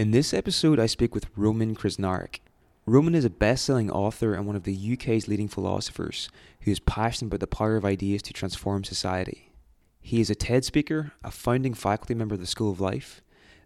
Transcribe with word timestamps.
In 0.00 0.12
this 0.12 0.32
episode, 0.32 0.80
I 0.80 0.86
speak 0.86 1.14
with 1.14 1.26
Roman 1.36 1.76
Krznaric. 1.76 2.38
Roman 2.86 3.14
is 3.14 3.26
a 3.26 3.28
best 3.28 3.66
selling 3.66 3.90
author 3.90 4.32
and 4.32 4.46
one 4.46 4.56
of 4.56 4.62
the 4.62 4.94
UK's 4.94 5.28
leading 5.28 5.46
philosophers 5.46 6.30
who 6.62 6.70
is 6.70 6.80
passionate 6.80 7.26
about 7.26 7.40
the 7.40 7.46
power 7.46 7.76
of 7.76 7.84
ideas 7.84 8.22
to 8.22 8.32
transform 8.32 8.82
society. 8.82 9.52
He 10.00 10.22
is 10.22 10.30
a 10.30 10.34
TED 10.34 10.64
speaker, 10.64 11.12
a 11.22 11.30
founding 11.30 11.74
faculty 11.74 12.14
member 12.14 12.34
of 12.34 12.40
the 12.40 12.46
School 12.46 12.72
of 12.72 12.80
Life, 12.80 13.20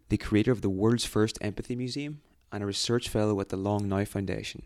the 0.09 0.17
creator 0.17 0.51
of 0.51 0.61
the 0.61 0.69
world's 0.69 1.05
first 1.05 1.39
empathy 1.41 1.77
museum, 1.77 2.21
and 2.51 2.65
a 2.65 2.67
research 2.67 3.09
fellow 3.09 3.39
at 3.41 3.51
the 3.51 3.57
Long 3.57 3.89
Now 3.89 4.05
Foundation. 4.05 4.63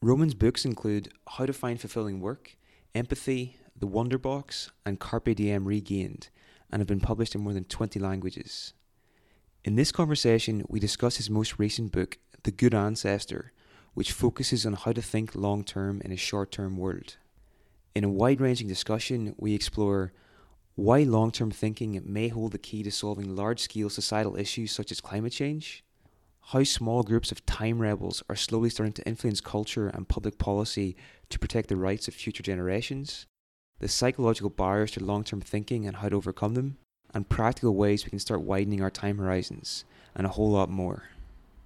Roman's 0.00 0.32
books 0.32 0.64
include 0.64 1.12
How 1.28 1.44
to 1.44 1.52
Find 1.52 1.78
Fulfilling 1.78 2.18
Work, 2.18 2.56
Empathy, 2.94 3.58
The 3.78 3.86
Wonderbox, 3.86 4.70
and 4.86 4.98
Carpe 4.98 5.36
Diem 5.36 5.68
Regained, 5.68 6.30
and 6.72 6.80
have 6.80 6.88
been 6.88 6.98
published 6.98 7.34
in 7.34 7.42
more 7.42 7.52
than 7.52 7.64
20 7.64 8.00
languages. 8.00 8.72
In 9.68 9.76
this 9.76 9.92
conversation, 9.92 10.64
we 10.66 10.80
discuss 10.80 11.18
his 11.18 11.28
most 11.28 11.58
recent 11.58 11.92
book, 11.92 12.16
The 12.44 12.50
Good 12.50 12.72
Ancestor, 12.72 13.52
which 13.92 14.12
focuses 14.12 14.64
on 14.64 14.72
how 14.72 14.92
to 14.92 15.02
think 15.02 15.34
long 15.34 15.62
term 15.62 16.00
in 16.06 16.10
a 16.10 16.16
short 16.16 16.50
term 16.50 16.78
world. 16.78 17.18
In 17.94 18.02
a 18.02 18.08
wide 18.08 18.40
ranging 18.40 18.66
discussion, 18.66 19.34
we 19.36 19.52
explore 19.52 20.14
why 20.74 21.02
long 21.02 21.32
term 21.32 21.50
thinking 21.50 22.00
may 22.06 22.28
hold 22.28 22.52
the 22.52 22.58
key 22.58 22.82
to 22.82 22.90
solving 22.90 23.36
large 23.36 23.60
scale 23.60 23.90
societal 23.90 24.36
issues 24.36 24.72
such 24.72 24.90
as 24.90 25.02
climate 25.02 25.34
change, 25.34 25.84
how 26.40 26.64
small 26.64 27.02
groups 27.02 27.30
of 27.30 27.44
time 27.44 27.78
rebels 27.78 28.22
are 28.30 28.36
slowly 28.36 28.70
starting 28.70 28.94
to 28.94 29.06
influence 29.06 29.42
culture 29.42 29.88
and 29.88 30.08
public 30.08 30.38
policy 30.38 30.96
to 31.28 31.38
protect 31.38 31.68
the 31.68 31.76
rights 31.76 32.08
of 32.08 32.14
future 32.14 32.42
generations, 32.42 33.26
the 33.80 33.88
psychological 33.88 34.48
barriers 34.48 34.92
to 34.92 35.04
long 35.04 35.24
term 35.24 35.42
thinking 35.42 35.86
and 35.86 35.96
how 35.96 36.08
to 36.08 36.16
overcome 36.16 36.54
them, 36.54 36.78
and 37.18 37.28
practical 37.28 37.74
ways 37.74 38.04
we 38.04 38.10
can 38.10 38.20
start 38.20 38.42
widening 38.42 38.80
our 38.80 38.90
time 38.90 39.18
horizons, 39.18 39.84
and 40.14 40.24
a 40.24 40.30
whole 40.30 40.52
lot 40.52 40.70
more. 40.70 41.02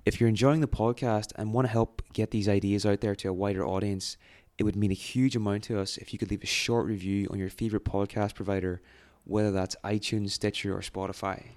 If 0.05 0.19
you're 0.19 0.27
enjoying 0.27 0.59
the 0.59 0.67
podcast 0.67 1.31
and 1.38 1.53
want 1.53 1.66
to 1.66 1.71
help 1.71 2.01
get 2.11 2.31
these 2.31 2.49
ideas 2.49 2.85
out 2.85 2.99
there 2.99 3.16
to 3.16 3.29
a 3.29 3.33
wider 3.33 3.66
audience, 3.66 4.17
it 4.57 4.63
would 4.63 4.75
mean 4.75 4.91
a 4.91 4.95
huge 4.95 5.38
amount 5.38 5.63
to 5.63 5.79
us 5.79 5.95
if 5.95 6.11
you 6.11 6.19
could 6.19 6.29
leave 6.29 6.44
a 6.44 6.47
short 6.47 6.88
review 6.88 7.29
on 7.31 7.39
your 7.39 7.49
favorite 7.49 7.85
podcast 7.85 8.35
provider, 8.35 8.81
whether 9.23 9.51
that's 9.51 9.77
iTunes, 9.85 10.31
Stitcher, 10.31 10.75
or 10.75 10.81
Spotify. 10.81 11.51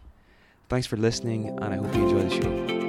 Thanks 0.69 0.87
for 0.87 0.97
listening, 0.97 1.49
and 1.49 1.75
I 1.75 1.79
hope 1.79 1.93
you 1.97 2.09
enjoy 2.09 2.29
the 2.29 2.31
show. 2.31 2.84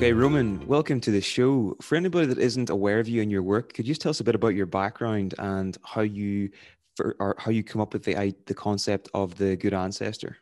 Okay, 0.00 0.14
Roman, 0.14 0.66
welcome 0.66 0.98
to 1.02 1.10
the 1.10 1.20
show. 1.20 1.76
For 1.82 1.94
anybody 1.94 2.24
that 2.24 2.38
isn't 2.38 2.70
aware 2.70 3.00
of 3.00 3.06
you 3.06 3.20
and 3.20 3.30
your 3.30 3.42
work, 3.42 3.74
could 3.74 3.86
you 3.86 3.90
just 3.90 4.00
tell 4.00 4.08
us 4.08 4.20
a 4.20 4.24
bit 4.24 4.34
about 4.34 4.54
your 4.54 4.64
background 4.64 5.34
and 5.38 5.76
how 5.84 6.00
you 6.00 6.48
for, 6.96 7.16
or 7.18 7.36
how 7.38 7.50
you 7.50 7.62
come 7.62 7.82
up 7.82 7.92
with 7.92 8.04
the 8.04 8.34
the 8.46 8.54
concept 8.54 9.10
of 9.12 9.36
the 9.36 9.56
good 9.56 9.74
ancestor? 9.74 10.38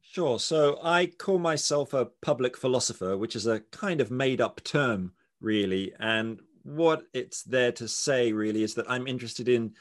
Sure. 0.00 0.38
So 0.38 0.78
I 0.80 1.06
call 1.06 1.40
myself 1.40 1.92
a 1.92 2.04
public 2.04 2.56
philosopher, 2.56 3.18
which 3.18 3.34
is 3.34 3.48
a 3.48 3.62
kind 3.72 4.00
of 4.00 4.12
made 4.12 4.40
up 4.40 4.62
term, 4.62 5.12
really. 5.40 5.92
And 5.98 6.40
what 6.62 7.02
it's 7.12 7.42
there 7.42 7.72
to 7.72 7.88
say, 7.88 8.32
really, 8.32 8.62
is 8.62 8.74
that 8.74 8.88
I'm 8.88 9.08
interested 9.08 9.48
in 9.48 9.74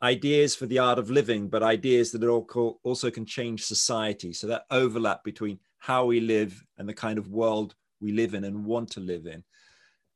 ideas 0.00 0.54
for 0.54 0.66
the 0.66 0.78
art 0.78 1.00
of 1.00 1.10
living, 1.10 1.48
but 1.48 1.64
ideas 1.64 2.12
that 2.12 2.22
also 2.22 3.10
can 3.10 3.26
change 3.26 3.64
society. 3.64 4.32
So 4.32 4.46
that 4.46 4.66
overlap 4.70 5.24
between 5.24 5.58
how 5.78 6.04
we 6.04 6.20
live 6.20 6.64
and 6.76 6.88
the 6.88 6.94
kind 6.94 7.18
of 7.18 7.26
world 7.26 7.74
we 8.00 8.12
live 8.12 8.34
in 8.34 8.44
and 8.44 8.64
want 8.64 8.92
to 8.92 9.00
live 9.00 9.26
in. 9.26 9.44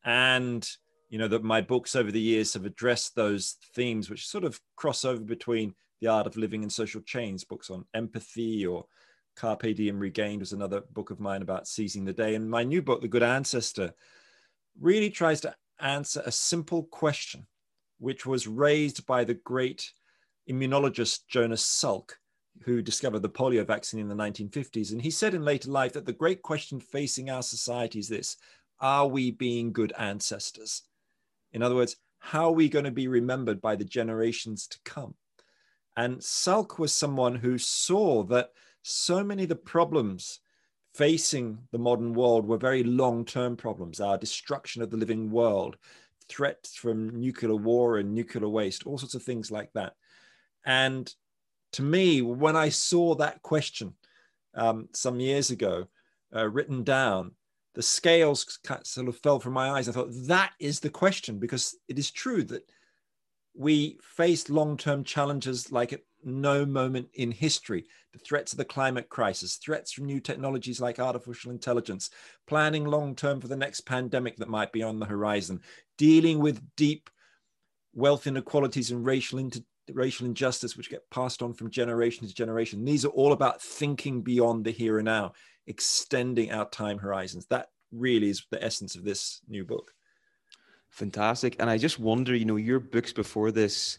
And 0.05 0.69
you 1.12 1.19
know 1.19 1.28
that 1.28 1.44
my 1.44 1.61
books 1.61 1.94
over 1.94 2.11
the 2.11 2.20
years 2.20 2.55
have 2.55 2.64
addressed 2.64 3.14
those 3.14 3.56
themes 3.75 4.09
which 4.09 4.26
sort 4.26 4.44
of 4.44 4.59
cross 4.76 5.04
over 5.04 5.22
between 5.22 5.75
the 6.00 6.09
art 6.09 6.26
of 6.26 6.38
living 6.38 6.62
and 6.62 6.72
social 6.72 7.03
change 7.03 7.47
books 7.47 7.69
on 7.71 7.84
empathy 7.92 8.66
or 8.66 8.87
carpe 9.37 9.76
diem 9.76 9.98
regained 9.98 10.41
was 10.41 10.54
another 10.54 10.81
book 10.92 11.10
of 11.10 11.21
mine 11.21 11.42
about 11.42 11.69
seizing 11.69 12.04
the 12.04 12.15
day 12.15 12.34
and 12.34 12.50
my 12.50 12.65
new 12.65 12.81
book 12.81 13.03
the 13.03 13.09
good 13.09 13.22
ancestor 13.22 13.92
really 14.81 15.10
tries 15.10 15.42
to 15.42 15.54
answer 15.81 16.22
a 16.25 16.32
simple 16.32 16.84
question 16.84 17.47
which 17.98 18.25
was 18.25 18.48
raised 18.48 19.04
by 19.06 19.22
the 19.22 19.34
great 19.34 19.92
immunologist 20.50 21.26
jonas 21.28 21.62
salk 21.62 22.12
who 22.65 22.83
discovered 22.83 23.21
the 23.21 23.29
polio 23.29 23.67
vaccine 23.67 24.01
in 24.01 24.09
the 24.09 24.15
1950s. 24.15 24.93
And 24.93 25.03
he 25.03 25.11
said 25.11 25.35
in 25.35 25.45
later 25.45 25.71
life 25.71 25.93
that 25.95 26.07
the 26.07 26.13
great 26.13 26.43
question 26.43 26.81
facing 26.81 27.31
our 27.31 27.43
society 27.43 27.99
is 27.99 28.09
this 28.09 28.37
Are 28.81 29.07
we 29.07 29.31
being 29.31 29.73
good 29.73 29.93
ancestors? 29.99 30.83
In 31.53 31.63
other 31.63 31.75
words, 31.75 31.97
how 32.19 32.47
are 32.47 32.53
we 32.53 32.69
going 32.69 32.85
to 32.85 32.91
be 32.91 33.09
remembered 33.09 33.61
by 33.61 33.77
the 33.77 33.85
generations 33.85 34.67
to 34.69 34.79
come? 34.85 35.15
And 35.97 36.19
Salk 36.19 36.79
was 36.79 36.95
someone 36.95 37.35
who 37.35 37.59
saw 37.59 38.23
that 38.25 38.51
so 38.83 39.23
many 39.23 39.43
of 39.43 39.49
the 39.49 39.57
problems 39.57 40.41
facing 40.95 41.59
the 41.71 41.79
modern 41.79 42.15
world 42.15 42.47
were 42.47 42.59
very 42.59 42.84
long 42.84 43.25
term 43.25 43.57
problems 43.57 44.01
our 44.01 44.19
destruction 44.19 44.83
of 44.83 44.91
the 44.91 44.97
living 44.97 45.31
world, 45.31 45.77
threats 46.29 46.75
from 46.75 47.21
nuclear 47.21 47.57
war 47.57 47.99
and 47.99 48.15
nuclear 48.15 48.49
waste, 48.49 48.87
all 48.87 48.99
sorts 48.99 49.15
of 49.15 49.23
things 49.23 49.51
like 49.51 49.73
that. 49.73 49.95
And 50.65 51.13
to 51.72 51.83
me, 51.83 52.22
when 52.22 52.56
I 52.56 52.69
saw 52.69 53.15
that 53.16 53.43
question 53.43 53.94
um, 54.55 54.88
some 54.93 55.21
years 55.21 55.50
ago 55.50 55.87
uh, 56.34 56.49
written 56.49 56.84
down, 56.84 57.33
the 57.75 57.83
scales 57.83 58.59
sort 58.84 59.09
of 59.09 59.16
fell 59.19 59.41
from 59.41 59.55
my 59.55 59.71
eyes. 59.71 59.88
I 59.88 59.93
thought 59.93 60.12
that 60.27 60.53
is 60.60 60.81
the 60.81 60.91
question 60.91 61.38
because 61.38 61.77
it 61.88 61.99
is 61.99 62.10
true 62.10 62.43
that 62.44 62.71
we 63.55 63.99
face 64.03 64.50
long-term 64.50 65.05
challenges 65.05 65.72
like 65.72 65.93
at 65.93 66.03
no 66.25 66.65
moment 66.65 67.09
in 67.15 67.31
history. 67.31 67.87
The 68.12 68.19
threats 68.19 68.53
of 68.53 68.59
the 68.59 68.65
climate 68.65 69.09
crisis, 69.09 69.56
threats 69.56 69.93
from 69.93 70.04
new 70.04 70.21
technologies 70.21 70.81
like 70.81 70.99
artificial 70.99 71.50
intelligence, 71.50 72.10
planning 72.47 72.84
long-term 72.84 73.41
for 73.41 73.49
the 73.49 73.56
next 73.56 73.81
pandemic 73.81 74.37
that 74.37 74.49
might 74.49 74.72
be 74.72 74.83
on 74.83 74.99
the 74.99 75.06
horizon, 75.06 75.60
dealing 75.97 76.39
with 76.39 76.62
deep 76.77 77.09
wealth 77.94 78.27
inequalities 78.27 78.91
and 78.91 79.04
racial 79.04 79.39
inter- 79.39 79.60
racial 79.93 80.26
injustice 80.26 80.76
which 80.76 80.91
get 80.91 81.09
passed 81.10 81.43
on 81.43 81.53
from 81.53 81.70
generation 81.70 82.26
to 82.26 82.34
generation. 82.34 82.84
These 82.84 83.04
are 83.04 83.09
all 83.09 83.32
about 83.32 83.60
thinking 83.60 84.22
beyond 84.22 84.65
the 84.65 84.70
here 84.70 84.98
and 84.98 85.06
now 85.06 85.32
extending 85.66 86.53
our 86.53 86.69
time 86.69 86.98
horizons. 86.98 87.47
That 87.47 87.69
really 87.91 88.31
is 88.31 88.44
the 88.50 88.62
essence 88.62 88.94
of 88.94 89.04
this 89.04 89.41
new 89.48 89.65
book. 89.65 89.92
Fantastic. 90.91 91.56
And 91.59 91.71
i 91.71 91.78
just 91.78 91.98
wonder 91.98 92.34
you 92.34 92.44
know 92.44 92.56
your 92.56 92.81
books 92.81 93.12
before 93.12 93.50
this 93.50 93.98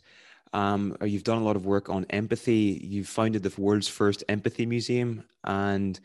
um, 0.53 0.95
you've 1.03 1.23
done 1.23 1.39
a 1.39 1.43
lot 1.43 1.55
of 1.55 1.65
work 1.65 1.89
on 1.89 2.05
empathy. 2.11 2.79
You've 2.83 3.07
founded 3.07 3.41
the 3.41 3.59
world's 3.59 3.87
first 3.87 4.23
empathy 4.29 4.67
museum. 4.67 5.23
And 5.43 5.99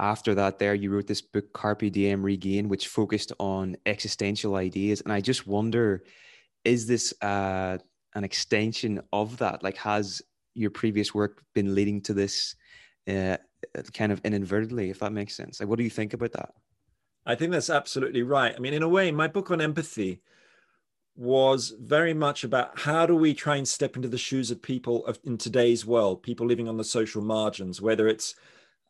after 0.00 0.34
that 0.34 0.58
there 0.58 0.74
you 0.74 0.90
wrote 0.90 1.06
this 1.06 1.22
book 1.22 1.52
carpe 1.52 1.90
diem 1.92 2.22
regain 2.22 2.68
which 2.68 2.88
focused 2.88 3.32
on 3.38 3.76
existential 3.86 4.56
ideas. 4.56 5.00
And 5.00 5.12
i 5.12 5.20
just 5.20 5.46
wonder 5.46 6.04
is 6.64 6.86
this 6.86 7.14
uh, 7.22 7.78
an 8.16 8.24
extension 8.24 9.00
of 9.12 9.36
that? 9.38 9.62
Like, 9.62 9.76
has 9.76 10.22
your 10.54 10.70
previous 10.70 11.14
work 11.14 11.42
been 11.54 11.74
leading 11.74 12.00
to 12.00 12.14
this 12.14 12.56
uh, 13.06 13.36
kind 13.92 14.10
of 14.10 14.20
inadvertently, 14.24 14.90
if 14.90 14.98
that 15.00 15.12
makes 15.12 15.36
sense? 15.36 15.60
Like, 15.60 15.68
what 15.68 15.76
do 15.76 15.84
you 15.84 15.90
think 15.90 16.14
about 16.14 16.32
that? 16.32 16.50
I 17.26 17.34
think 17.34 17.52
that's 17.52 17.70
absolutely 17.70 18.22
right. 18.22 18.54
I 18.56 18.58
mean, 18.58 18.72
in 18.72 18.82
a 18.82 18.88
way, 18.88 19.10
my 19.12 19.28
book 19.28 19.50
on 19.50 19.60
empathy 19.60 20.22
was 21.14 21.74
very 21.78 22.14
much 22.14 22.42
about 22.42 22.78
how 22.78 23.04
do 23.06 23.14
we 23.14 23.34
try 23.34 23.56
and 23.56 23.68
step 23.68 23.96
into 23.96 24.08
the 24.08 24.18
shoes 24.18 24.50
of 24.50 24.62
people 24.62 25.04
of, 25.06 25.18
in 25.24 25.36
today's 25.36 25.84
world, 25.84 26.22
people 26.22 26.46
living 26.46 26.68
on 26.68 26.76
the 26.76 26.84
social 26.84 27.22
margins, 27.22 27.80
whether 27.82 28.08
it's 28.08 28.34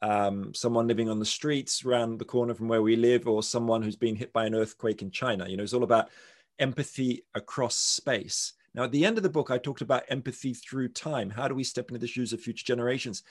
um, 0.03 0.54
someone 0.54 0.86
living 0.86 1.09
on 1.09 1.19
the 1.19 1.25
streets 1.25 1.84
around 1.84 2.18
the 2.18 2.24
corner 2.24 2.54
from 2.54 2.68
where 2.68 2.83
we 2.83 2.95
live, 2.95 3.27
or 3.27 3.42
someone 3.42 3.83
who's 3.83 3.97
been 3.97 4.16
hit 4.16 4.33
by 4.33 4.45
an 4.47 4.54
earthquake 4.54 5.03
in 5.03 5.10
China. 5.10 5.48
You 5.48 5.56
know, 5.56 5.62
it's 5.62 5.72
all 5.72 5.83
about 5.83 6.10
empathy 6.59 7.24
across 7.34 7.77
space. 7.77 8.53
Now, 8.77 8.84
at 8.84 8.93
the 8.93 9.07
end 9.07 9.17
of 9.17 9.23
the 9.23 9.31
book, 9.31 9.51
I 9.51 9.57
talked 9.57 9.81
about 9.81 10.05
empathy 10.11 10.53
through 10.53 10.91
time. 10.91 11.31
How 11.31 11.49
do 11.49 11.55
we 11.55 11.65
step 11.65 11.89
into 11.89 11.99
the 11.99 12.07
shoes 12.07 12.34
of 12.34 12.43
future 12.43 12.65
generations? 12.65 13.23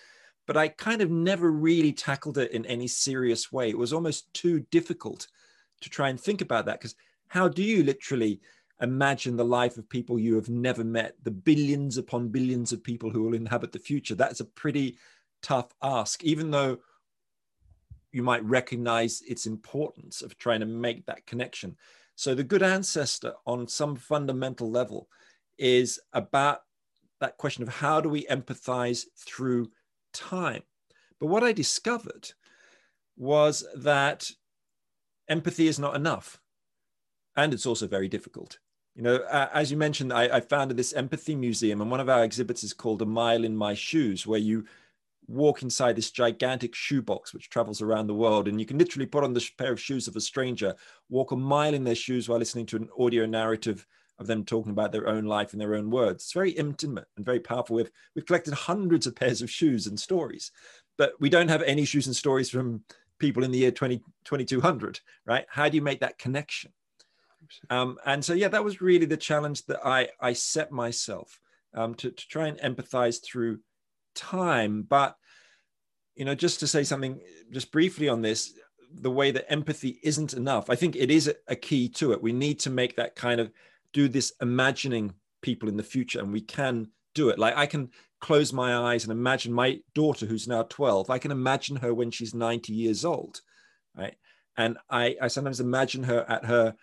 But 0.47 0.57
I 0.57 0.69
kind 0.69 1.03
of 1.03 1.11
never 1.11 1.51
really 1.51 1.93
tackled 1.93 2.39
it 2.39 2.51
in 2.51 2.65
any 2.65 2.87
serious 2.87 3.51
way. 3.51 3.69
It 3.69 3.77
was 3.77 3.93
almost 3.93 4.33
too 4.33 4.61
difficult 4.71 5.27
to 5.81 5.89
try 5.89 6.09
and 6.09 6.19
think 6.19 6.41
about 6.41 6.65
that 6.65 6.79
because 6.79 6.95
how 7.27 7.47
do 7.47 7.61
you 7.61 7.83
literally 7.83 8.41
imagine 8.81 9.37
the 9.37 9.45
life 9.45 9.77
of 9.77 9.87
people 9.87 10.17
you 10.17 10.35
have 10.35 10.49
never 10.49 10.83
met, 10.83 11.15
the 11.23 11.31
billions 11.31 11.97
upon 11.97 12.29
billions 12.29 12.71
of 12.71 12.83
people 12.83 13.11
who 13.11 13.21
will 13.21 13.35
inhabit 13.35 13.71
the 13.71 13.79
future? 13.79 14.15
That's 14.15 14.39
a 14.39 14.45
pretty 14.45 14.97
tough 15.43 15.73
ask, 15.83 16.23
even 16.23 16.49
though 16.49 16.79
you 18.11 18.23
might 18.23 18.43
recognize 18.43 19.21
its 19.27 19.45
importance 19.45 20.23
of 20.23 20.37
trying 20.39 20.61
to 20.61 20.65
make 20.65 21.05
that 21.05 21.27
connection. 21.27 21.77
So, 22.15 22.33
the 22.33 22.43
good 22.43 22.63
ancestor, 22.63 23.33
on 23.45 23.67
some 23.67 23.95
fundamental 23.95 24.71
level, 24.71 25.09
is 25.57 25.99
about 26.13 26.61
that 27.19 27.37
question 27.37 27.63
of 27.63 27.69
how 27.69 28.01
do 28.01 28.09
we 28.09 28.25
empathize 28.25 29.05
through 29.17 29.71
time. 30.13 30.63
But 31.19 31.27
what 31.27 31.43
I 31.43 31.53
discovered 31.53 32.31
was 33.17 33.65
that 33.75 34.29
empathy 35.29 35.67
is 35.67 35.79
not 35.79 35.95
enough. 35.95 36.41
And 37.35 37.53
it's 37.53 37.65
also 37.65 37.87
very 37.87 38.07
difficult. 38.07 38.59
You 38.95 39.03
know, 39.03 39.15
as 39.53 39.71
you 39.71 39.77
mentioned, 39.77 40.13
I, 40.13 40.37
I 40.37 40.39
founded 40.39 40.77
this 40.77 40.93
empathy 40.93 41.35
museum, 41.35 41.81
and 41.81 41.91
one 41.91 41.99
of 41.99 42.07
our 42.07 42.23
exhibits 42.23 42.63
is 42.63 42.71
called 42.71 43.01
A 43.01 43.05
Mile 43.05 43.43
in 43.43 43.55
My 43.55 43.73
Shoes, 43.73 44.25
where 44.25 44.39
you 44.39 44.65
walk 45.27 45.63
inside 45.63 45.95
this 45.95 46.11
gigantic 46.11 46.75
shoebox 46.75 47.33
which 47.33 47.49
travels 47.49 47.81
around 47.81 48.07
the 48.07 48.13
world 48.13 48.47
and 48.47 48.59
you 48.59 48.65
can 48.65 48.77
literally 48.77 49.07
put 49.07 49.23
on 49.23 49.33
the 49.33 49.49
pair 49.57 49.71
of 49.71 49.81
shoes 49.81 50.07
of 50.07 50.15
a 50.15 50.21
stranger 50.21 50.75
walk 51.09 51.31
a 51.31 51.35
mile 51.35 51.73
in 51.73 51.83
their 51.83 51.95
shoes 51.95 52.29
while 52.29 52.37
listening 52.37 52.65
to 52.65 52.75
an 52.75 52.87
audio 52.99 53.25
narrative 53.25 53.87
of 54.19 54.27
them 54.27 54.45
talking 54.45 54.71
about 54.71 54.91
their 54.91 55.07
own 55.07 55.25
life 55.25 55.53
in 55.53 55.59
their 55.59 55.75
own 55.75 55.89
words. 55.89 56.23
It's 56.23 56.33
very 56.33 56.51
intimate 56.51 57.05
and 57.17 57.25
very 57.25 57.39
powerful. 57.39 57.75
We've, 57.75 57.91
we've 58.15 58.25
collected 58.25 58.53
hundreds 58.53 59.07
of 59.07 59.15
pairs 59.15 59.41
of 59.41 59.49
shoes 59.49 59.87
and 59.87 59.99
stories 59.99 60.51
but 60.97 61.11
we 61.19 61.29
don't 61.29 61.49
have 61.49 61.61
any 61.63 61.83
shoes 61.83 62.07
and 62.07 62.15
stories 62.15 62.49
from 62.49 62.81
people 63.19 63.43
in 63.43 63.51
the 63.51 63.57
year 63.57 63.71
20, 63.71 63.97
2200 64.23 64.99
right? 65.25 65.45
How 65.49 65.67
do 65.67 65.75
you 65.75 65.81
make 65.81 65.99
that 66.01 66.17
connection? 66.17 66.71
Um, 67.69 67.97
and 68.05 68.23
so 68.23 68.33
yeah 68.33 68.47
that 68.47 68.63
was 68.63 68.81
really 68.81 69.05
the 69.05 69.17
challenge 69.17 69.67
that 69.67 69.79
i 69.85 70.09
i 70.19 70.33
set 70.33 70.71
myself 70.71 71.39
um, 71.75 71.93
to, 71.95 72.09
to 72.09 72.27
try 72.27 72.47
and 72.47 72.57
empathize 72.59 73.23
through 73.23 73.59
time. 74.15 74.81
But, 74.81 75.15
you 76.15 76.25
know, 76.25 76.33
just 76.33 76.61
to 76.61 76.67
say 76.67 76.83
something 76.83 77.19
just 77.51 77.71
briefly 77.71 78.09
on 78.09 78.21
this, 78.21 78.53
the 78.91 79.11
way 79.11 79.31
that 79.31 79.51
empathy 79.51 79.99
isn't 80.01 80.33
enough, 80.33 80.69
I 80.69 80.75
think 80.75 80.95
it 80.95 81.11
is 81.11 81.31
a 81.47 81.55
key 81.55 81.89
to 81.89 82.13
it. 82.13 82.23
We 82.23 82.31
need 82.31 82.59
to 82.61 82.69
make 82.69 82.95
that 82.95 83.15
kind 83.15 83.41
of 83.41 83.51
do 83.95 84.09
this 84.09 84.33
imagining 84.41 85.13
people 85.41 85.69
in 85.69 85.77
the 85.77 85.83
future, 85.83 86.19
and 86.19 86.33
we 86.33 86.41
can 86.41 86.89
do 87.15 87.29
it. 87.29 87.39
Like 87.39 87.55
I 87.55 87.65
can 87.65 87.89
close 88.19 88.51
my 88.51 88.75
eyes 88.75 89.03
and 89.03 89.11
imagine 89.11 89.53
my 89.53 89.79
daughter, 89.93 90.25
who's 90.25 90.47
now 90.47 90.63
12, 90.63 91.09
I 91.09 91.17
can 91.17 91.31
imagine 91.31 91.77
her 91.77 91.93
when 91.93 92.11
she's 92.11 92.35
90 92.35 92.73
years 92.73 93.05
old, 93.05 93.41
right? 93.97 94.15
And 94.57 94.77
I, 94.89 95.15
I 95.21 95.27
sometimes 95.29 95.59
imagine 95.59 96.03
her 96.03 96.25
at 96.29 96.45
her 96.45 96.75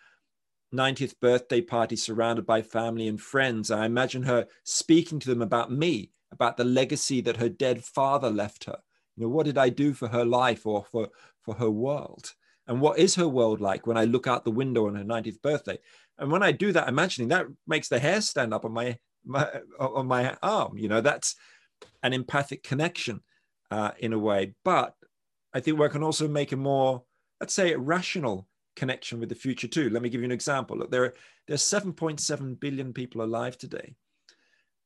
90th 0.75 1.21
birthday 1.21 1.61
party 1.61 1.97
surrounded 1.97 2.47
by 2.47 2.63
family 2.63 3.09
and 3.09 3.21
friends. 3.21 3.71
I 3.71 3.85
imagine 3.85 4.23
her 4.23 4.47
speaking 4.65 5.19
to 5.21 5.29
them 5.29 5.43
about 5.43 5.71
me 5.71 6.11
about 6.33 6.57
the 6.57 6.65
legacy 6.65 7.21
that 7.21 7.37
her 7.37 7.49
dead 7.51 7.85
father 7.85 8.31
left 8.31 8.65
her. 8.65 8.79
You 9.17 9.25
know, 9.25 9.29
what 9.29 9.45
did 9.45 9.59
I 9.59 9.69
do 9.69 9.93
for 9.93 10.09
her 10.09 10.25
life 10.25 10.65
or 10.67 10.87
for, 10.91 11.11
for 11.43 11.55
her 11.57 11.71
world? 11.71 12.33
And 12.67 12.81
what 12.81 12.99
is 12.99 13.17
her 13.17 13.29
world 13.29 13.61
like 13.61 13.87
when 13.87 13.99
I 13.99 14.05
look 14.05 14.27
out 14.27 14.45
the 14.45 14.51
window 14.51 14.87
on 14.87 14.95
her 14.95 15.05
90th 15.05 15.43
birthday? 15.43 15.79
And 16.19 16.31
when 16.31 16.43
I 16.43 16.53
do 16.53 16.73
that, 16.73 16.89
imagining 16.89 17.29
that 17.29 17.47
makes 17.67 17.89
the 17.89 17.99
hair 17.99 18.21
stand 18.21 18.55
up 18.55 18.65
on 18.65 18.73
my, 18.73 18.99
my 19.25 19.49
on 19.79 20.07
my 20.07 20.37
arm. 20.43 20.77
You 20.77 20.89
know, 20.89 21.01
that's 21.01 21.35
an 22.03 22.13
empathic 22.13 22.63
connection 22.63 23.21
uh, 23.71 23.93
in 23.99 24.13
a 24.13 24.19
way. 24.19 24.55
But 24.65 24.95
I 25.53 25.61
think 25.61 25.79
we 25.79 25.89
can 25.89 26.03
also 26.03 26.29
make 26.29 26.53
a 26.53 26.57
more, 26.57 27.03
let's 27.41 27.55
say, 27.55 27.75
rational 27.75 28.47
connection 28.77 29.21
with 29.21 29.29
the 29.29 29.35
future 29.35 29.69
too. 29.69 29.91
Let 29.91 30.03
me 30.03 30.09
give 30.09 30.21
you 30.21 30.27
an 30.27 30.33
example. 30.33 30.77
Look, 30.77 30.91
there 30.91 31.05
are 31.05 31.15
there's 31.49 31.63
7.7 31.63 32.61
billion 32.61 32.93
people 32.93 33.23
alive 33.23 33.59
today. 33.59 33.95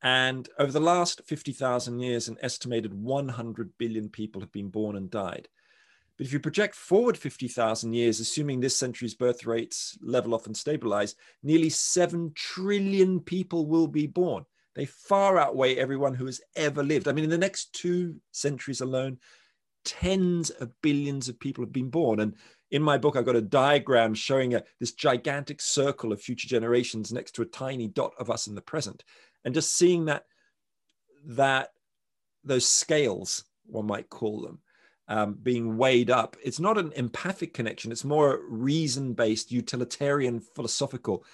And 0.02 0.48
over 0.58 0.72
the 0.72 0.80
last 0.80 1.22
50,000 1.26 1.98
years, 2.00 2.28
an 2.28 2.36
estimated 2.40 2.94
100 2.94 3.70
billion 3.78 4.08
people 4.08 4.40
have 4.40 4.52
been 4.52 4.68
born 4.68 4.96
and 4.96 5.10
died. 5.10 5.48
But 6.16 6.26
if 6.26 6.32
you 6.32 6.40
project 6.40 6.74
forward 6.74 7.18
50,000 7.18 7.92
years, 7.92 8.20
assuming 8.20 8.60
this 8.60 8.76
century's 8.76 9.14
birth 9.14 9.44
rates 9.44 9.98
level 10.00 10.34
off 10.34 10.46
and 10.46 10.56
stabilize, 10.56 11.14
nearly 11.42 11.68
7 11.68 12.32
trillion 12.34 13.20
people 13.20 13.66
will 13.66 13.86
be 13.86 14.06
born. 14.06 14.46
They 14.74 14.86
far 14.86 15.38
outweigh 15.38 15.76
everyone 15.76 16.14
who 16.14 16.26
has 16.26 16.40
ever 16.54 16.82
lived. 16.82 17.08
I 17.08 17.12
mean, 17.12 17.24
in 17.24 17.30
the 17.30 17.38
next 17.38 17.72
two 17.72 18.16
centuries 18.32 18.80
alone, 18.80 19.18
tens 19.84 20.50
of 20.50 20.70
billions 20.82 21.28
of 21.28 21.38
people 21.38 21.64
have 21.64 21.72
been 21.72 21.90
born. 21.90 22.20
And 22.20 22.34
in 22.70 22.82
my 22.82 22.98
book, 22.98 23.16
I've 23.16 23.26
got 23.26 23.36
a 23.36 23.42
diagram 23.42 24.14
showing 24.14 24.54
a, 24.54 24.62
this 24.80 24.92
gigantic 24.92 25.60
circle 25.60 26.12
of 26.12 26.20
future 26.20 26.48
generations 26.48 27.12
next 27.12 27.32
to 27.32 27.42
a 27.42 27.46
tiny 27.46 27.88
dot 27.88 28.12
of 28.18 28.30
us 28.30 28.46
in 28.46 28.54
the 28.54 28.60
present 28.60 29.04
and 29.46 29.54
just 29.54 29.74
seeing 29.74 30.06
that 30.06 30.24
that 31.24 31.70
those 32.44 32.68
scales 32.68 33.44
one 33.66 33.86
might 33.86 34.10
call 34.10 34.42
them 34.42 34.60
um, 35.08 35.34
being 35.42 35.76
weighed 35.76 36.10
up 36.10 36.36
it's 36.44 36.60
not 36.60 36.78
an 36.78 36.92
empathic 36.96 37.54
connection 37.54 37.92
it's 37.92 38.04
more 38.04 38.34
a 38.34 38.40
reason 38.48 39.12
based 39.12 39.52
utilitarian 39.52 40.40
philosophical 40.40 41.24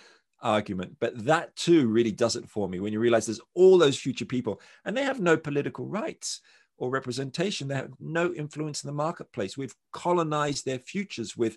argument 0.41 0.97
but 1.01 1.25
that 1.25 1.55
too 1.57 1.87
really 1.87 2.11
does 2.11 2.37
it 2.37 2.49
for 2.49 2.69
me 2.69 2.81
when 2.81 2.93
you 2.93 3.01
realize 3.01 3.27
there's 3.27 3.41
all 3.55 3.79
those 3.79 3.99
future 3.99 4.25
people 4.25 4.61
and 4.85 4.97
they 4.97 5.05
have 5.05 5.21
no 5.21 5.37
political 5.37 5.87
rights 5.87 6.41
or 6.79 6.91
representation 6.91 7.69
they 7.69 7.75
have 7.75 7.93
no 8.01 8.33
influence 8.35 8.83
in 8.83 8.89
the 8.89 8.93
marketplace 8.93 9.57
we've 9.57 9.77
colonized 9.93 10.65
their 10.65 10.81
futures 10.81 11.37
with 11.37 11.57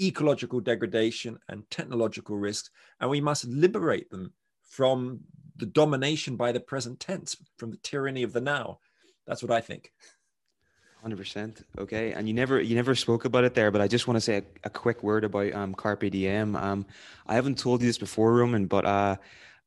ecological 0.00 0.60
degradation 0.60 1.38
and 1.48 1.68
technological 1.70 2.36
risks 2.36 2.70
and 3.00 3.08
we 3.08 3.20
must 3.20 3.46
liberate 3.46 4.10
them 4.10 4.32
from 4.74 5.20
the 5.56 5.66
domination 5.66 6.36
by 6.36 6.52
the 6.52 6.60
present 6.60 6.98
tense, 6.98 7.36
from 7.58 7.70
the 7.70 7.76
tyranny 7.78 8.22
of 8.22 8.32
the 8.32 8.40
now. 8.40 8.78
That's 9.26 9.42
what 9.42 9.52
I 9.52 9.60
think. 9.60 9.92
Hundred 11.04 11.18
percent. 11.18 11.66
Okay, 11.78 12.14
and 12.14 12.26
you 12.26 12.32
never 12.32 12.62
you 12.62 12.74
never 12.74 12.94
spoke 12.94 13.26
about 13.26 13.44
it 13.44 13.52
there, 13.52 13.70
but 13.70 13.82
I 13.82 13.86
just 13.88 14.08
want 14.08 14.16
to 14.16 14.22
say 14.22 14.38
a, 14.38 14.42
a 14.64 14.70
quick 14.70 15.02
word 15.02 15.24
about 15.24 15.52
um, 15.52 15.74
carpe 15.74 16.10
diem. 16.10 16.56
Um, 16.56 16.86
I 17.26 17.34
haven't 17.34 17.58
told 17.58 17.82
you 17.82 17.86
this 17.86 17.98
before, 17.98 18.32
Roman, 18.32 18.64
but 18.64 18.86
uh, 18.86 19.16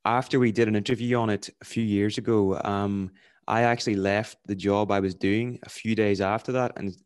after 0.03 0.39
we 0.39 0.51
did 0.51 0.67
an 0.67 0.75
interview 0.75 1.15
on 1.17 1.29
it 1.29 1.47
a 1.61 1.65
few 1.65 1.83
years 1.83 2.17
ago, 2.17 2.59
um, 2.63 3.11
I 3.47 3.61
actually 3.61 3.97
left 3.97 4.39
the 4.47 4.55
job 4.55 4.89
I 4.89 4.99
was 4.99 5.13
doing 5.13 5.59
a 5.61 5.69
few 5.69 5.93
days 5.93 6.21
after 6.21 6.53
that, 6.53 6.71
and 6.75 6.97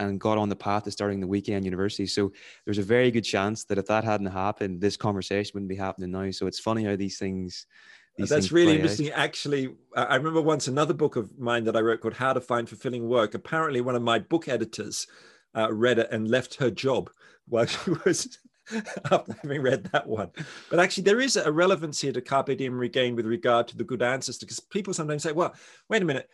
and 0.00 0.18
got 0.18 0.38
on 0.38 0.48
the 0.48 0.56
path 0.56 0.84
to 0.84 0.90
starting 0.90 1.20
the 1.20 1.26
weekend 1.26 1.66
university. 1.66 2.06
So 2.06 2.32
there's 2.64 2.78
a 2.78 2.82
very 2.82 3.10
good 3.10 3.24
chance 3.24 3.64
that 3.64 3.76
if 3.76 3.84
that 3.88 4.04
hadn't 4.04 4.28
happened, 4.28 4.80
this 4.80 4.96
conversation 4.96 5.50
wouldn't 5.52 5.68
be 5.68 5.76
happening 5.76 6.12
now. 6.12 6.30
So 6.30 6.46
it's 6.46 6.60
funny 6.60 6.84
how 6.84 6.96
these 6.96 7.18
things. 7.18 7.66
These 8.16 8.30
That's 8.30 8.52
really 8.52 8.76
interesting. 8.76 9.10
Actually, 9.10 9.74
I 9.94 10.16
remember 10.16 10.40
once 10.40 10.68
another 10.68 10.94
book 10.94 11.16
of 11.16 11.38
mine 11.38 11.64
that 11.64 11.76
I 11.76 11.80
wrote 11.80 12.00
called 12.00 12.14
How 12.14 12.32
to 12.32 12.40
Find 12.40 12.68
Fulfilling 12.68 13.08
Work. 13.08 13.34
Apparently, 13.34 13.82
one 13.82 13.94
of 13.94 14.02
my 14.02 14.18
book 14.18 14.48
editors 14.48 15.06
uh, 15.54 15.72
read 15.72 15.98
it 15.98 16.08
and 16.10 16.28
left 16.28 16.54
her 16.56 16.70
job 16.70 17.10
while 17.46 17.66
she 17.66 17.90
was 18.04 18.38
after 19.10 19.34
having 19.42 19.62
read 19.62 19.84
that 19.92 20.06
one. 20.06 20.30
But 20.70 20.80
actually, 20.80 21.04
there 21.04 21.20
is 21.20 21.36
a 21.36 21.52
relevance 21.52 22.00
here 22.00 22.12
to 22.12 22.20
Carpe 22.20 22.56
Diem 22.56 22.78
Regain 22.78 23.16
with 23.16 23.26
regard 23.26 23.68
to 23.68 23.76
the 23.76 23.84
good 23.84 24.02
ancestor, 24.02 24.46
because 24.46 24.60
people 24.60 24.94
sometimes 24.94 25.22
say, 25.22 25.32
well, 25.32 25.54
wait 25.88 26.02
a 26.02 26.06
minute, 26.06 26.28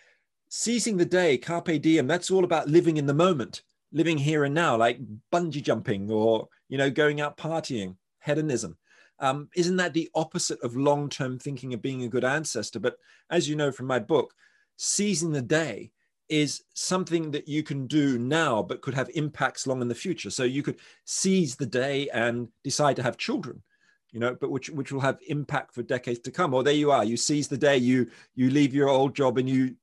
seizing 0.48 0.96
the 0.96 1.04
day, 1.04 1.38
carpe 1.38 1.80
diem, 1.80 2.06
that's 2.06 2.30
all 2.30 2.44
about 2.44 2.68
living 2.68 2.96
in 2.96 3.06
the 3.06 3.14
moment, 3.14 3.62
living 3.90 4.18
here 4.18 4.44
and 4.44 4.54
now, 4.54 4.76
like 4.76 5.00
bungee 5.32 5.62
jumping 5.62 6.10
or, 6.10 6.48
you 6.68 6.78
know, 6.78 6.90
going 6.90 7.20
out 7.20 7.36
partying, 7.36 7.96
hedonism. 8.24 8.76
Um, 9.22 9.48
isn't 9.54 9.76
that 9.76 9.94
the 9.94 10.10
opposite 10.14 10.60
of 10.62 10.76
long 10.76 11.08
term 11.08 11.38
thinking 11.38 11.72
of 11.72 11.80
being 11.80 12.02
a 12.02 12.08
good 12.08 12.24
ancestor? 12.24 12.80
But 12.80 12.96
as 13.30 13.48
you 13.48 13.56
know 13.56 13.72
from 13.72 13.86
my 13.86 13.98
book, 13.98 14.34
seizing 14.76 15.32
the 15.32 15.40
day 15.40 15.92
is 16.28 16.62
something 16.74 17.30
that 17.30 17.46
you 17.46 17.62
can 17.62 17.86
do 17.86 18.18
now, 18.18 18.62
but 18.62 18.82
could 18.82 18.94
have 18.94 19.10
impacts 19.14 19.66
long 19.66 19.80
in 19.80 19.88
the 19.88 19.94
future. 19.94 20.30
So 20.30 20.44
you 20.44 20.62
could 20.62 20.78
seize 21.04 21.56
the 21.56 21.66
day 21.66 22.08
and 22.12 22.48
decide 22.64 22.96
to 22.96 23.02
have 23.02 23.16
children 23.16 23.62
you 24.12 24.20
know 24.20 24.36
but 24.40 24.50
which 24.50 24.70
which 24.70 24.92
will 24.92 25.00
have 25.00 25.18
impact 25.26 25.74
for 25.74 25.82
decades 25.82 26.18
to 26.20 26.30
come 26.30 26.54
or 26.54 26.62
there 26.62 26.74
you 26.74 26.90
are 26.90 27.04
you 27.04 27.16
seize 27.16 27.48
the 27.48 27.56
day 27.56 27.76
you 27.76 28.08
you 28.34 28.50
leave 28.50 28.74
your 28.74 28.88
old 28.88 29.16
job 29.16 29.38
and 29.38 29.48
you 29.48 29.74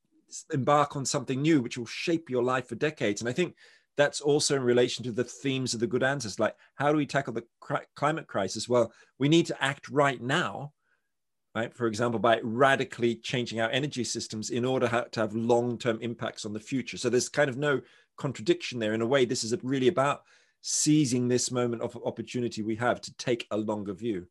embark 0.54 0.96
on 0.96 1.06
something 1.06 1.42
new 1.42 1.62
which 1.62 1.78
will 1.78 1.86
shape 1.88 2.30
your 2.30 2.44
life 2.44 2.68
for 2.68 2.76
decades 2.76 3.22
and 3.22 3.30
i 3.30 3.34
think 3.34 3.56
that's 4.00 4.22
also 4.22 4.56
in 4.56 4.64
relation 4.64 5.04
to 5.04 5.12
the 5.12 5.26
themes 5.26 5.74
of 5.74 5.82
the 5.82 5.88
good 5.94 6.04
ancestor. 6.04 6.44
Like 6.44 6.56
how 6.76 6.90
do 6.90 6.98
we 6.98 7.06
tackle 7.06 7.34
the 7.34 7.44
cri- 7.60 7.86
climate 7.98 8.28
crisis? 8.28 8.70
Well 8.70 8.94
we 9.18 9.28
need 9.28 9.46
to 9.48 9.64
act 9.64 9.90
right 9.90 10.22
now 10.22 10.72
right? 11.54 11.74
For 11.74 11.88
example 11.88 12.20
by 12.20 12.40
radically 12.42 13.16
changing 13.16 13.60
our 13.60 13.70
energy 13.72 14.06
systems 14.06 14.52
in 14.52 14.64
order 14.64 14.88
to 15.12 15.20
have 15.20 15.34
long-term 15.34 16.00
impacts 16.02 16.46
on 16.46 16.54
the 16.54 16.60
future. 16.60 16.98
So 16.98 17.10
there's 17.10 17.28
kind 17.28 17.50
of 17.50 17.58
no 17.58 17.82
contradiction 18.18 18.80
there. 18.80 18.94
In 18.94 19.02
a 19.02 19.06
way 19.06 19.26
this 19.26 19.44
is 19.44 19.54
really 19.64 19.90
about 19.90 20.22
seizing 20.62 21.28
this 21.28 21.52
moment 21.52 21.82
of 21.82 21.98
opportunity 22.06 22.62
we 22.62 22.78
have 22.78 23.02
to 23.02 23.14
take 23.16 23.48
a 23.52 23.58
longer 23.58 23.94
view. 23.94 24.28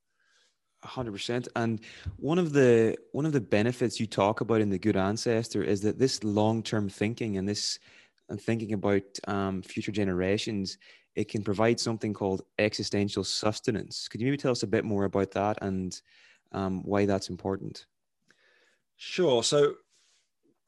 Hundred 0.82 1.12
percent. 1.12 1.48
And 1.56 1.80
one 2.16 2.38
of 2.38 2.52
the 2.52 2.96
one 3.12 3.26
of 3.26 3.32
the 3.32 3.40
benefits 3.58 4.00
you 4.00 4.06
talk 4.06 4.40
about 4.40 4.62
in 4.62 4.70
the 4.70 4.78
good 4.78 4.96
ancestor 4.96 5.62
is 5.62 5.82
that 5.82 5.98
this 5.98 6.24
long 6.24 6.62
term 6.62 6.88
thinking 6.88 7.36
and 7.36 7.46
this 7.46 7.78
and 8.28 8.40
thinking 8.40 8.72
about 8.72 9.02
um, 9.26 9.62
future 9.62 9.92
generations, 9.92 10.78
it 11.14 11.28
can 11.28 11.42
provide 11.42 11.80
something 11.80 12.14
called 12.14 12.42
existential 12.58 13.24
sustenance. 13.24 14.08
Could 14.08 14.20
you 14.20 14.26
maybe 14.26 14.36
tell 14.36 14.52
us 14.52 14.62
a 14.62 14.68
bit 14.68 14.84
more 14.84 15.04
about 15.04 15.32
that 15.32 15.58
and 15.62 16.00
um, 16.52 16.82
why 16.82 17.06
that's 17.06 17.28
important? 17.28 17.86
Sure. 18.96 19.42
So 19.42 19.74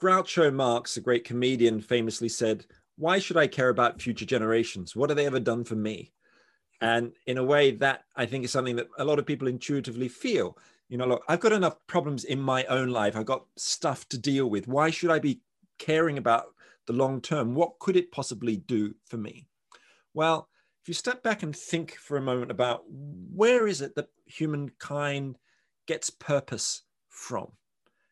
Groucho 0.01 0.53
Marx, 0.53 0.97
a 0.97 1.01
great 1.01 1.25
comedian, 1.25 1.81
famously 1.81 2.29
said, 2.29 2.67
"Why 2.97 3.19
should 3.19 3.37
I 3.37 3.47
care 3.47 3.69
about 3.69 4.01
future 4.01 4.25
generations? 4.25 4.97
What 4.97 5.11
have 5.11 5.17
they 5.17 5.27
ever 5.27 5.41
done 5.41 5.65
for 5.65 5.77
me?" 5.77 6.13
And 6.81 7.13
in 7.27 7.37
a 7.39 7.45
way, 7.45 7.73
that 7.73 8.05
I 8.17 8.27
think 8.27 8.45
is 8.45 8.51
something 8.51 8.77
that 8.77 8.89
a 8.99 9.05
lot 9.05 9.19
of 9.19 9.27
people 9.27 9.49
intuitively 9.49 10.09
feel. 10.09 10.57
You 10.89 10.97
know, 10.97 11.07
look, 11.07 11.25
I've 11.29 11.41
got 11.41 11.53
enough 11.53 11.77
problems 11.87 12.25
in 12.25 12.41
my 12.41 12.65
own 12.65 12.89
life. 12.89 13.15
I've 13.15 13.27
got 13.27 13.45
stuff 13.57 14.09
to 14.09 14.19
deal 14.19 14.49
with. 14.49 14.67
Why 14.67 14.91
should 14.91 15.11
I 15.11 15.19
be 15.19 15.43
caring 15.79 16.19
about 16.19 16.47
the 16.87 16.93
long 16.93 17.21
term, 17.21 17.55
what 17.55 17.79
could 17.79 17.97
it 17.97 18.13
possibly 18.13 18.57
do 18.57 18.95
for 19.07 19.17
me? 19.17 19.47
Well, 20.15 20.49
if 20.83 20.89
you 20.89 20.95
step 20.95 21.23
back 21.23 21.43
and 21.43 21.55
think 21.55 21.97
for 21.97 22.17
a 22.17 22.23
moment 22.23 22.51
about 22.51 22.85
where 22.89 23.67
is 23.67 23.81
it 23.81 23.95
that 23.97 24.09
humankind 24.27 25.37
gets 25.87 26.11
purpose 26.11 26.83
from? 27.09 27.53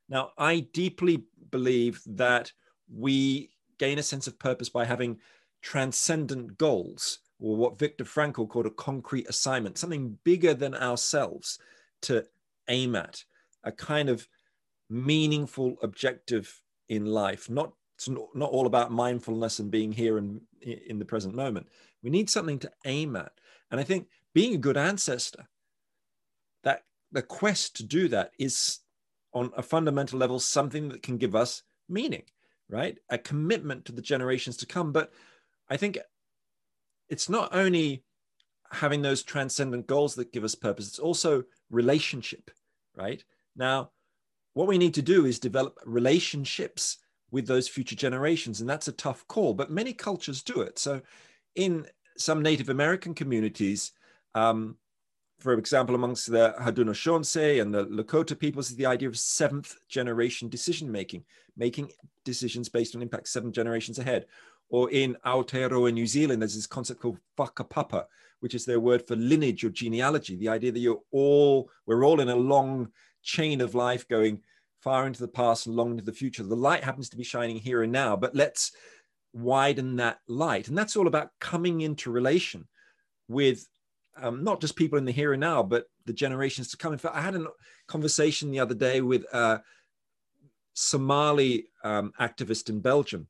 Now, 0.08 0.32
I 0.38 0.60
deeply 0.72 1.24
believe 1.50 2.02
that 2.06 2.52
we 2.92 3.50
gain 3.78 3.98
a 3.98 4.02
sense 4.02 4.26
of 4.26 4.38
purpose 4.38 4.68
by 4.68 4.84
having 4.84 5.18
transcendent 5.62 6.58
goals, 6.58 7.20
or 7.40 7.56
what 7.56 7.78
Viktor 7.78 8.04
Frankl 8.04 8.48
called 8.48 8.66
a 8.66 8.70
concrete 8.70 9.28
assignment, 9.28 9.78
something 9.78 10.18
bigger 10.24 10.54
than 10.54 10.74
ourselves 10.74 11.58
to 12.02 12.24
aim 12.68 12.94
at, 12.94 13.24
a 13.64 13.72
kind 13.72 14.08
of 14.08 14.28
meaningful 14.90 15.76
objective 15.82 16.62
in 16.88 17.06
life, 17.06 17.50
not 17.50 17.72
it's 17.98 18.08
not 18.08 18.50
all 18.50 18.66
about 18.66 18.92
mindfulness 18.92 19.58
and 19.58 19.72
being 19.72 19.90
here 19.90 20.18
and 20.18 20.40
in 20.62 21.00
the 21.00 21.04
present 21.04 21.34
moment. 21.34 21.66
We 22.00 22.10
need 22.10 22.30
something 22.30 22.60
to 22.60 22.70
aim 22.84 23.16
at. 23.16 23.32
And 23.72 23.80
I 23.80 23.82
think 23.82 24.06
being 24.34 24.54
a 24.54 24.58
good 24.58 24.76
ancestor, 24.76 25.48
that 26.62 26.84
the 27.10 27.22
quest 27.22 27.74
to 27.76 27.82
do 27.82 28.06
that 28.08 28.30
is 28.38 28.78
on 29.34 29.50
a 29.56 29.64
fundamental 29.64 30.16
level 30.16 30.38
something 30.38 30.90
that 30.90 31.02
can 31.02 31.16
give 31.16 31.34
us 31.34 31.64
meaning, 31.88 32.22
right? 32.70 32.96
A 33.10 33.18
commitment 33.18 33.84
to 33.86 33.92
the 33.92 34.00
generations 34.00 34.56
to 34.58 34.66
come. 34.66 34.92
But 34.92 35.12
I 35.68 35.76
think 35.76 35.98
it's 37.08 37.28
not 37.28 37.52
only 37.52 38.04
having 38.70 39.02
those 39.02 39.24
transcendent 39.24 39.88
goals 39.88 40.14
that 40.14 40.32
give 40.32 40.44
us 40.44 40.54
purpose, 40.54 40.86
it's 40.86 41.00
also 41.00 41.42
relationship, 41.68 42.52
right? 42.96 43.24
Now, 43.56 43.90
what 44.54 44.68
we 44.68 44.78
need 44.78 44.94
to 44.94 45.02
do 45.02 45.26
is 45.26 45.40
develop 45.40 45.76
relationships 45.84 46.98
with 47.30 47.46
those 47.46 47.68
future 47.68 47.96
generations. 47.96 48.60
And 48.60 48.68
that's 48.68 48.88
a 48.88 48.92
tough 48.92 49.26
call, 49.28 49.54
but 49.54 49.70
many 49.70 49.92
cultures 49.92 50.42
do 50.42 50.60
it. 50.60 50.78
So, 50.78 51.02
in 51.54 51.86
some 52.16 52.42
Native 52.42 52.68
American 52.68 53.14
communities, 53.14 53.92
um, 54.34 54.76
for 55.38 55.52
example, 55.52 55.94
amongst 55.94 56.30
the 56.30 56.54
Haudenosaunee 56.60 57.62
and 57.62 57.72
the 57.72 57.86
Lakota 57.86 58.38
peoples, 58.38 58.70
is 58.70 58.76
the 58.76 58.86
idea 58.86 59.08
of 59.08 59.16
seventh 59.16 59.76
generation 59.88 60.48
decision 60.48 60.90
making, 60.90 61.24
making 61.56 61.90
decisions 62.24 62.68
based 62.68 62.96
on 62.96 63.02
impact 63.02 63.28
seven 63.28 63.52
generations 63.52 63.98
ahead. 63.98 64.26
Or 64.68 64.90
in 64.90 65.16
Aotearoa 65.24 65.92
New 65.92 66.06
Zealand, 66.06 66.42
there's 66.42 66.56
this 66.56 66.66
concept 66.66 67.00
called 67.00 67.18
whakapapa, 67.38 68.06
which 68.40 68.54
is 68.54 68.64
their 68.64 68.80
word 68.80 69.06
for 69.06 69.16
lineage 69.16 69.64
or 69.64 69.70
genealogy, 69.70 70.36
the 70.36 70.48
idea 70.48 70.72
that 70.72 70.80
you're 70.80 71.02
all, 71.10 71.70
we're 71.86 72.04
all 72.04 72.20
in 72.20 72.28
a 72.28 72.36
long 72.36 72.90
chain 73.22 73.60
of 73.60 73.74
life 73.74 74.06
going 74.08 74.40
far 74.88 75.06
into 75.06 75.20
the 75.20 75.28
past 75.28 75.66
and 75.66 75.76
long 75.76 75.90
into 75.90 76.02
the 76.02 76.10
future. 76.10 76.42
The 76.42 76.56
light 76.56 76.82
happens 76.82 77.10
to 77.10 77.16
be 77.18 77.22
shining 77.22 77.58
here 77.58 77.82
and 77.82 77.92
now, 77.92 78.16
but 78.16 78.34
let's 78.34 78.72
widen 79.34 79.96
that 79.96 80.20
light. 80.26 80.68
And 80.68 80.78
that's 80.78 80.96
all 80.96 81.06
about 81.06 81.28
coming 81.40 81.82
into 81.82 82.10
relation 82.10 82.66
with 83.28 83.68
um, 84.16 84.42
not 84.42 84.62
just 84.62 84.76
people 84.76 84.96
in 84.96 85.04
the 85.04 85.12
here 85.12 85.34
and 85.34 85.42
now, 85.42 85.62
but 85.62 85.90
the 86.06 86.14
generations 86.14 86.70
to 86.70 86.78
come. 86.78 86.94
In 86.94 86.98
fact, 86.98 87.16
I 87.16 87.20
had 87.20 87.34
a 87.34 87.48
conversation 87.86 88.50
the 88.50 88.60
other 88.60 88.74
day 88.74 89.02
with 89.02 89.24
a 89.34 89.60
Somali 90.72 91.66
um, 91.84 92.14
activist 92.18 92.70
in 92.70 92.80
Belgium. 92.80 93.26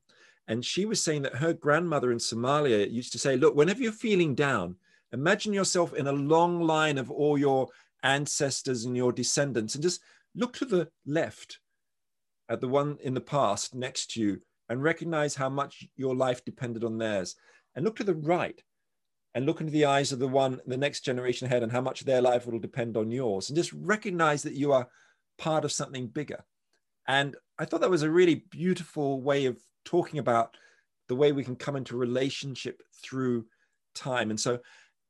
And 0.47 0.63
she 0.63 0.85
was 0.85 1.03
saying 1.03 1.23
that 1.23 1.35
her 1.35 1.51
grandmother 1.51 2.13
in 2.13 2.19
Somalia 2.19 2.89
used 2.89 3.11
to 3.11 3.19
say, 3.19 3.35
Look, 3.35 3.53
whenever 3.53 3.81
you're 3.81 3.91
feeling 3.91 4.33
down, 4.33 4.77
imagine 5.11 5.51
yourself 5.51 5.93
in 5.93 6.07
a 6.07 6.13
long 6.13 6.61
line 6.61 6.97
of 6.97 7.11
all 7.11 7.37
your 7.37 7.67
ancestors 8.01 8.85
and 8.85 8.95
your 8.95 9.11
descendants 9.11 9.75
and 9.75 9.83
just 9.83 9.99
look 10.35 10.53
to 10.53 10.65
the 10.65 10.89
left 11.05 11.59
at 12.47 12.61
the 12.61 12.67
one 12.67 12.97
in 13.01 13.13
the 13.13 13.21
past 13.21 13.75
next 13.75 14.11
to 14.11 14.21
you 14.21 14.39
and 14.69 14.83
recognize 14.83 15.35
how 15.35 15.49
much 15.49 15.87
your 15.95 16.15
life 16.15 16.43
depended 16.45 16.83
on 16.83 16.97
theirs. 16.97 17.35
And 17.75 17.85
look 17.85 17.97
to 17.97 18.03
the 18.03 18.15
right 18.15 18.61
and 19.35 19.45
look 19.45 19.61
into 19.61 19.71
the 19.71 19.85
eyes 19.85 20.11
of 20.11 20.19
the 20.19 20.27
one, 20.27 20.59
the 20.65 20.77
next 20.77 21.01
generation 21.01 21.47
ahead, 21.47 21.63
and 21.63 21.71
how 21.71 21.81
much 21.81 22.01
their 22.01 22.21
life 22.21 22.45
will 22.45 22.59
depend 22.59 22.97
on 22.97 23.11
yours. 23.11 23.49
And 23.49 23.57
just 23.57 23.73
recognize 23.73 24.43
that 24.43 24.55
you 24.55 24.71
are 24.73 24.87
part 25.37 25.65
of 25.65 25.71
something 25.71 26.07
bigger. 26.07 26.43
And 27.07 27.35
I 27.57 27.65
thought 27.65 27.81
that 27.81 27.89
was 27.89 28.03
a 28.03 28.11
really 28.11 28.45
beautiful 28.49 29.21
way 29.21 29.45
of 29.45 29.57
talking 29.85 30.19
about 30.19 30.55
the 31.07 31.15
way 31.15 31.31
we 31.31 31.43
can 31.43 31.55
come 31.55 31.75
into 31.75 31.97
relationship 31.97 32.81
through 33.03 33.45
time. 33.95 34.29
And 34.29 34.39
so, 34.39 34.59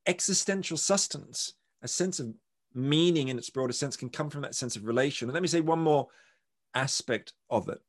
existential 0.05 0.77
sustenance, 0.77 1.53
a 1.81 1.87
sense 1.87 2.19
of 2.19 2.33
meaning 2.73 3.29
in 3.29 3.37
its 3.37 3.49
broader 3.49 3.73
sense 3.73 3.97
can 3.97 4.09
come 4.09 4.29
from 4.29 4.41
that 4.41 4.55
sense 4.55 4.75
of 4.75 4.85
relation. 4.85 5.27
And 5.27 5.33
let 5.33 5.41
me 5.41 5.47
say 5.47 5.61
one 5.61 5.79
more 5.79 6.07
aspect 6.75 7.33
of 7.49 7.69
it. 7.69 7.79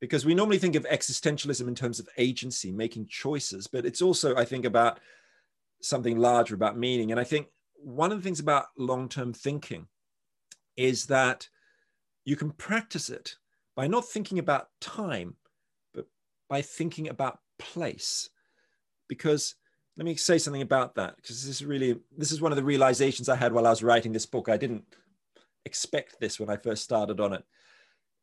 Because 0.00 0.24
we 0.24 0.34
normally 0.34 0.58
think 0.58 0.76
of 0.76 0.84
existentialism 0.84 1.66
in 1.66 1.74
terms 1.74 1.98
of 1.98 2.08
agency, 2.16 2.70
making 2.70 3.08
choices, 3.08 3.66
but 3.66 3.84
it's 3.84 4.00
also, 4.00 4.36
I 4.36 4.44
think, 4.44 4.64
about 4.64 5.00
something 5.82 6.18
larger, 6.18 6.54
about 6.54 6.78
meaning. 6.78 7.10
And 7.10 7.20
I 7.20 7.24
think 7.24 7.48
one 7.74 8.12
of 8.12 8.18
the 8.18 8.22
things 8.22 8.40
about 8.40 8.66
long 8.76 9.08
term 9.08 9.32
thinking 9.32 9.86
is 10.76 11.06
that 11.06 11.48
you 12.24 12.36
can 12.36 12.52
practice 12.52 13.10
it 13.10 13.36
by 13.74 13.88
not 13.88 14.08
thinking 14.08 14.38
about 14.38 14.68
time, 14.80 15.34
but 15.94 16.06
by 16.48 16.62
thinking 16.62 17.08
about 17.08 17.40
place. 17.58 18.30
Because 19.08 19.56
let 19.98 20.04
me 20.04 20.14
say 20.14 20.38
something 20.38 20.62
about 20.62 20.94
that 20.94 21.16
because 21.16 21.44
this 21.44 21.60
is 21.60 21.66
really 21.66 21.98
this 22.16 22.30
is 22.30 22.40
one 22.40 22.52
of 22.52 22.56
the 22.56 22.62
realizations 22.62 23.28
I 23.28 23.34
had 23.34 23.52
while 23.52 23.66
I 23.66 23.70
was 23.70 23.82
writing 23.82 24.12
this 24.12 24.26
book. 24.26 24.48
I 24.48 24.56
didn't 24.56 24.84
expect 25.64 26.20
this 26.20 26.38
when 26.38 26.48
I 26.48 26.56
first 26.56 26.84
started 26.84 27.18
on 27.18 27.32
it. 27.32 27.44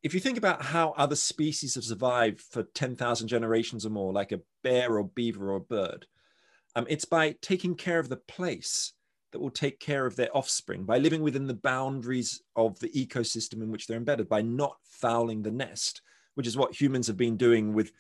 If 0.02 0.14
you 0.14 0.22
think 0.22 0.38
about 0.38 0.62
how 0.62 0.92
other 0.92 1.18
species 1.18 1.76
have 1.76 1.84
survived 1.84 2.40
for 2.40 2.64
10,000 2.64 3.28
generations 3.28 3.86
or 3.86 3.90
more, 3.90 4.14
like 4.14 4.32
a 4.32 4.40
bear 4.64 4.98
or 4.98 5.04
beaver 5.04 5.52
or 5.52 5.60
bird, 5.60 6.06
um, 6.76 6.86
it's 6.88 7.06
by 7.06 7.36
taking 7.42 7.76
care 7.76 8.00
of 8.00 8.08
the 8.08 8.18
place 8.18 8.94
that 9.32 9.40
will 9.40 9.50
take 9.50 9.80
care 9.80 10.06
of 10.06 10.16
their 10.16 10.36
offspring, 10.36 10.86
by 10.86 11.00
living 11.00 11.24
within 11.24 11.48
the 11.48 11.54
boundaries 11.54 12.42
of 12.56 12.80
the 12.80 12.90
ecosystem 12.90 13.62
in 13.62 13.70
which 13.70 13.88
they're 13.88 13.98
embedded, 13.98 14.30
by 14.30 14.42
not 14.42 14.78
fouling 14.84 15.42
the 15.42 15.52
nest, 15.52 16.02
which 16.36 16.48
is 16.48 16.56
what 16.56 16.80
humans 16.80 17.08
have 17.08 17.18
been 17.18 17.36
doing 17.36 17.74
with 17.74 17.92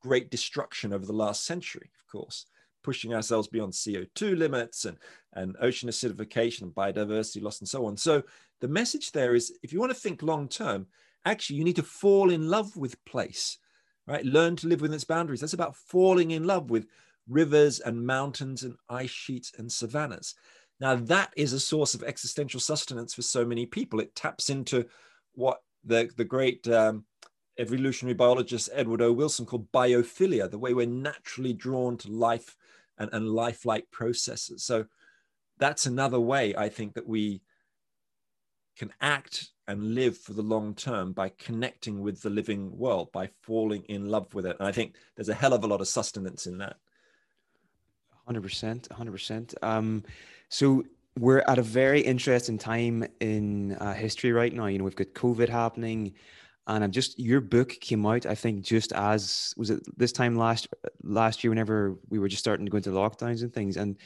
great 0.00 0.30
destruction 0.30 0.94
over 0.94 1.04
the 1.04 1.12
last 1.12 1.44
century, 1.44 1.90
of 1.98 2.06
course 2.06 2.46
pushing 2.82 3.14
ourselves 3.14 3.48
beyond 3.48 3.72
CO2 3.72 4.36
limits 4.36 4.84
and, 4.84 4.96
and 5.34 5.56
ocean 5.60 5.88
acidification 5.88 6.62
and 6.62 6.74
biodiversity 6.74 7.42
loss 7.42 7.60
and 7.60 7.68
so 7.68 7.86
on. 7.86 7.96
So 7.96 8.22
the 8.60 8.68
message 8.68 9.12
there 9.12 9.34
is 9.34 9.52
if 9.62 9.72
you 9.72 9.80
want 9.80 9.92
to 9.92 9.98
think 9.98 10.22
long 10.22 10.48
term, 10.48 10.86
actually 11.24 11.56
you 11.56 11.64
need 11.64 11.76
to 11.76 11.82
fall 11.82 12.30
in 12.30 12.48
love 12.48 12.76
with 12.76 13.02
place, 13.04 13.58
right? 14.06 14.24
Learn 14.24 14.56
to 14.56 14.68
live 14.68 14.80
within 14.80 14.94
its 14.94 15.04
boundaries. 15.04 15.40
That's 15.40 15.52
about 15.52 15.76
falling 15.76 16.30
in 16.30 16.44
love 16.44 16.70
with 16.70 16.86
rivers 17.28 17.80
and 17.80 18.06
mountains 18.06 18.62
and 18.62 18.74
ice 18.88 19.10
sheets 19.10 19.52
and 19.58 19.70
savannas. 19.70 20.34
Now 20.80 20.96
that 20.96 21.32
is 21.36 21.52
a 21.52 21.60
source 21.60 21.94
of 21.94 22.02
existential 22.02 22.60
sustenance 22.60 23.14
for 23.14 23.22
so 23.22 23.44
many 23.44 23.66
people. 23.66 24.00
It 24.00 24.14
taps 24.14 24.50
into 24.50 24.86
what 25.34 25.58
the, 25.84 26.10
the 26.16 26.24
great 26.24 26.66
um, 26.68 27.04
evolutionary 27.60 28.14
biologist 28.14 28.70
Edward 28.72 29.02
O. 29.02 29.12
Wilson 29.12 29.46
called 29.46 29.70
biophilia, 29.70 30.50
the 30.50 30.58
way 30.58 30.74
we're 30.74 30.86
naturally 30.86 31.52
drawn 31.52 31.96
to 31.98 32.10
life 32.10 32.56
and, 32.98 33.10
and 33.12 33.28
lifelike 33.28 33.90
processes. 33.90 34.64
So 34.64 34.86
that's 35.58 35.86
another 35.86 36.18
way 36.18 36.54
I 36.56 36.68
think 36.68 36.94
that 36.94 37.06
we 37.06 37.42
can 38.76 38.92
act 39.00 39.50
and 39.68 39.94
live 39.94 40.16
for 40.16 40.32
the 40.32 40.42
long 40.42 40.74
term 40.74 41.12
by 41.12 41.28
connecting 41.38 42.00
with 42.00 42.22
the 42.22 42.30
living 42.30 42.76
world, 42.76 43.12
by 43.12 43.28
falling 43.42 43.84
in 43.84 44.08
love 44.08 44.34
with 44.34 44.46
it. 44.46 44.56
And 44.58 44.66
I 44.66 44.72
think 44.72 44.96
there's 45.14 45.28
a 45.28 45.34
hell 45.34 45.52
of 45.52 45.62
a 45.62 45.66
lot 45.66 45.80
of 45.80 45.88
sustenance 45.88 46.46
in 46.46 46.58
that. 46.58 46.76
100%. 48.28 48.88
100%. 48.88 49.54
Um, 49.62 50.02
so 50.48 50.84
we're 51.18 51.44
at 51.46 51.58
a 51.58 51.62
very 51.62 52.00
interesting 52.00 52.58
time 52.58 53.04
in 53.20 53.72
uh, 53.74 53.94
history 53.94 54.32
right 54.32 54.52
now. 54.52 54.66
You 54.66 54.78
know, 54.78 54.84
we've 54.84 54.96
got 54.96 55.08
COVID 55.14 55.48
happening 55.48 56.14
and 56.74 56.84
I'm 56.84 56.90
just 56.90 57.18
your 57.18 57.40
book 57.40 57.70
came 57.80 58.06
out. 58.06 58.26
I 58.26 58.34
think 58.34 58.62
just 58.62 58.92
as 58.92 59.52
was 59.56 59.70
it 59.70 59.82
this 59.96 60.12
time 60.12 60.36
last 60.36 60.68
last 61.02 61.42
year, 61.42 61.50
whenever 61.50 61.96
we 62.08 62.18
were 62.18 62.28
just 62.28 62.40
starting 62.40 62.66
to 62.66 62.70
go 62.70 62.76
into 62.76 62.90
lockdowns 62.90 63.42
and 63.42 63.52
things. 63.52 63.76
And 63.76 63.96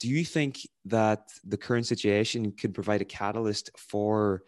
do 0.00 0.08
you 0.08 0.24
think 0.24 0.60
that 0.86 1.30
the 1.44 1.56
current 1.56 1.86
situation 1.86 2.52
could 2.52 2.74
provide 2.74 3.02
a 3.02 3.04
catalyst 3.04 3.70
for 3.76 4.42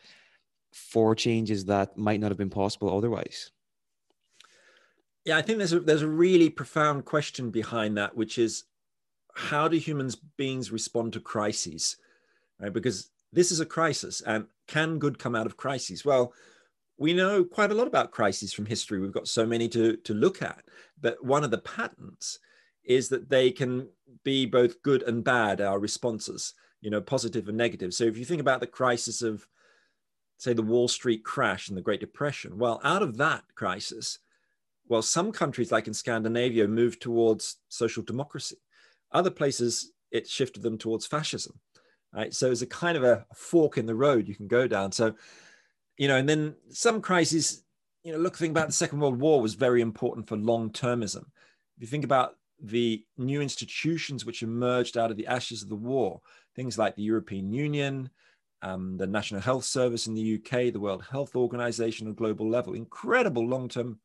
for 0.72 1.14
changes 1.14 1.64
that 1.66 1.96
might 1.96 2.20
not 2.20 2.30
have 2.30 2.38
been 2.38 2.50
possible 2.50 2.96
otherwise? 2.96 3.50
Yeah, 5.24 5.36
I 5.36 5.42
think 5.42 5.58
there's 5.58 5.72
a 5.72 5.80
there's 5.80 6.02
a 6.02 6.08
really 6.08 6.48
profound 6.48 7.04
question 7.04 7.50
behind 7.50 7.96
that, 7.98 8.16
which 8.16 8.38
is 8.38 8.64
how 9.34 9.68
do 9.68 9.76
humans 9.76 10.16
beings 10.16 10.72
respond 10.72 11.12
to 11.12 11.20
crises? 11.20 11.96
Right? 12.58 12.72
Because 12.72 13.10
this 13.32 13.52
is 13.52 13.60
a 13.60 13.66
crisis, 13.66 14.22
and 14.22 14.46
can 14.66 14.98
good 14.98 15.18
come 15.18 15.34
out 15.34 15.46
of 15.46 15.56
crises? 15.56 16.04
Well, 16.04 16.32
we 17.00 17.14
know 17.14 17.42
quite 17.42 17.72
a 17.72 17.74
lot 17.74 17.86
about 17.86 18.10
crises 18.10 18.52
from 18.52 18.66
history. 18.66 19.00
We've 19.00 19.10
got 19.10 19.26
so 19.26 19.46
many 19.46 19.68
to, 19.70 19.96
to 19.96 20.12
look 20.12 20.42
at. 20.42 20.62
But 21.00 21.24
one 21.24 21.42
of 21.42 21.50
the 21.50 21.58
patterns 21.58 22.38
is 22.84 23.08
that 23.08 23.30
they 23.30 23.50
can 23.50 23.88
be 24.22 24.44
both 24.44 24.82
good 24.82 25.02
and 25.04 25.24
bad, 25.24 25.62
our 25.62 25.78
responses, 25.78 26.52
you 26.82 26.90
know, 26.90 27.00
positive 27.00 27.48
and 27.48 27.56
negative. 27.56 27.94
So 27.94 28.04
if 28.04 28.18
you 28.18 28.26
think 28.26 28.42
about 28.42 28.60
the 28.60 28.66
crisis 28.66 29.22
of, 29.22 29.46
say, 30.36 30.52
the 30.52 30.60
Wall 30.60 30.88
Street 30.88 31.24
crash 31.24 31.68
and 31.68 31.76
the 31.76 31.82
Great 31.82 32.00
Depression, 32.00 32.58
well, 32.58 32.82
out 32.84 33.02
of 33.02 33.16
that 33.16 33.44
crisis, 33.54 34.18
well, 34.86 35.00
some 35.00 35.32
countries, 35.32 35.72
like 35.72 35.86
in 35.86 35.94
Scandinavia, 35.94 36.68
moved 36.68 37.00
towards 37.00 37.56
social 37.70 38.02
democracy. 38.02 38.56
Other 39.10 39.30
places, 39.30 39.92
it 40.10 40.28
shifted 40.28 40.62
them 40.62 40.76
towards 40.76 41.06
fascism. 41.06 41.58
Right. 42.12 42.34
So 42.34 42.50
it's 42.50 42.60
a 42.60 42.66
kind 42.66 42.98
of 42.98 43.04
a 43.04 43.24
fork 43.34 43.78
in 43.78 43.86
the 43.86 43.94
road 43.94 44.28
you 44.28 44.34
can 44.34 44.48
go 44.48 44.66
down. 44.66 44.92
So, 44.92 45.14
you 45.96 46.08
know, 46.08 46.16
and 46.16 46.28
then 46.28 46.54
some 46.70 47.00
crises, 47.00 47.64
you 48.02 48.12
know, 48.12 48.18
look, 48.18 48.36
think 48.36 48.52
about 48.52 48.68
the 48.68 48.72
Second 48.72 49.00
World 49.00 49.20
War 49.20 49.40
was 49.40 49.54
very 49.54 49.80
important 49.80 50.28
for 50.28 50.36
long 50.36 50.70
termism. 50.70 51.24
If 51.76 51.82
you 51.82 51.86
think 51.86 52.04
about 52.04 52.36
the 52.62 53.04
new 53.16 53.40
institutions 53.40 54.24
which 54.24 54.42
emerged 54.42 54.96
out 54.96 55.10
of 55.10 55.16
the 55.16 55.26
ashes 55.26 55.62
of 55.62 55.68
the 55.68 55.76
war, 55.76 56.20
things 56.54 56.78
like 56.78 56.96
the 56.96 57.02
European 57.02 57.52
Union, 57.52 58.10
um, 58.62 58.96
the 58.96 59.06
National 59.06 59.40
Health 59.40 59.64
Service 59.64 60.06
in 60.06 60.14
the 60.14 60.34
UK, 60.34 60.72
the 60.72 60.80
World 60.80 61.04
Health 61.10 61.34
Organization 61.34 62.06
on 62.06 62.12
a 62.12 62.16
global 62.16 62.48
level, 62.48 62.74
incredible 62.74 63.46
long 63.46 63.68
term 63.68 64.00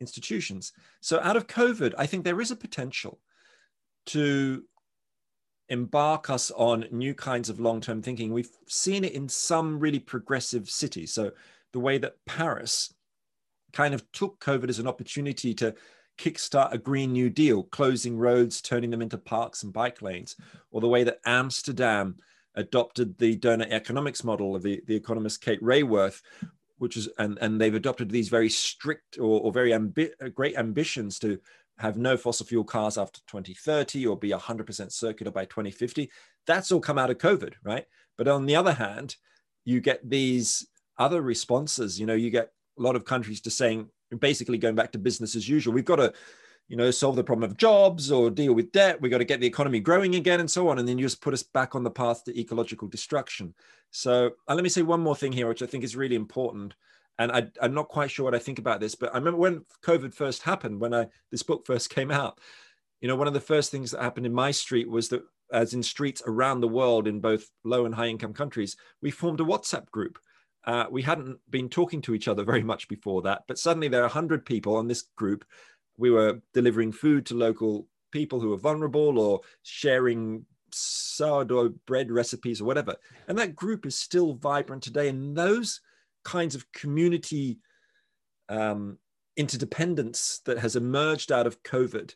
institutions. 0.00 0.72
So, 1.00 1.20
out 1.20 1.36
of 1.36 1.46
COVID, 1.46 1.94
I 1.98 2.06
think 2.06 2.24
there 2.24 2.40
is 2.40 2.50
a 2.50 2.56
potential 2.56 3.18
to 4.06 4.64
embark 5.68 6.30
us 6.30 6.50
on 6.52 6.86
new 6.90 7.14
kinds 7.14 7.48
of 7.48 7.60
long 7.60 7.80
term 7.80 8.02
thinking. 8.02 8.32
We've 8.32 8.50
seen 8.68 9.04
it 9.04 9.12
in 9.12 9.28
some 9.28 9.78
really 9.78 9.98
progressive 9.98 10.68
cities. 10.68 11.12
So, 11.12 11.32
the 11.72 11.80
way 11.80 11.98
that 11.98 12.24
Paris 12.24 12.94
kind 13.72 13.92
of 13.92 14.10
took 14.12 14.40
COVID 14.40 14.68
as 14.68 14.78
an 14.78 14.86
opportunity 14.86 15.52
to 15.54 15.74
kickstart 16.18 16.72
a 16.72 16.78
Green 16.78 17.12
New 17.12 17.28
Deal, 17.28 17.64
closing 17.64 18.16
roads, 18.16 18.62
turning 18.62 18.90
them 18.90 19.02
into 19.02 19.18
parks 19.18 19.62
and 19.62 19.72
bike 19.72 20.00
lanes, 20.00 20.36
or 20.70 20.80
the 20.80 20.88
way 20.88 21.04
that 21.04 21.20
Amsterdam 21.26 22.16
adopted 22.54 23.18
the 23.18 23.36
doughnut 23.36 23.70
economics 23.70 24.24
model 24.24 24.56
of 24.56 24.62
the, 24.62 24.80
the 24.86 24.96
economist 24.96 25.42
Kate 25.42 25.62
Raworth, 25.62 26.22
which 26.78 26.96
is 26.96 27.08
and, 27.18 27.38
and 27.40 27.60
they've 27.60 27.74
adopted 27.74 28.10
these 28.10 28.28
very 28.28 28.48
strict 28.48 29.18
or, 29.18 29.40
or 29.40 29.52
very 29.52 29.70
ambi- 29.70 30.34
great 30.34 30.56
ambitions 30.56 31.18
to 31.18 31.38
have 31.78 31.96
no 31.96 32.16
fossil 32.16 32.46
fuel 32.46 32.64
cars 32.64 32.96
after 32.96 33.20
2030 33.26 34.06
or 34.06 34.16
be 34.16 34.30
100% 34.30 34.92
circular 34.92 35.30
by 35.30 35.44
2050. 35.44 36.10
That's 36.46 36.72
all 36.72 36.80
come 36.80 36.98
out 36.98 37.10
of 37.10 37.18
COVID, 37.18 37.54
right? 37.64 37.84
But 38.16 38.28
on 38.28 38.46
the 38.46 38.56
other 38.56 38.72
hand, 38.72 39.16
you 39.64 39.80
get 39.80 40.08
these 40.08 40.66
other 40.98 41.20
responses. 41.20 42.00
You 42.00 42.06
know, 42.06 42.14
you 42.14 42.30
get 42.30 42.52
a 42.78 42.82
lot 42.82 42.96
of 42.96 43.04
countries 43.04 43.40
just 43.40 43.58
saying, 43.58 43.88
basically 44.20 44.58
going 44.58 44.74
back 44.74 44.92
to 44.92 44.98
business 44.98 45.34
as 45.34 45.48
usual. 45.48 45.74
We've 45.74 45.84
got 45.84 45.96
to, 45.96 46.12
you 46.68 46.76
know, 46.76 46.90
solve 46.90 47.16
the 47.16 47.24
problem 47.24 47.50
of 47.50 47.56
jobs 47.56 48.10
or 48.10 48.30
deal 48.30 48.54
with 48.54 48.72
debt. 48.72 49.00
We've 49.00 49.10
got 49.10 49.18
to 49.18 49.24
get 49.24 49.40
the 49.40 49.46
economy 49.46 49.80
growing 49.80 50.14
again 50.14 50.40
and 50.40 50.50
so 50.50 50.68
on. 50.68 50.78
And 50.78 50.88
then 50.88 50.96
you 50.96 51.04
just 51.04 51.20
put 51.20 51.34
us 51.34 51.42
back 51.42 51.74
on 51.74 51.82
the 51.82 51.90
path 51.90 52.24
to 52.24 52.38
ecological 52.38 52.88
destruction. 52.88 53.54
So 53.90 54.30
uh, 54.48 54.54
let 54.54 54.62
me 54.62 54.70
say 54.70 54.82
one 54.82 55.00
more 55.00 55.16
thing 55.16 55.32
here, 55.32 55.48
which 55.48 55.62
I 55.62 55.66
think 55.66 55.84
is 55.84 55.96
really 55.96 56.16
important. 56.16 56.74
And 57.18 57.32
I, 57.32 57.46
am 57.62 57.74
not 57.74 57.88
quite 57.88 58.10
sure 58.10 58.24
what 58.24 58.34
I 58.34 58.38
think 58.38 58.58
about 58.58 58.80
this, 58.80 58.94
but 58.94 59.14
I 59.14 59.18
remember 59.18 59.38
when 59.38 59.64
COVID 59.82 60.12
first 60.14 60.42
happened, 60.42 60.80
when 60.80 60.92
I 60.92 61.06
this 61.30 61.42
book 61.42 61.66
first 61.66 61.90
came 61.90 62.10
out, 62.10 62.40
you 63.00 63.08
know, 63.08 63.16
one 63.16 63.28
of 63.28 63.34
the 63.34 63.40
first 63.40 63.70
things 63.70 63.90
that 63.90 64.02
happened 64.02 64.26
in 64.26 64.34
my 64.34 64.50
street 64.50 64.88
was 64.88 65.08
that 65.08 65.22
as 65.52 65.74
in 65.74 65.82
streets 65.82 66.22
around 66.26 66.60
the 66.60 66.68
world 66.68 67.06
in 67.06 67.20
both 67.20 67.48
low 67.64 67.86
and 67.86 67.94
high 67.94 68.08
income 68.08 68.34
countries, 68.34 68.76
we 69.00 69.10
formed 69.10 69.40
a 69.40 69.44
WhatsApp 69.44 69.90
group 69.90 70.18
uh, 70.66 70.86
we 70.90 71.02
hadn't 71.02 71.38
been 71.48 71.68
talking 71.68 72.02
to 72.02 72.14
each 72.14 72.28
other 72.28 72.42
very 72.44 72.62
much 72.62 72.88
before 72.88 73.22
that, 73.22 73.44
but 73.46 73.58
suddenly 73.58 73.88
there 73.88 74.00
are 74.00 74.08
100 74.08 74.44
people 74.44 74.76
on 74.76 74.88
this 74.88 75.02
group. 75.16 75.44
We 75.96 76.10
were 76.10 76.40
delivering 76.52 76.92
food 76.92 77.24
to 77.26 77.34
local 77.34 77.86
people 78.10 78.40
who 78.40 78.50
were 78.50 78.56
vulnerable 78.56 79.18
or 79.18 79.40
sharing 79.62 80.44
sourdough 80.72 81.74
bread 81.86 82.10
recipes 82.10 82.60
or 82.60 82.64
whatever. 82.64 82.96
And 83.28 83.38
that 83.38 83.54
group 83.54 83.86
is 83.86 83.96
still 83.96 84.34
vibrant 84.34 84.82
today. 84.82 85.08
And 85.08 85.36
those 85.36 85.80
kinds 86.26 86.56
of 86.56 86.70
community 86.72 87.58
um, 88.48 88.98
interdependence 89.36 90.40
that 90.44 90.58
has 90.58 90.74
emerged 90.74 91.30
out 91.30 91.46
of 91.46 91.62
COVID 91.62 92.14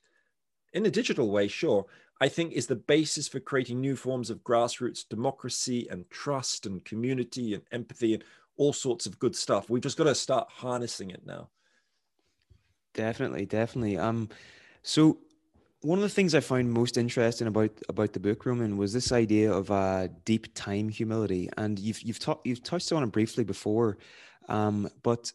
in 0.72 0.84
a 0.84 0.90
digital 0.90 1.30
way, 1.30 1.46
sure, 1.46 1.86
I 2.20 2.28
think 2.28 2.52
is 2.52 2.66
the 2.66 2.74
basis 2.76 3.28
for 3.28 3.38
creating 3.38 3.80
new 3.80 3.94
forms 3.94 4.28
of 4.28 4.42
grassroots 4.42 5.08
democracy 5.08 5.86
and 5.88 6.10
trust 6.10 6.66
and 6.66 6.84
community 6.84 7.54
and 7.54 7.62
empathy 7.70 8.14
and 8.14 8.24
all 8.56 8.72
sorts 8.72 9.06
of 9.06 9.20
good 9.20 9.36
stuff. 9.36 9.70
We've 9.70 9.82
just 9.82 9.96
got 9.96 10.04
to 10.04 10.14
start 10.14 10.48
harnessing 10.50 11.10
it 11.10 11.24
now. 11.24 11.48
Definitely, 12.94 13.46
definitely. 13.46 13.96
Um, 13.96 14.28
so 14.82 15.18
one 15.82 15.98
of 15.98 16.02
the 16.02 16.08
things 16.08 16.34
I 16.34 16.40
found 16.40 16.72
most 16.72 16.96
interesting 16.98 17.46
about 17.46 17.70
about 17.88 18.12
the 18.12 18.20
book, 18.20 18.44
Roman, 18.44 18.76
was 18.76 18.92
this 18.92 19.12
idea 19.12 19.52
of 19.52 19.70
uh, 19.70 20.08
deep 20.24 20.54
time 20.54 20.88
humility, 20.88 21.48
and 21.56 21.78
you've 21.78 22.02
you've 22.02 22.18
you've 22.44 22.62
touched 22.62 22.92
on 22.92 23.02
it 23.02 23.12
briefly 23.12 23.44
before, 23.44 23.98
um, 24.48 24.88
but 25.02 25.32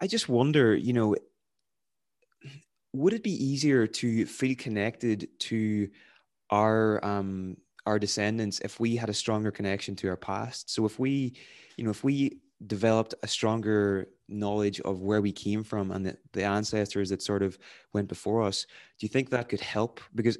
I 0.00 0.06
just 0.06 0.28
wonder, 0.28 0.74
you 0.74 0.92
know, 0.92 1.14
would 2.92 3.12
it 3.12 3.22
be 3.22 3.44
easier 3.44 3.86
to 3.86 4.26
feel 4.26 4.56
connected 4.56 5.28
to 5.40 5.88
our 6.50 7.04
um, 7.04 7.56
our 7.86 7.98
descendants 7.98 8.60
if 8.60 8.80
we 8.80 8.96
had 8.96 9.08
a 9.08 9.14
stronger 9.14 9.52
connection 9.52 9.94
to 9.96 10.08
our 10.08 10.16
past? 10.16 10.70
So 10.70 10.86
if 10.86 10.98
we, 10.98 11.34
you 11.76 11.84
know, 11.84 11.90
if 11.90 12.02
we 12.02 12.38
developed 12.66 13.14
a 13.22 13.28
stronger 13.28 14.08
knowledge 14.28 14.80
of 14.80 15.00
where 15.00 15.22
we 15.22 15.32
came 15.32 15.62
from 15.62 15.90
and 15.90 16.06
the, 16.06 16.16
the 16.32 16.44
ancestors 16.44 17.10
that 17.10 17.22
sort 17.22 17.42
of 17.42 17.58
went 17.92 18.08
before 18.08 18.42
us. 18.42 18.66
Do 18.98 19.06
you 19.06 19.08
think 19.08 19.30
that 19.30 19.48
could 19.48 19.60
help? 19.60 20.00
Because 20.14 20.38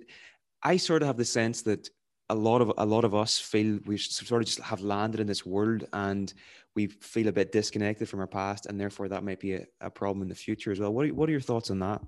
i 0.63 0.77
sort 0.77 1.03
of 1.03 1.07
have 1.07 1.17
the 1.17 1.25
sense 1.25 1.63
that 1.63 1.89
a 2.31 2.35
lot 2.35 2.61
of 2.61 2.73
a 2.79 2.85
lot 2.85 3.05
of 3.05 3.15
us 3.15 3.39
feel 3.39 3.79
we 3.87 3.97
sort 3.97 4.43
of 4.43 4.47
just 4.47 4.61
have 4.61 4.81
landed 4.81 5.21
in 5.21 5.27
this 5.27 5.47
world 5.47 5.85
and 5.93 6.35
we 6.75 6.87
feel 6.87 7.29
a 7.29 7.33
bit 7.33 7.53
disconnected 7.53 8.09
from 8.09 8.21
our 8.21 8.27
past 8.27 8.67
and 8.67 8.79
therefore 8.79 9.09
that 9.09 9.25
might 9.25 9.41
be 9.41 9.55
a, 9.55 9.65
a 9.81 9.91
problem 9.91 10.23
in 10.23 10.29
the 10.29 10.35
future 10.35 10.71
as 10.71 10.79
well. 10.79 10.93
What 10.93 11.07
are, 11.07 11.15
what 11.15 11.29
are 11.29 11.33
your 11.33 11.41
thoughts 11.41 11.71
on 11.71 11.79
that? 11.79 12.03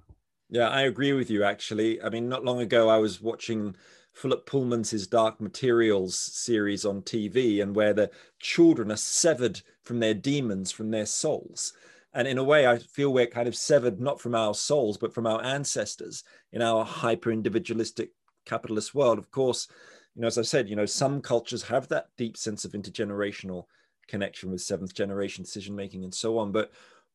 Yeah 0.50 0.68
i 0.68 0.82
agree 0.82 1.12
with 1.12 1.30
you 1.30 1.44
actually. 1.44 2.02
I 2.02 2.10
mean 2.10 2.28
not 2.28 2.44
long 2.44 2.60
ago 2.60 2.88
i 2.88 2.98
was 2.98 3.20
watching 3.20 3.76
Philip 4.12 4.44
Pullman's 4.44 5.06
Dark 5.06 5.40
Materials 5.40 6.18
series 6.18 6.84
on 6.84 7.02
TV, 7.02 7.62
and 7.62 7.76
where 7.76 7.94
the 7.94 8.10
children 8.40 8.90
are 8.90 8.96
severed 8.96 9.62
from 9.90 9.98
their 9.98 10.14
demons, 10.14 10.70
from 10.70 10.92
their 10.92 11.05
souls. 11.05 11.72
And 12.14 12.29
in 12.29 12.38
a 12.38 12.44
way, 12.44 12.64
I 12.64 12.79
feel 12.79 13.12
we're 13.12 13.26
kind 13.26 13.48
of 13.48 13.57
severed 13.57 14.00
not 14.00 14.20
from 14.20 14.37
our 14.37 14.55
souls, 14.55 14.96
but 14.96 15.12
from 15.12 15.26
our 15.26 15.42
ancestors 15.42 16.22
in 16.53 16.62
our 16.62 16.85
hyper 16.85 17.33
individualistic 17.33 18.11
capitalist 18.46 18.94
world. 18.94 19.18
Of 19.18 19.33
course, 19.33 19.66
you 20.14 20.22
know, 20.22 20.29
as 20.29 20.38
I 20.38 20.42
said, 20.42 20.68
you 20.68 20.76
know, 20.76 20.87
some 20.87 21.20
cultures 21.20 21.64
have 21.64 21.88
that 21.88 22.07
deep 22.16 22.37
sense 22.37 22.64
of 22.64 22.70
intergenerational 22.70 23.64
connection 24.07 24.53
with 24.53 24.61
seventh 24.61 24.94
generation 24.94 25.42
decision 25.42 25.74
making 25.74 26.05
and 26.05 26.14
so 26.14 26.38
on. 26.38 26.53
But 26.53 26.70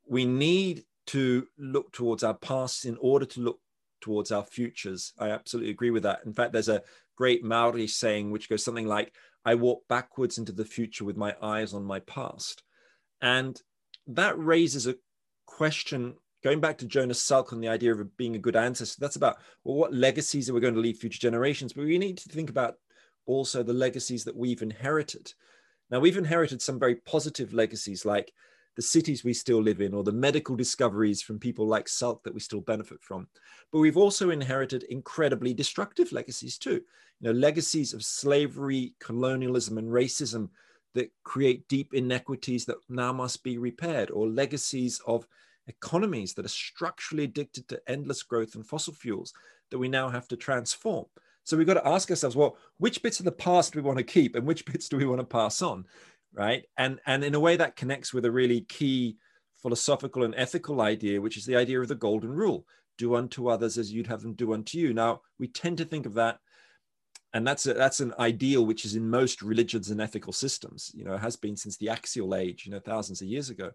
we 0.06 0.26
need 0.26 0.84
to 1.08 1.48
look 1.58 1.94
towards 1.94 2.26
our 2.26 2.34
past 2.34 2.84
in 2.84 2.98
order 3.00 3.26
to 3.26 3.40
look 3.40 3.62
towards 4.02 4.34
our 4.34 4.44
futures. 4.44 5.14
I 5.18 5.30
absolutely 5.30 5.72
agree 5.72 5.92
with 5.92 6.04
that. 6.04 6.24
In 6.26 6.34
fact, 6.34 6.52
there's 6.52 6.68
a 6.68 6.84
great 7.16 7.42
Maori 7.42 7.88
saying 7.88 8.32
which 8.32 8.50
goes 8.50 8.66
something 8.66 8.86
like, 8.86 9.14
I 9.46 9.56
walk 9.56 9.84
backwards 9.88 10.38
into 10.38 10.52
the 10.52 10.66
future 10.66 11.06
with 11.06 11.18
my 11.18 11.36
eyes 11.42 11.74
on 11.74 11.84
my 11.84 12.00
past. 12.00 12.64
And 13.22 13.62
that 14.08 14.38
raises 14.38 14.88
a 14.88 14.96
question 15.46 16.16
going 16.44 16.60
back 16.60 16.78
to 16.80 16.86
Jonas 16.86 17.24
Salk 17.24 17.54
on 17.54 17.62
the 17.62 17.68
idea 17.68 17.94
of 17.94 18.18
being 18.18 18.36
a 18.36 18.40
good 18.40 18.56
ancestor. 18.56 18.98
That's 19.00 19.16
about, 19.16 19.38
well, 19.64 19.76
what 19.78 19.94
legacies 19.94 20.50
are 20.50 20.54
we 20.54 20.62
going 20.62 20.76
to 20.76 20.80
leave 20.80 20.98
future 20.98 21.20
generations? 21.20 21.74
But 21.74 21.86
we 21.86 21.98
need 21.98 22.18
to 22.20 22.30
think 22.30 22.50
about 22.50 22.76
also 23.26 23.64
the 23.64 23.74
legacies 23.74 24.24
that 24.26 24.36
we've 24.36 24.62
inherited. 24.62 25.34
Now, 25.90 26.00
we've 26.00 26.18
inherited 26.18 26.62
some 26.62 26.80
very 26.80 26.96
positive 26.96 27.54
legacies 27.54 28.06
like 28.06 28.32
the 28.76 28.82
cities 28.82 29.24
we 29.24 29.34
still 29.34 29.62
live 29.62 29.82
in 29.82 29.94
or 29.94 30.04
the 30.04 30.12
medical 30.12 30.56
discoveries 30.56 31.22
from 31.22 31.40
people 31.40 31.66
like 31.66 31.86
Salk 31.86 32.24
that 32.24 32.34
we 32.34 32.40
still 32.40 32.62
benefit 32.62 33.02
from. 33.02 33.28
But 33.72 33.80
we've 33.80 33.98
also 33.98 34.30
inherited 34.30 34.84
incredibly 34.84 35.54
destructive 35.54 36.12
legacies 36.12 36.58
too. 36.58 36.82
You 37.22 37.32
know, 37.32 37.32
legacies 37.32 37.94
of 37.94 38.04
slavery, 38.04 38.94
colonialism, 39.00 39.78
and 39.78 39.90
racism 39.90 40.50
that 40.94 41.12
create 41.24 41.68
deep 41.68 41.94
inequities 41.94 42.66
that 42.66 42.78
now 42.90 43.14
must 43.14 43.44
be 43.44 43.58
repaired, 43.58 44.12
or 44.12 44.28
legacies 44.28 45.02
of 45.06 45.28
economies 45.68 46.34
that 46.34 46.46
are 46.46 46.50
structurally 46.50 47.24
addicted 47.26 47.68
to 47.68 47.82
endless 47.88 48.24
growth 48.24 48.56
and 48.56 48.66
fossil 48.66 48.94
fuels 48.94 49.34
that 49.72 49.78
we 49.78 49.88
now 49.88 50.10
have 50.10 50.28
to 50.28 50.38
transform. 50.38 51.06
So 51.44 51.56
we've 51.56 51.68
got 51.68 51.76
to 51.76 51.88
ask 51.88 52.10
ourselves, 52.10 52.36
well, 52.36 52.58
which 52.78 53.04
bits 53.04 53.20
of 53.20 53.26
the 53.26 53.32
past 53.32 53.74
do 53.74 53.80
we 53.80 53.84
want 53.84 54.00
to 54.00 54.04
keep 54.04 54.36
and 54.36 54.46
which 54.46 54.66
bits 54.72 54.90
do 54.90 54.98
we 54.98 55.06
want 55.06 55.20
to 55.20 55.26
pass 55.26 55.62
on? 55.62 55.86
Right? 56.36 56.64
And 56.78 57.00
and 57.06 57.24
in 57.24 57.36
a 57.36 57.40
way 57.40 57.56
that 57.56 57.76
connects 57.76 58.14
with 58.14 58.26
a 58.26 58.32
really 58.32 58.62
key 58.62 59.18
philosophical 59.62 60.24
and 60.24 60.36
ethical 60.36 60.82
idea, 60.82 61.22
which 61.22 61.38
is 61.38 61.46
the 61.46 61.56
idea 61.56 61.82
of 61.82 61.88
the 61.88 61.96
golden 61.96 62.32
rule: 62.32 62.68
do 62.98 63.16
unto 63.16 63.48
others 63.48 63.78
as 63.78 63.92
you'd 63.92 64.08
have 64.08 64.22
them 64.22 64.34
do 64.34 64.54
unto 64.54 64.78
you. 64.78 64.94
Now 64.94 65.22
we 65.40 65.48
tend 65.48 65.78
to 65.80 65.86
think 65.86 66.06
of 66.06 66.14
that, 66.16 66.40
and 67.34 67.48
that's 67.48 67.66
a, 67.66 67.74
that's 67.74 68.02
an 68.02 68.14
ideal 68.20 68.66
which 68.66 68.86
is 68.86 68.96
in 68.96 69.10
most 69.10 69.42
religions 69.42 69.90
and 69.90 70.02
ethical 70.02 70.34
systems. 70.34 70.92
You 70.94 71.06
know, 71.06 71.18
has 71.18 71.36
been 71.36 71.56
since 71.56 71.78
the 71.78 71.90
axial 71.90 72.36
age, 72.36 72.66
you 72.66 72.72
know, 72.72 72.80
thousands 72.80 73.22
of 73.22 73.28
years 73.28 73.50
ago. 73.50 73.72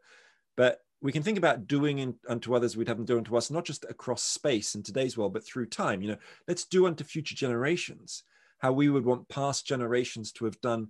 But 0.57 0.81
we 1.03 1.13
can 1.13 1.23
think 1.23 1.39
about 1.39 1.67
doing 1.67 2.15
unto 2.29 2.55
others 2.55 2.77
we'd 2.77 2.89
have 2.89 2.99
them 2.99 3.07
do 3.07 3.17
unto 3.17 3.35
us, 3.37 3.51
not 3.51 3.65
just 3.65 3.87
across 3.89 4.23
space 4.23 4.75
in 4.75 4.83
today's 4.83 5.17
world, 5.17 5.33
but 5.33 5.45
through 5.45 5.67
time. 5.67 6.03
You 6.03 6.11
know, 6.11 6.19
let's 6.47 6.67
do 6.67 6.87
unto 6.87 7.05
future 7.05 7.35
generations 7.35 8.25
how 8.59 8.73
we 8.73 8.91
would 8.91 9.07
want 9.07 9.29
past 9.31 9.67
generations 9.67 10.31
to 10.33 10.45
have 10.45 10.61
done 10.61 10.89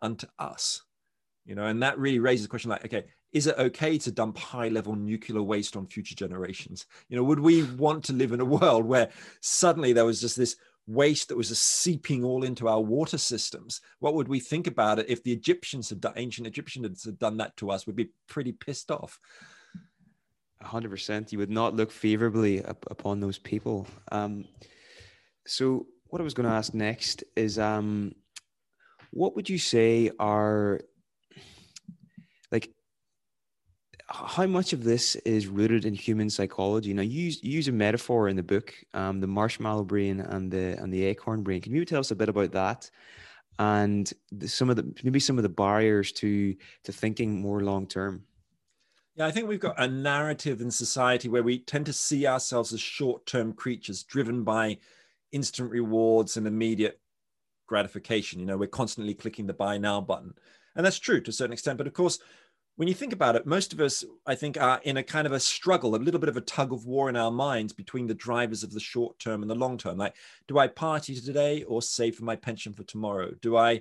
unto 0.00 0.28
us 0.38 0.82
you 1.48 1.56
know 1.56 1.66
and 1.66 1.82
that 1.82 1.98
really 1.98 2.20
raises 2.20 2.44
the 2.44 2.48
question 2.48 2.70
like 2.70 2.84
okay 2.84 3.04
is 3.32 3.46
it 3.46 3.58
okay 3.58 3.98
to 3.98 4.10
dump 4.10 4.38
high 4.38 4.68
level 4.68 4.94
nuclear 4.94 5.42
waste 5.42 5.76
on 5.76 5.86
future 5.86 6.14
generations? 6.14 6.86
You 7.08 7.16
know, 7.16 7.24
would 7.24 7.40
we 7.40 7.62
want 7.62 8.04
to 8.04 8.14
live 8.14 8.32
in 8.32 8.40
a 8.40 8.44
world 8.44 8.86
where 8.86 9.10
suddenly 9.40 9.92
there 9.92 10.06
was 10.06 10.20
just 10.20 10.36
this 10.36 10.56
waste 10.86 11.28
that 11.28 11.36
was 11.36 11.56
seeping 11.58 12.24
all 12.24 12.42
into 12.42 12.68
our 12.68 12.80
water 12.80 13.18
systems? 13.18 13.80
What 13.98 14.14
would 14.14 14.28
we 14.28 14.40
think 14.40 14.66
about 14.66 14.98
it 14.98 15.10
if 15.10 15.22
the 15.22 15.32
Egyptians 15.32 15.90
had 15.90 16.00
done, 16.00 16.14
ancient 16.16 16.46
Egyptians 16.46 17.04
had 17.04 17.18
done 17.18 17.36
that 17.36 17.56
to 17.58 17.70
us? 17.70 17.86
We'd 17.86 17.96
be 17.96 18.10
pretty 18.26 18.52
pissed 18.52 18.90
off. 18.90 19.20
100%. 20.62 21.30
You 21.30 21.38
would 21.38 21.50
not 21.50 21.76
look 21.76 21.92
favorably 21.92 22.64
up, 22.64 22.84
upon 22.90 23.20
those 23.20 23.38
people. 23.38 23.86
Um, 24.10 24.46
so, 25.46 25.86
what 26.06 26.20
I 26.20 26.24
was 26.24 26.34
going 26.34 26.48
to 26.48 26.54
ask 26.54 26.72
next 26.72 27.22
is 27.36 27.58
um, 27.58 28.14
what 29.10 29.36
would 29.36 29.50
you 29.50 29.58
say 29.58 30.10
are 30.18 30.80
like 32.50 32.70
how 34.10 34.46
much 34.46 34.72
of 34.72 34.84
this 34.84 35.16
is 35.16 35.46
rooted 35.46 35.84
in 35.84 35.94
human 35.94 36.30
psychology? 36.30 36.94
Now, 36.94 37.02
you 37.02 37.24
use, 37.24 37.42
you 37.42 37.52
use 37.52 37.68
a 37.68 37.72
metaphor 37.72 38.28
in 38.28 38.36
the 38.36 38.42
book, 38.42 38.74
um, 38.94 39.20
the 39.20 39.26
marshmallow 39.26 39.84
brain 39.84 40.20
and 40.20 40.50
the 40.50 40.78
and 40.80 40.92
the 40.92 41.04
acorn 41.04 41.42
brain. 41.42 41.60
Can 41.60 41.74
you 41.74 41.84
tell 41.84 42.00
us 42.00 42.10
a 42.10 42.16
bit 42.16 42.28
about 42.28 42.52
that, 42.52 42.90
and 43.58 44.10
the, 44.32 44.48
some 44.48 44.70
of 44.70 44.76
the 44.76 44.94
maybe 45.02 45.20
some 45.20 45.38
of 45.38 45.42
the 45.42 45.48
barriers 45.48 46.12
to 46.12 46.54
to 46.84 46.92
thinking 46.92 47.40
more 47.40 47.60
long 47.60 47.86
term? 47.86 48.24
Yeah, 49.14 49.26
I 49.26 49.30
think 49.30 49.48
we've 49.48 49.60
got 49.60 49.80
a 49.80 49.88
narrative 49.88 50.60
in 50.60 50.70
society 50.70 51.28
where 51.28 51.42
we 51.42 51.58
tend 51.58 51.86
to 51.86 51.92
see 51.92 52.26
ourselves 52.26 52.72
as 52.72 52.80
short 52.80 53.26
term 53.26 53.52
creatures 53.52 54.04
driven 54.04 54.42
by 54.42 54.78
instant 55.32 55.70
rewards 55.70 56.36
and 56.36 56.46
immediate 56.46 57.00
gratification. 57.66 58.40
You 58.40 58.46
know, 58.46 58.56
we're 58.56 58.68
constantly 58.68 59.14
clicking 59.14 59.46
the 59.46 59.54
buy 59.54 59.76
now 59.76 60.00
button. 60.00 60.34
And 60.76 60.86
that's 60.86 60.98
true 60.98 61.20
to 61.20 61.30
a 61.30 61.32
certain 61.32 61.52
extent. 61.52 61.76
But 61.76 61.88
of 61.88 61.92
course, 61.92 62.20
when 62.78 62.86
you 62.86 62.94
think 62.94 63.12
about 63.12 63.34
it, 63.34 63.44
most 63.44 63.72
of 63.72 63.80
us, 63.80 64.04
I 64.24 64.36
think, 64.36 64.56
are 64.56 64.80
in 64.84 64.98
a 64.98 65.02
kind 65.02 65.26
of 65.26 65.32
a 65.32 65.40
struggle, 65.40 65.96
a 65.96 65.98
little 65.98 66.20
bit 66.20 66.28
of 66.28 66.36
a 66.36 66.42
tug 66.42 66.72
of 66.72 66.86
war 66.86 67.08
in 67.08 67.16
our 67.16 67.32
minds 67.32 67.72
between 67.72 68.06
the 68.06 68.14
drivers 68.14 68.62
of 68.62 68.70
the 68.70 68.78
short 68.78 69.18
term 69.18 69.42
and 69.42 69.50
the 69.50 69.56
long 69.56 69.78
term. 69.78 69.98
Like, 69.98 70.14
do 70.46 70.60
I 70.60 70.68
party 70.68 71.16
today 71.16 71.64
or 71.64 71.82
save 71.82 72.14
for 72.14 72.22
my 72.22 72.36
pension 72.36 72.72
for 72.72 72.84
tomorrow? 72.84 73.32
Do 73.42 73.56
I 73.56 73.80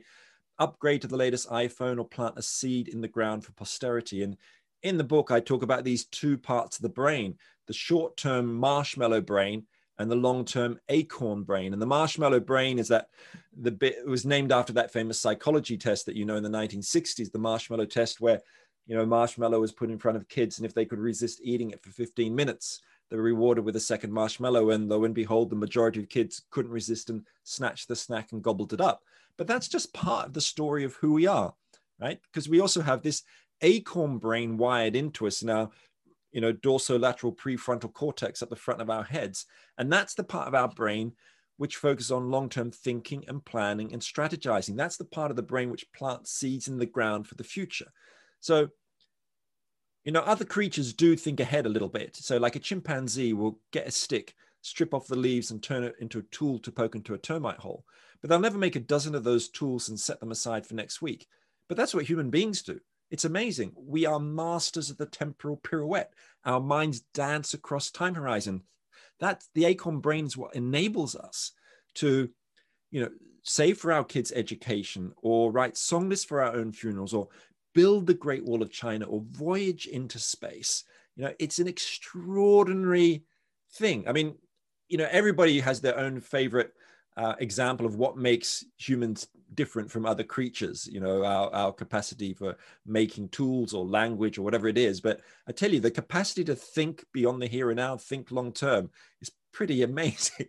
upgrade 0.58 1.04
to 1.04 1.08
the 1.08 1.16
latest 1.16 1.48
iPhone 1.52 2.00
or 2.00 2.08
plant 2.08 2.40
a 2.40 2.42
seed 2.42 2.88
in 2.88 3.02
the 3.02 3.08
ground 3.08 3.46
for 3.46 3.52
posterity? 3.52 4.24
And 4.24 4.36
in 4.82 4.98
the 4.98 5.04
book, 5.04 5.30
I 5.30 5.42
talk 5.42 5.62
about 5.62 5.84
these 5.84 6.06
two 6.06 6.36
parts 6.36 6.78
of 6.78 6.82
the 6.82 6.90
brain 6.90 7.36
the 7.68 7.74
short 7.74 8.18
term 8.18 8.52
marshmallow 8.56 9.22
brain 9.22 9.68
and 10.00 10.10
the 10.10 10.16
long 10.16 10.44
term 10.44 10.80
acorn 10.90 11.44
brain. 11.44 11.74
And 11.74 11.82
the 11.82 11.86
marshmallow 11.86 12.40
brain 12.40 12.80
is 12.80 12.88
that 12.88 13.10
the 13.56 13.70
bit 13.70 13.98
it 13.98 14.08
was 14.08 14.26
named 14.26 14.52
after 14.52 14.74
that 14.74 14.92
famous 14.92 15.20
psychology 15.20 15.78
test 15.78 16.08
that 16.08 16.16
you 16.16 16.26
know 16.26 16.36
in 16.36 16.44
the 16.44 16.50
1960s, 16.50 17.32
the 17.32 17.38
marshmallow 17.38 17.86
test, 17.86 18.20
where 18.20 18.42
you 18.88 18.96
know 18.96 19.06
marshmallow 19.06 19.60
was 19.60 19.72
put 19.72 19.90
in 19.90 20.00
front 20.00 20.18
of 20.18 20.28
kids, 20.30 20.58
and 20.58 20.66
if 20.66 20.74
they 20.74 20.86
could 20.86 21.00
resist 21.00 21.42
eating 21.44 21.72
it 21.72 21.84
for 21.84 21.92
15 21.92 22.34
minutes, 22.34 22.82
they 23.10 23.18
were 23.18 23.24
rewarded 23.24 23.64
with 23.64 23.76
a 23.76 23.82
second 23.82 24.12
marshmallow. 24.12 24.72
And 24.72 24.90
lo 24.90 25.04
and 25.04 25.14
behold, 25.14 25.50
the 25.50 25.56
majority 25.56 26.00
of 26.00 26.10
kids 26.10 26.44
couldn't 26.50 26.72
resist 26.72 27.10
and 27.10 27.26
snatched 27.44 27.88
the 27.88 27.96
snack 27.96 28.32
and 28.32 28.42
gobbled 28.42 28.74
it 28.74 28.82
up. 28.82 29.04
But 29.38 29.48
that's 29.48 29.68
just 29.68 29.94
part 29.94 30.28
of 30.28 30.34
the 30.34 30.42
story 30.42 30.84
of 30.84 30.96
who 30.96 31.14
we 31.14 31.28
are, 31.28 31.54
right? 32.00 32.20
Because 32.24 32.50
we 32.50 32.60
also 32.60 32.82
have 32.82 33.04
this 33.04 33.24
acorn 33.62 34.18
brain 34.18 34.58
wired 34.58 34.96
into 34.96 35.28
us 35.28 35.44
our 35.44 35.70
you 36.32 36.42
know 36.42 36.54
dorsolateral 36.54 37.36
prefrontal 37.36 37.92
cortex 37.92 38.42
at 38.42 38.50
the 38.50 38.56
front 38.56 38.82
of 38.82 38.90
our 38.90 39.04
heads 39.04 39.46
and 39.78 39.92
that's 39.92 40.14
the 40.14 40.24
part 40.24 40.48
of 40.48 40.54
our 40.54 40.68
brain 40.68 41.12
which 41.58 41.78
focuses 41.78 42.12
on 42.12 42.30
long-term 42.30 42.70
thinking 42.70 43.24
and 43.28 43.44
planning 43.44 43.92
and 43.94 44.02
strategizing 44.02 44.76
that's 44.76 44.98
the 44.98 45.06
part 45.06 45.32
of 45.32 45.38
the 45.38 45.42
brain 45.42 45.72
which 45.72 45.92
plants 45.94 46.32
seeds 46.32 46.68
in 46.68 46.78
the 46.78 46.86
ground 46.86 47.26
for 47.26 47.34
the 47.36 47.44
future 47.44 47.92
so 48.40 48.70
you 50.04 50.12
know 50.12 50.22
other 50.22 50.46
creatures 50.46 50.94
do 50.94 51.16
think 51.16 51.40
ahead 51.40 51.66
a 51.66 51.70
little 51.70 51.90
bit 51.90 52.16
so 52.16 52.38
like 52.38 52.56
a 52.56 52.60
chimpanzee 52.60 53.34
will 53.34 53.60
get 53.72 53.88
a 53.88 53.92
stick 53.92 54.34
strip 54.62 54.94
off 54.94 55.08
the 55.08 55.16
leaves 55.16 55.52
and 55.52 55.62
turn 55.62 55.84
it 55.84 55.96
into 56.00 56.20
a 56.20 56.24
tool 56.24 56.60
to 56.60 56.72
poke 56.72 56.96
into 56.96 57.14
a 57.14 57.18
termite 57.18 57.60
hole 57.60 57.84
but 58.22 58.30
they'll 58.30 58.40
never 58.40 58.58
make 58.58 58.76
a 58.76 58.80
dozen 58.80 59.16
of 59.16 59.24
those 59.24 59.50
tools 59.50 59.90
and 59.90 60.00
set 60.00 60.20
them 60.20 60.32
aside 60.32 60.66
for 60.66 60.76
next 60.76 61.02
week 61.02 61.28
but 61.68 61.78
that's 61.78 61.94
what 61.94 62.06
human 62.06 62.30
beings 62.30 62.62
do 62.62 62.80
it's 63.10 63.26
amazing. 63.26 63.72
We 63.76 64.06
are 64.06 64.20
masters 64.20 64.90
of 64.90 64.98
the 64.98 65.06
temporal 65.06 65.58
pirouette. 65.58 66.14
Our 66.46 66.60
minds 66.60 67.02
dance 67.14 67.54
across 67.54 67.90
time 67.90 68.16
horizon. 68.16 68.64
That 69.20 69.44
the 69.56 69.66
acorn 69.66 70.00
brain 70.00 70.26
is 70.26 70.38
what 70.38 70.56
enables 70.56 71.16
us 71.16 71.54
to, 71.96 72.30
you 72.92 73.02
know, 73.02 73.10
save 73.44 73.78
for 73.78 73.94
our 73.94 74.04
kids' 74.04 74.34
education 74.36 75.14
or 75.22 75.52
write 75.52 75.78
song 75.78 76.10
lists 76.10 76.26
for 76.26 76.44
our 76.44 76.54
own 76.54 76.74
funerals 76.74 77.14
or 77.14 77.30
build 77.78 78.08
the 78.08 78.14
Great 78.16 78.44
Wall 78.44 78.64
of 78.64 78.72
China 78.72 79.06
or 79.06 79.22
voyage 79.30 79.86
into 79.86 80.18
space. 80.18 80.84
You 81.16 81.26
know, 81.26 81.34
it's 81.38 81.60
an 81.60 81.68
extraordinary 81.68 83.24
thing. 83.74 84.08
I 84.08 84.14
mean, 84.14 84.34
you 84.88 84.98
know, 84.98 85.08
everybody 85.12 85.60
has 85.60 85.80
their 85.80 85.96
own 85.96 86.20
favorite 86.20 86.74
uh, 87.18 87.36
example 87.38 87.86
of 87.86 87.96
what 87.96 88.18
makes 88.18 88.66
humans 88.78 89.28
different 89.54 89.90
from 89.90 90.06
other 90.06 90.24
creatures 90.24 90.88
you 90.92 91.00
know 91.00 91.24
our, 91.24 91.50
our 91.54 91.72
capacity 91.72 92.34
for 92.34 92.58
making 92.86 93.30
tools 93.30 93.74
or 93.74 93.86
language 93.86 94.38
or 94.38 94.42
whatever 94.42 94.68
it 94.68 94.78
is 94.78 95.00
but 95.00 95.22
i 95.48 95.52
tell 95.54 95.72
you 95.72 95.80
the 95.80 95.90
capacity 95.90 96.44
to 96.44 96.54
think 96.54 97.06
beyond 97.14 97.42
the 97.42 97.48
here 97.48 97.70
and 97.70 97.78
now 97.78 97.96
think 97.96 98.30
long 98.30 98.52
term 98.52 98.90
is 99.22 99.32
pretty 99.54 99.82
amazing 99.92 100.48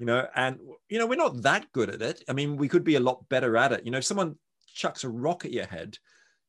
you 0.00 0.04
know 0.04 0.26
and 0.34 0.58
you 0.88 0.98
know 0.98 1.06
we're 1.06 1.14
not 1.14 1.40
that 1.42 1.70
good 1.72 1.88
at 1.88 2.02
it 2.02 2.24
i 2.28 2.32
mean 2.32 2.56
we 2.56 2.68
could 2.68 2.84
be 2.84 2.96
a 2.96 3.00
lot 3.00 3.26
better 3.28 3.56
at 3.56 3.72
it 3.72 3.84
you 3.84 3.92
know 3.92 3.98
if 3.98 4.04
someone 4.04 4.34
chucks 4.74 5.04
a 5.04 5.08
rock 5.08 5.44
at 5.44 5.52
your 5.52 5.66
head 5.66 5.96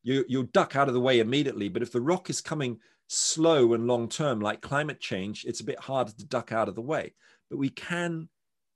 you 0.03 0.25
you'll 0.27 0.43
duck 0.43 0.75
out 0.75 0.87
of 0.87 0.93
the 0.93 1.01
way 1.01 1.19
immediately 1.19 1.69
but 1.69 1.81
if 1.81 1.91
the 1.91 2.01
rock 2.01 2.29
is 2.29 2.41
coming 2.41 2.77
slow 3.07 3.73
and 3.73 3.87
long 3.87 4.07
term 4.07 4.39
like 4.39 4.61
climate 4.61 4.99
change 4.99 5.45
it's 5.45 5.59
a 5.59 5.65
bit 5.65 5.79
harder 5.79 6.11
to 6.11 6.25
duck 6.25 6.51
out 6.51 6.69
of 6.69 6.75
the 6.75 6.81
way 6.81 7.13
but 7.49 7.57
we 7.57 7.69
can 7.69 8.29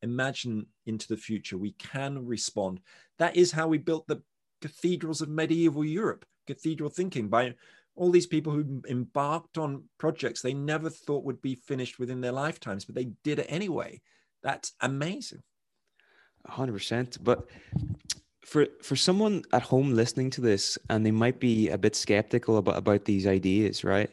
imagine 0.06 0.68
into 0.86 1.08
the 1.08 1.18
future. 1.18 1.58
We 1.58 1.74
can 1.74 2.26
respond. 2.26 2.80
That 3.20 3.36
is 3.36 3.52
how 3.52 3.68
we 3.68 3.78
built 3.78 4.08
the 4.08 4.22
cathedrals 4.62 5.22
of 5.22 5.30
medieval 5.30 5.84
Europe, 5.84 6.26
cathedral 6.48 6.90
thinking 6.90 7.28
by 7.28 7.56
all 7.96 8.12
these 8.12 8.28
people 8.28 8.54
who 8.54 8.82
embarked 8.90 9.58
on 9.58 9.84
projects 9.98 10.42
they 10.42 10.54
never 10.54 10.90
thought 10.90 11.24
would 11.24 11.42
be 11.42 11.56
finished 11.56 12.00
within 12.00 12.22
their 12.22 12.32
lifetimes, 12.32 12.86
but 12.86 12.96
they 12.96 13.12
did 13.24 13.40
it 13.40 13.48
anyway. 13.50 14.02
That's 14.44 14.74
amazing. 14.82 15.44
100%. 16.50 17.18
But 17.24 17.48
for 18.46 18.68
for 18.82 18.96
someone 18.96 19.44
at 19.54 19.64
home 19.64 19.94
listening 19.94 20.30
to 20.30 20.42
this 20.42 20.78
and 20.90 21.06
they 21.06 21.12
might 21.12 21.40
be 21.40 21.70
a 21.70 21.78
bit 21.78 21.96
skeptical 21.96 22.58
about, 22.58 22.78
about 22.78 23.04
these 23.04 23.26
ideas, 23.26 23.84
right? 23.84 24.12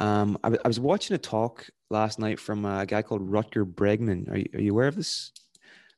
Um, 0.00 0.38
I, 0.42 0.56
I 0.64 0.68
was 0.68 0.80
watching 0.80 1.14
a 1.14 1.18
talk 1.18 1.68
last 1.90 2.18
night 2.18 2.40
from 2.40 2.64
a 2.64 2.86
guy 2.86 3.02
called 3.02 3.30
Rutger 3.30 3.64
Bregman. 3.70 4.30
Are 4.30 4.38
you, 4.38 4.46
are 4.54 4.60
you 4.60 4.72
aware 4.72 4.88
of 4.88 4.96
this? 4.96 5.30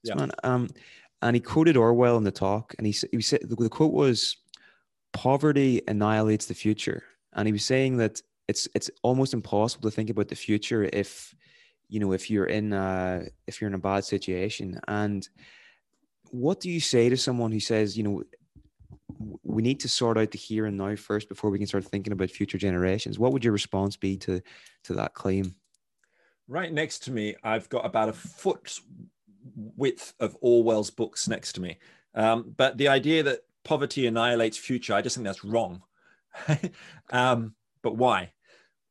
this 0.03 0.11
yeah. 0.11 0.15
Man? 0.17 0.31
Um, 0.43 0.69
and 1.23 1.37
he 1.37 1.41
quoted 1.41 1.77
Orwell 1.77 2.17
in 2.17 2.25
the 2.25 2.33
talk, 2.33 2.75
and 2.79 2.87
he, 2.87 2.97
he 3.13 3.21
said 3.21 3.41
the, 3.43 3.57
the 3.57 3.69
quote 3.69 3.93
was, 3.93 4.37
"Poverty 5.13 5.83
annihilates 5.89 6.47
the 6.47 6.55
future," 6.55 7.03
and 7.35 7.47
he 7.47 7.53
was 7.53 7.65
saying 7.65 7.97
that 7.99 8.21
it's 8.49 8.69
it's 8.75 8.91
almost 9.03 9.35
impossible 9.35 9.89
to 9.89 9.95
think 9.95 10.11
about 10.11 10.29
the 10.29 10.37
future 10.37 10.89
if 10.93 11.35
you 11.89 12.01
know 12.01 12.13
if 12.13 12.31
you're 12.31 12.47
in 12.47 12.73
a, 12.73 13.25
if 13.47 13.61
you're 13.61 13.69
in 13.69 13.75
a 13.75 13.79
bad 13.79 14.05
situation. 14.05 14.81
And 14.87 15.29
what 16.31 16.61
do 16.61 16.71
you 16.71 16.81
say 16.81 17.09
to 17.09 17.17
someone 17.17 17.53
who 17.53 17.61
says, 17.61 17.97
you 17.97 18.03
know, 18.03 18.23
we 19.43 19.63
need 19.63 19.81
to 19.81 19.89
sort 19.89 20.19
out 20.19 20.31
the 20.31 20.39
here 20.39 20.67
and 20.67 20.77
now 20.77 20.95
first 20.95 21.29
before 21.29 21.51
we 21.51 21.59
can 21.59 21.67
start 21.67 21.85
thinking 21.85 22.13
about 22.13 22.31
future 22.31 22.59
generations. 22.59 23.19
What 23.19 23.33
would 23.33 23.45
your 23.45 23.53
response 23.53 23.97
be 23.97 24.17
to 24.19 24.41
to 24.85 24.95
that 24.95 25.15
claim? 25.15 25.55
Right 26.47 26.73
next 26.73 27.01
to 27.05 27.11
me, 27.11 27.35
I've 27.43 27.69
got 27.69 27.85
about 27.85 28.09
a 28.09 28.13
foot 28.13 28.81
width 29.55 30.15
of 30.21 30.37
Orwell's 30.41 30.91
books 30.91 31.29
next 31.29 31.55
to 31.55 31.61
me. 31.61 31.79
Um, 32.15 32.55
but 32.57 32.79
the 32.79 32.89
idea 32.89 33.23
that 33.25 33.41
poverty 33.65 34.07
annihilates 34.07 34.57
future, 34.57 34.95
I 34.95 35.03
just 35.03 35.17
think 35.17 35.27
that's 35.27 35.45
wrong. 35.45 35.83
um, 37.11 37.55
but 37.83 37.97
why? 37.97 38.33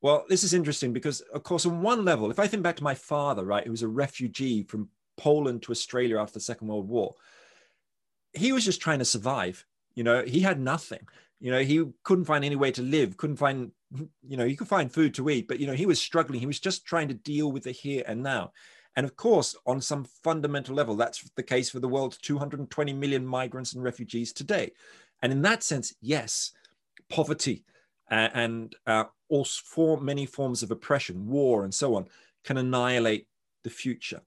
Well, 0.02 0.26
this 0.30 0.44
is 0.44 0.54
interesting 0.54 0.94
because, 0.94 1.22
of 1.22 1.44
course, 1.44 1.66
on 1.66 1.82
one 1.82 2.06
level, 2.06 2.30
if 2.30 2.40
I 2.40 2.48
think 2.48 2.62
back 2.62 2.76
to 2.78 2.84
my 2.84 2.94
father, 2.94 3.44
right, 3.44 3.66
who 3.66 3.72
was 3.72 3.82
a 3.82 3.88
refugee 3.88 4.64
from 4.64 4.90
Poland 5.18 5.64
to 5.64 5.72
Australia 5.72 6.20
after 6.20 6.36
the 6.36 6.40
Second 6.40 6.68
World 6.68 6.88
War, 6.88 7.16
he 8.34 8.52
was 8.52 8.66
just 8.66 8.82
trying 8.82 9.00
to 9.00 9.06
survive. 9.06 9.66
You 9.96 10.04
know, 10.04 10.24
he 10.24 10.42
had 10.42 10.60
nothing. 10.60 11.08
You 11.40 11.52
know, 11.52 11.60
he 11.60 11.84
couldn't 12.04 12.26
find 12.26 12.46
any 12.46 12.56
way 12.56 12.72
to 12.72 12.82
live, 12.82 13.18
couldn't 13.18 13.38
find, 13.38 13.72
you 14.28 14.38
know, 14.38 14.46
he 14.46 14.56
could 14.56 14.68
find 14.68 14.92
food 14.92 15.14
to 15.16 15.30
eat, 15.30 15.48
but, 15.48 15.60
you 15.60 15.68
know, 15.68 15.74
he 15.74 15.86
was 15.86 16.00
struggling. 16.00 16.40
He 16.40 16.48
was 16.48 16.60
just 16.60 16.86
trying 16.86 17.08
to 17.10 17.14
deal 17.14 17.52
with 17.52 17.64
the 17.64 17.72
here 17.72 18.04
and 18.08 18.24
now. 18.24 18.52
And 18.96 19.06
of 19.06 19.16
course, 19.16 19.56
on 19.68 19.80
some 19.80 20.06
fundamental 20.24 20.74
level, 20.74 20.96
that's 20.96 21.30
the 21.36 21.44
case 21.44 21.70
for 21.70 21.80
the 21.80 21.88
world's 21.88 22.18
220 22.18 22.94
million 22.94 23.26
migrants 23.26 23.74
and 23.74 23.84
refugees 23.84 24.34
today. 24.34 24.72
And 25.22 25.32
in 25.32 25.44
that 25.44 25.62
sense, 25.62 25.94
yes, 26.02 26.52
poverty 27.08 27.64
uh, 28.10 28.30
and 28.34 28.76
uh, 28.88 29.06
also 29.30 29.62
for 29.66 30.02
many 30.02 30.26
forms 30.26 30.64
of 30.64 30.72
oppression, 30.72 31.28
war, 31.28 31.64
and 31.64 31.74
so 31.74 31.96
on, 31.96 32.08
can 32.44 32.58
annihilate 32.58 33.28
the 33.64 33.70
future. 33.70 34.22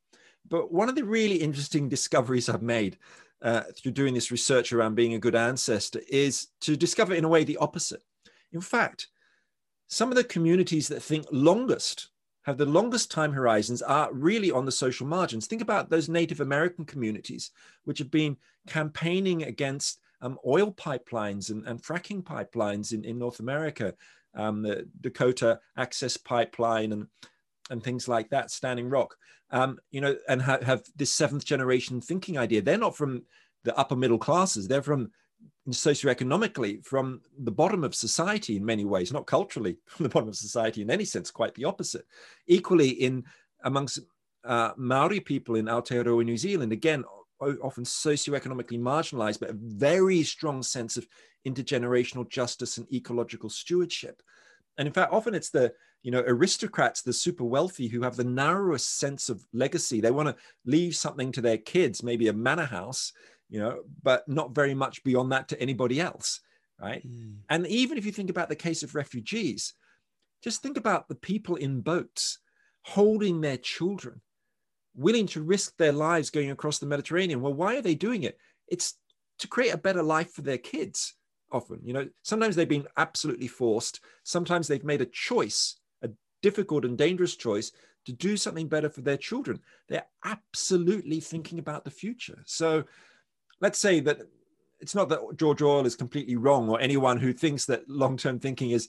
But 0.50 0.72
one 0.72 0.88
of 0.88 0.96
the 0.96 1.04
really 1.04 1.36
interesting 1.36 1.88
discoveries 1.88 2.48
I've 2.48 2.62
made 2.62 2.98
uh, 3.40 3.62
through 3.74 3.92
doing 3.92 4.12
this 4.12 4.30
research 4.30 4.72
around 4.72 4.96
being 4.96 5.14
a 5.14 5.18
good 5.18 5.36
ancestor 5.36 6.02
is 6.08 6.48
to 6.60 6.76
discover 6.76 7.14
in 7.14 7.24
a 7.24 7.28
way 7.28 7.44
the 7.44 7.56
opposite. 7.56 8.02
In 8.52 8.60
fact, 8.60 9.08
some 9.86 10.10
of 10.10 10.16
the 10.16 10.24
communities 10.24 10.88
that 10.88 11.02
think 11.02 11.24
longest 11.32 12.08
have 12.42 12.58
the 12.58 12.66
longest 12.66 13.10
time 13.10 13.32
horizons 13.32 13.82
are 13.82 14.12
really 14.12 14.50
on 14.50 14.64
the 14.64 14.72
social 14.72 15.06
margins. 15.06 15.46
Think 15.46 15.62
about 15.62 15.90
those 15.90 16.08
Native 16.08 16.40
American 16.40 16.84
communities, 16.84 17.50
which 17.84 17.98
have 17.98 18.10
been 18.10 18.36
campaigning 18.66 19.44
against 19.44 20.00
um, 20.22 20.38
oil 20.46 20.72
pipelines 20.72 21.50
and, 21.50 21.66
and, 21.66 21.82
fracking 21.82 22.22
pipelines 22.22 22.92
in, 22.92 23.04
in 23.04 23.18
North 23.18 23.40
America, 23.40 23.94
um, 24.34 24.62
the 24.62 24.88
Dakota 25.00 25.60
Access 25.76 26.16
Pipeline 26.16 26.92
and, 26.92 27.06
and 27.70 27.82
things 27.82 28.08
like 28.08 28.28
that, 28.30 28.50
Standing 28.50 28.88
Rock, 28.88 29.16
um, 29.50 29.78
you 29.90 30.00
know, 30.00 30.16
and 30.28 30.42
ha- 30.42 30.62
have 30.62 30.82
this 30.96 31.14
seventh 31.14 31.44
generation 31.44 32.00
thinking 32.00 32.36
idea. 32.36 32.62
They're 32.62 32.76
not 32.76 32.96
from 32.96 33.22
the 33.64 33.76
upper 33.76 33.96
middle 33.96 34.18
classes, 34.18 34.68
they're 34.68 34.82
from 34.82 35.10
socioeconomically 35.68 36.84
from 36.84 37.20
the 37.38 37.50
bottom 37.50 37.84
of 37.84 37.94
society 37.94 38.56
in 38.56 38.64
many 38.64 38.84
ways, 38.84 39.12
not 39.12 39.26
culturally 39.26 39.76
from 39.86 40.04
the 40.04 40.08
bottom 40.08 40.28
of 40.28 40.36
society 40.36 40.82
in 40.82 40.90
any 40.90 41.04
sense, 41.04 41.30
quite 41.30 41.54
the 41.54 41.64
opposite. 41.64 42.06
Equally, 42.46 42.90
in 42.90 43.24
amongst 43.64 44.00
uh, 44.44 44.72
Maori 44.76 45.20
people 45.20 45.54
in 45.54 45.66
Aotearoa, 45.66 46.24
New 46.24 46.36
Zealand, 46.36 46.72
again, 46.72 47.04
often 47.40 47.84
socioeconomically 47.84 48.78
marginalized, 48.78 49.40
but 49.40 49.50
a 49.50 49.56
very 49.56 50.22
strong 50.22 50.62
sense 50.62 50.96
of 50.96 51.06
intergenerational 51.46 52.28
justice 52.28 52.76
and 52.76 52.92
ecological 52.92 53.48
stewardship. 53.48 54.22
And 54.78 54.86
in 54.86 54.92
fact, 54.92 55.12
often 55.12 55.34
it's 55.34 55.50
the 55.50 55.72
you 56.02 56.10
know 56.10 56.22
aristocrats, 56.26 57.02
the 57.02 57.12
super 57.12 57.44
wealthy, 57.44 57.88
who 57.88 58.02
have 58.02 58.16
the 58.16 58.24
narrowest 58.24 58.98
sense 58.98 59.28
of 59.28 59.44
legacy. 59.52 60.00
They 60.00 60.10
want 60.10 60.28
to 60.28 60.42
leave 60.64 60.96
something 60.96 61.32
to 61.32 61.40
their 61.40 61.58
kids, 61.58 62.02
maybe 62.02 62.28
a 62.28 62.32
manor 62.32 62.64
house, 62.64 63.12
you 63.48 63.60
know, 63.60 63.80
but 64.02 64.28
not 64.28 64.54
very 64.54 64.74
much 64.74 65.02
beyond 65.04 65.32
that 65.32 65.48
to 65.48 65.60
anybody 65.60 66.00
else, 66.00 66.40
right? 66.80 67.06
Mm. 67.06 67.38
And 67.48 67.66
even 67.66 67.98
if 67.98 68.06
you 68.06 68.12
think 68.12 68.30
about 68.30 68.48
the 68.48 68.56
case 68.56 68.82
of 68.82 68.94
refugees, 68.94 69.74
just 70.42 70.62
think 70.62 70.76
about 70.76 71.08
the 71.08 71.14
people 71.16 71.56
in 71.56 71.80
boats 71.80 72.38
holding 72.82 73.40
their 73.40 73.58
children, 73.58 74.20
willing 74.94 75.26
to 75.26 75.42
risk 75.42 75.76
their 75.76 75.92
lives 75.92 76.30
going 76.30 76.50
across 76.50 76.78
the 76.78 76.86
Mediterranean. 76.86 77.40
Well, 77.40 77.54
why 77.54 77.76
are 77.76 77.82
they 77.82 77.94
doing 77.94 78.22
it? 78.22 78.38
It's 78.68 78.94
to 79.40 79.48
create 79.48 79.74
a 79.74 79.78
better 79.78 80.02
life 80.02 80.32
for 80.32 80.42
their 80.42 80.58
kids. 80.58 81.14
Often, 81.52 81.80
you 81.82 81.92
know, 81.92 82.08
sometimes 82.22 82.54
they've 82.54 82.68
been 82.68 82.86
absolutely 82.96 83.48
forced. 83.48 84.00
Sometimes 84.22 84.68
they've 84.68 84.84
made 84.84 85.00
a 85.00 85.06
choice, 85.06 85.79
difficult 86.42 86.84
and 86.84 86.96
dangerous 86.96 87.36
choice 87.36 87.72
to 88.06 88.12
do 88.12 88.36
something 88.36 88.68
better 88.68 88.88
for 88.88 89.02
their 89.02 89.16
children. 89.16 89.60
They're 89.88 90.06
absolutely 90.24 91.20
thinking 91.20 91.58
about 91.58 91.84
the 91.84 91.90
future. 91.90 92.42
So, 92.46 92.84
let's 93.60 93.78
say 93.78 94.00
that 94.00 94.20
it's 94.80 94.94
not 94.94 95.10
that 95.10 95.20
George 95.36 95.60
Orwell 95.60 95.86
is 95.86 95.96
completely 95.96 96.36
wrong 96.36 96.68
or 96.68 96.80
anyone 96.80 97.18
who 97.18 97.32
thinks 97.32 97.66
that 97.66 97.88
long-term 97.88 98.38
thinking 98.38 98.70
is 98.70 98.88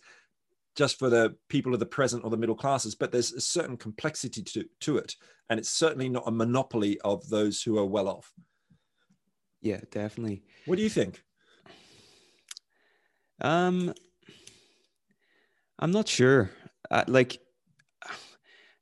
just 0.75 0.97
for 0.97 1.09
the 1.09 1.35
people 1.49 1.73
of 1.73 1.81
the 1.81 1.85
present 1.85 2.23
or 2.23 2.29
the 2.29 2.37
middle 2.37 2.55
classes, 2.55 2.95
but 2.95 3.11
there's 3.11 3.33
a 3.33 3.41
certain 3.41 3.75
complexity 3.75 4.41
to, 4.41 4.65
to 4.79 4.97
it. 4.97 5.15
And 5.49 5.59
it's 5.59 5.69
certainly 5.69 6.07
not 6.07 6.23
a 6.25 6.31
monopoly 6.31 6.99
of 7.01 7.27
those 7.27 7.61
who 7.61 7.77
are 7.77 7.85
well 7.85 8.07
off. 8.07 8.31
Yeah, 9.61 9.81
definitely. 9.91 10.43
What 10.65 10.77
do 10.77 10.81
you 10.81 10.89
think? 10.89 11.21
Um, 13.41 13.93
I'm 15.77 15.91
not 15.91 16.07
sure. 16.07 16.51
Uh, 16.91 17.04
like, 17.08 17.39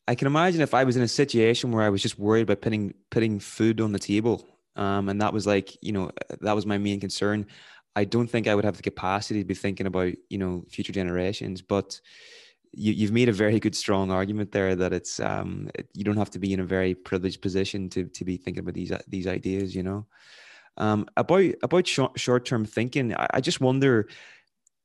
I 0.07 0.15
can 0.15 0.27
imagine 0.27 0.59
if 0.59 0.73
I 0.73 0.83
was 0.83 0.97
in 0.97 1.03
a 1.03 1.07
situation 1.07 1.71
where 1.71 1.83
I 1.83 1.89
was 1.89 2.01
just 2.01 2.19
worried 2.19 2.41
about 2.41 2.61
putting 2.61 2.93
putting 3.11 3.39
food 3.39 3.79
on 3.79 3.93
the 3.93 3.99
table 3.99 4.45
um, 4.79 5.09
and 5.09 5.21
that 5.21 5.33
was 5.33 5.45
like, 5.45 5.77
you 5.83 5.91
know, 5.91 6.09
that 6.39 6.55
was 6.55 6.65
my 6.65 6.77
main 6.77 7.01
concern. 7.01 7.45
I 7.97 8.05
don't 8.05 8.29
think 8.29 8.47
I 8.47 8.55
would 8.55 8.63
have 8.63 8.77
the 8.77 8.83
capacity 8.83 9.41
to 9.41 9.45
be 9.45 9.53
thinking 9.53 9.87
about, 9.87 10.13
you 10.29 10.37
know, 10.37 10.63
future 10.69 10.93
generations, 10.93 11.61
but 11.61 11.99
you, 12.71 13.05
have 13.05 13.11
made 13.11 13.27
a 13.27 13.33
very 13.33 13.59
good, 13.59 13.75
strong 13.75 14.09
argument 14.09 14.53
there 14.53 14.75
that 14.75 14.93
it's, 14.93 15.19
um, 15.19 15.69
you 15.93 16.05
don't 16.05 16.17
have 16.17 16.29
to 16.31 16.39
be 16.39 16.53
in 16.53 16.61
a 16.61 16.65
very 16.65 16.95
privileged 16.95 17.41
position 17.41 17.89
to, 17.89 18.05
to 18.05 18.23
be 18.23 18.37
thinking 18.37 18.61
about 18.61 18.75
these, 18.75 18.93
these 19.09 19.27
ideas, 19.27 19.75
you 19.75 19.83
know, 19.83 20.05
um, 20.77 21.07
about, 21.17 21.43
about 21.61 21.85
short, 21.85 22.17
short-term 22.17 22.63
thinking. 22.63 23.13
I, 23.13 23.27
I 23.33 23.41
just 23.41 23.59
wonder, 23.59 24.07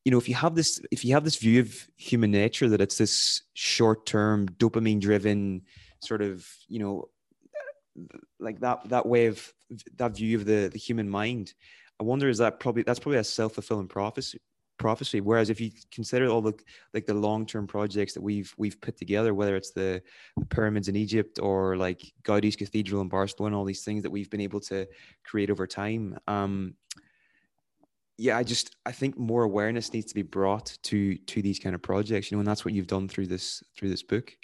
you 0.04 0.10
know, 0.10 0.18
if 0.18 0.28
you 0.28 0.34
have 0.34 0.54
this, 0.54 0.80
if 0.90 1.04
you 1.04 1.14
have 1.14 1.24
this 1.24 1.36
view 1.36 1.60
of 1.60 1.88
human 1.96 2.30
nature, 2.30 2.68
that 2.68 2.80
it's 2.80 2.98
this 2.98 3.42
short-term 3.54 4.48
dopamine 4.48 5.00
driven 5.00 5.62
sort 6.00 6.20
of, 6.22 6.46
you 6.68 6.78
know, 6.78 7.08
like 8.38 8.60
that 8.60 8.88
that 8.88 9.06
way 9.06 9.26
of 9.26 9.52
that 9.96 10.16
view 10.16 10.36
of 10.36 10.44
the 10.44 10.68
the 10.72 10.78
human 10.78 11.08
mind 11.08 11.54
i 12.00 12.02
wonder 12.02 12.28
is 12.28 12.38
that 12.38 12.58
probably 12.58 12.82
that's 12.82 12.98
probably 12.98 13.18
a 13.18 13.24
self-fulfilling 13.24 13.88
prophecy 13.88 14.40
prophecy. 14.76 15.20
Whereas 15.20 15.50
if 15.50 15.60
you 15.60 15.70
consider 15.92 16.26
all 16.28 16.40
the 16.40 16.52
like 16.92 17.06
the 17.06 17.14
long-term 17.14 17.66
projects 17.66 18.12
that 18.14 18.20
we've 18.20 18.52
we've 18.58 18.80
put 18.80 18.96
together 18.96 19.32
whether 19.32 19.56
it's 19.56 19.70
the, 19.70 20.02
the 20.36 20.46
pyramids 20.46 20.88
in 20.88 20.96
egypt 20.96 21.38
or 21.40 21.76
like 21.76 22.02
gaudi's 22.24 22.56
cathedral 22.56 23.00
in 23.00 23.08
barcelona 23.08 23.56
all 23.56 23.64
these 23.64 23.84
things 23.84 24.02
that 24.02 24.10
we've 24.10 24.30
been 24.30 24.40
able 24.40 24.60
to 24.60 24.86
create 25.24 25.48
over 25.48 25.66
time 25.66 26.18
um 26.26 26.74
yeah 28.16 28.36
i 28.36 28.42
just 28.42 28.76
i 28.86 28.92
think 28.92 29.18
more 29.18 29.42
awareness 29.42 29.92
needs 29.92 30.06
to 30.06 30.14
be 30.14 30.22
brought 30.22 30.76
to 30.82 31.16
to 31.16 31.42
these 31.42 31.58
kind 31.58 31.74
of 31.74 31.82
projects 31.82 32.30
you 32.30 32.36
know 32.36 32.40
and 32.40 32.48
that's 32.48 32.64
what 32.64 32.74
you've 32.74 32.86
done 32.86 33.08
through 33.08 33.26
this 33.26 33.62
through 33.76 33.88
this 33.88 34.02
book 34.02 34.36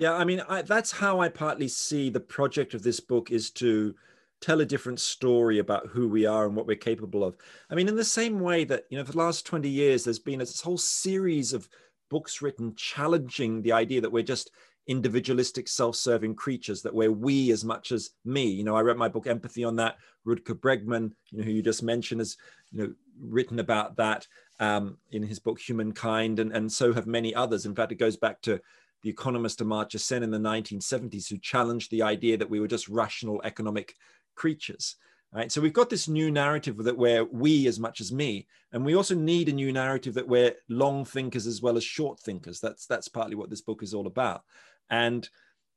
yeah, 0.00 0.14
I 0.14 0.24
mean, 0.24 0.42
I, 0.48 0.62
that's 0.62 0.90
how 0.90 1.20
I 1.20 1.28
partly 1.28 1.68
see 1.68 2.08
the 2.08 2.20
project 2.20 2.72
of 2.72 2.82
this 2.82 3.00
book 3.00 3.30
is 3.30 3.50
to 3.50 3.94
tell 4.40 4.62
a 4.62 4.64
different 4.64 4.98
story 4.98 5.58
about 5.58 5.88
who 5.88 6.08
we 6.08 6.24
are 6.24 6.46
and 6.46 6.56
what 6.56 6.66
we're 6.66 6.76
capable 6.76 7.22
of. 7.22 7.36
I 7.68 7.74
mean, 7.74 7.86
in 7.86 7.96
the 7.96 8.02
same 8.02 8.40
way 8.40 8.64
that, 8.64 8.84
you 8.88 8.96
know, 8.96 9.04
for 9.04 9.12
the 9.12 9.18
last 9.18 9.44
20 9.44 9.68
years, 9.68 10.02
there's 10.02 10.18
been 10.18 10.38
this 10.38 10.62
whole 10.62 10.78
series 10.78 11.52
of 11.52 11.68
books 12.08 12.40
written 12.40 12.74
challenging 12.76 13.60
the 13.60 13.72
idea 13.72 14.00
that 14.00 14.10
we're 14.10 14.22
just 14.22 14.50
individualistic, 14.86 15.68
self-serving 15.68 16.34
creatures, 16.34 16.82
that 16.82 16.94
we're 16.94 17.12
we 17.12 17.50
as 17.52 17.64
much 17.64 17.92
as 17.92 18.10
me. 18.24 18.44
You 18.44 18.64
know, 18.64 18.76
I 18.76 18.80
read 18.80 18.96
my 18.96 19.08
book 19.08 19.26
Empathy 19.26 19.64
on 19.64 19.76
that. 19.76 19.96
Rutger 20.26 20.58
Bregman, 20.58 21.12
you 21.30 21.38
know, 21.38 21.44
who 21.44 21.52
you 21.52 21.62
just 21.62 21.82
mentioned, 21.82 22.20
has, 22.20 22.36
you 22.72 22.82
know, 22.82 22.94
written 23.20 23.58
about 23.58 23.96
that 23.96 24.26
um, 24.58 24.98
in 25.10 25.22
his 25.22 25.38
book 25.38 25.58
Humankind, 25.58 26.38
and, 26.38 26.52
and 26.52 26.70
so 26.70 26.92
have 26.92 27.06
many 27.06 27.34
others. 27.34 27.66
In 27.66 27.74
fact, 27.74 27.92
it 27.92 27.96
goes 27.96 28.16
back 28.16 28.40
to 28.42 28.60
the 29.02 29.10
economist 29.10 29.60
Amartya 29.60 29.98
Sen 29.98 30.22
in 30.22 30.30
the 30.30 30.38
1970s, 30.38 31.28
who 31.28 31.38
challenged 31.38 31.90
the 31.90 32.02
idea 32.02 32.36
that 32.36 32.50
we 32.50 32.60
were 32.60 32.68
just 32.68 32.88
rational 32.88 33.40
economic 33.44 33.94
creatures. 34.34 34.96
Right. 35.32 35.52
So 35.52 35.60
we've 35.60 35.72
got 35.72 35.90
this 35.90 36.08
new 36.08 36.28
narrative 36.28 36.76
that 36.78 36.98
we're 36.98 37.22
we 37.24 37.68
as 37.68 37.78
much 37.78 38.00
as 38.00 38.10
me, 38.10 38.48
and 38.72 38.84
we 38.84 38.96
also 38.96 39.14
need 39.14 39.48
a 39.48 39.52
new 39.52 39.72
narrative 39.72 40.14
that 40.14 40.26
we're 40.26 40.56
long 40.68 41.04
thinkers 41.04 41.46
as 41.46 41.62
well 41.62 41.76
as 41.76 41.84
short 41.84 42.18
thinkers. 42.18 42.58
That's 42.58 42.84
that's 42.86 43.06
partly 43.06 43.36
what 43.36 43.48
this 43.48 43.60
book 43.60 43.84
is 43.84 43.94
all 43.94 44.08
about. 44.08 44.42
And 44.90 45.28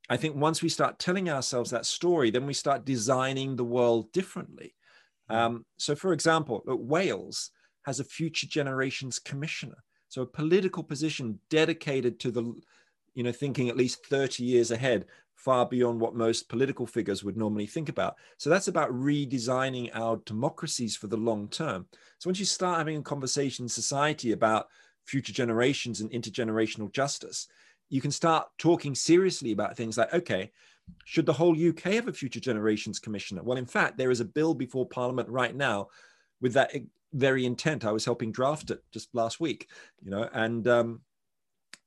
I 0.10 0.18
think 0.18 0.36
once 0.36 0.62
we 0.62 0.70
start 0.70 1.00
telling 1.00 1.30
ourselves 1.30 1.70
that 1.72 1.86
story, 1.86 2.32
then 2.32 2.46
we 2.46 2.54
start 2.54 2.86
designing 2.86 3.56
the 3.56 3.64
world 3.64 4.12
differently. 4.12 4.76
Hmm. 5.30 5.36
Um, 5.36 5.66
so, 5.78 5.96
for 5.96 6.14
example, 6.14 6.64
Wales 6.66 7.52
has 7.86 8.00
a 8.00 8.04
Future 8.04 8.48
Generations 8.48 9.20
Commissioner, 9.20 9.78
so 10.10 10.22
a 10.22 10.28
political 10.28 10.84
position 10.84 11.40
dedicated 11.50 12.20
to 12.22 12.32
the 12.32 12.54
you 13.14 13.24
know, 13.24 13.32
thinking 13.32 13.70
at 13.70 13.78
least 13.78 14.06
30 14.08 14.44
years 14.44 14.72
ahead, 14.72 15.06
far 15.36 15.66
beyond 15.66 16.00
what 16.00 16.16
most 16.16 16.50
political 16.50 16.86
figures 16.86 17.24
would 17.24 17.38
normally 17.38 17.68
think 17.68 17.90
about. 17.90 18.16
So 18.38 18.50
that's 18.50 18.68
about 18.68 18.92
redesigning 18.92 19.90
our 19.94 20.18
democracies 20.26 20.96
for 20.96 21.08
the 21.08 21.18
long 21.18 21.48
term. 21.50 21.86
So 22.20 22.30
once 22.30 22.40
you 22.40 22.46
start 22.46 22.78
having 22.78 22.98
a 22.98 23.04
conversation 23.04 23.66
in 23.66 23.70
society 23.70 24.32
about 24.32 24.68
future 25.06 25.34
generations 25.34 26.02
and 26.02 26.10
intergenerational 26.12 26.92
justice, 26.92 27.48
you 27.94 28.02
can 28.02 28.10
start 28.10 28.48
talking 28.58 28.96
seriously 28.96 29.52
about 29.52 29.78
things 29.78 30.00
like, 30.00 30.12
okay, 30.16 30.52
should 31.06 31.28
the 31.28 31.34
whole 31.34 31.56
UK 31.56 31.94
have 31.94 32.08
a 32.08 32.12
future 32.12 32.40
generations 32.40 32.98
commissioner? 32.98 33.44
Well, 33.44 33.60
in 33.60 33.68
fact, 33.68 34.00
there 34.00 34.10
is 34.10 34.20
a 34.20 34.26
bill 34.26 34.56
before 34.56 34.88
Parliament 34.88 35.30
right 35.30 35.56
now 35.56 35.90
with 36.42 36.54
that 36.54 36.74
very 37.14 37.46
intent. 37.46 37.86
I 37.86 37.92
was 37.92 38.04
helping 38.04 38.32
draft 38.32 38.72
it 38.72 38.84
just 38.92 39.14
last 39.14 39.40
week, 39.40 39.70
you 40.02 40.10
know, 40.10 40.28
and 40.34 40.68
um, 40.68 41.02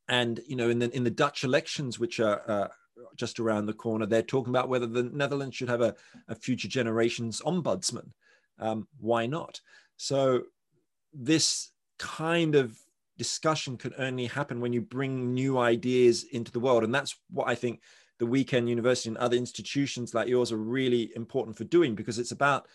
and 0.06 0.38
you 0.46 0.54
know 0.54 0.70
in 0.70 0.78
the 0.78 0.94
in 0.94 1.02
the 1.02 1.10
Dutch 1.10 1.42
elections, 1.42 1.98
which 1.98 2.20
are 2.20 2.40
uh, 2.48 2.68
just 3.16 3.40
around 3.40 3.66
the 3.66 3.72
corner, 3.72 4.06
they're 4.06 4.22
talking 4.22 4.52
about 4.52 4.68
whether 4.68 4.86
the 4.86 5.02
Netherlands 5.02 5.56
should 5.56 5.68
have 5.68 5.80
a, 5.80 5.96
a 6.28 6.36
future 6.36 6.68
generations 6.68 7.42
ombudsman. 7.44 8.12
Um, 8.60 8.86
why 9.00 9.26
not? 9.26 9.60
So 9.96 10.44
this 11.12 11.72
kind 11.98 12.54
of 12.54 12.78
discussion 13.18 13.76
can 13.76 13.94
only 13.98 14.26
happen 14.26 14.60
when 14.60 14.72
you 14.72 14.80
bring 14.80 15.34
new 15.34 15.58
ideas 15.58 16.24
into 16.24 16.52
the 16.52 16.60
world, 16.60 16.84
and 16.84 16.94
that's 16.94 17.16
what 17.30 17.48
I 17.48 17.54
think 17.54 17.80
the 18.18 18.26
Weekend 18.26 18.68
University 18.68 19.08
and 19.08 19.18
other 19.18 19.36
institutions 19.36 20.14
like 20.14 20.28
yours 20.28 20.52
are 20.52 20.56
really 20.56 21.12
important 21.14 21.56
for 21.56 21.64
doing 21.64 21.94
because 21.94 22.18
it's 22.18 22.32
about 22.32 22.66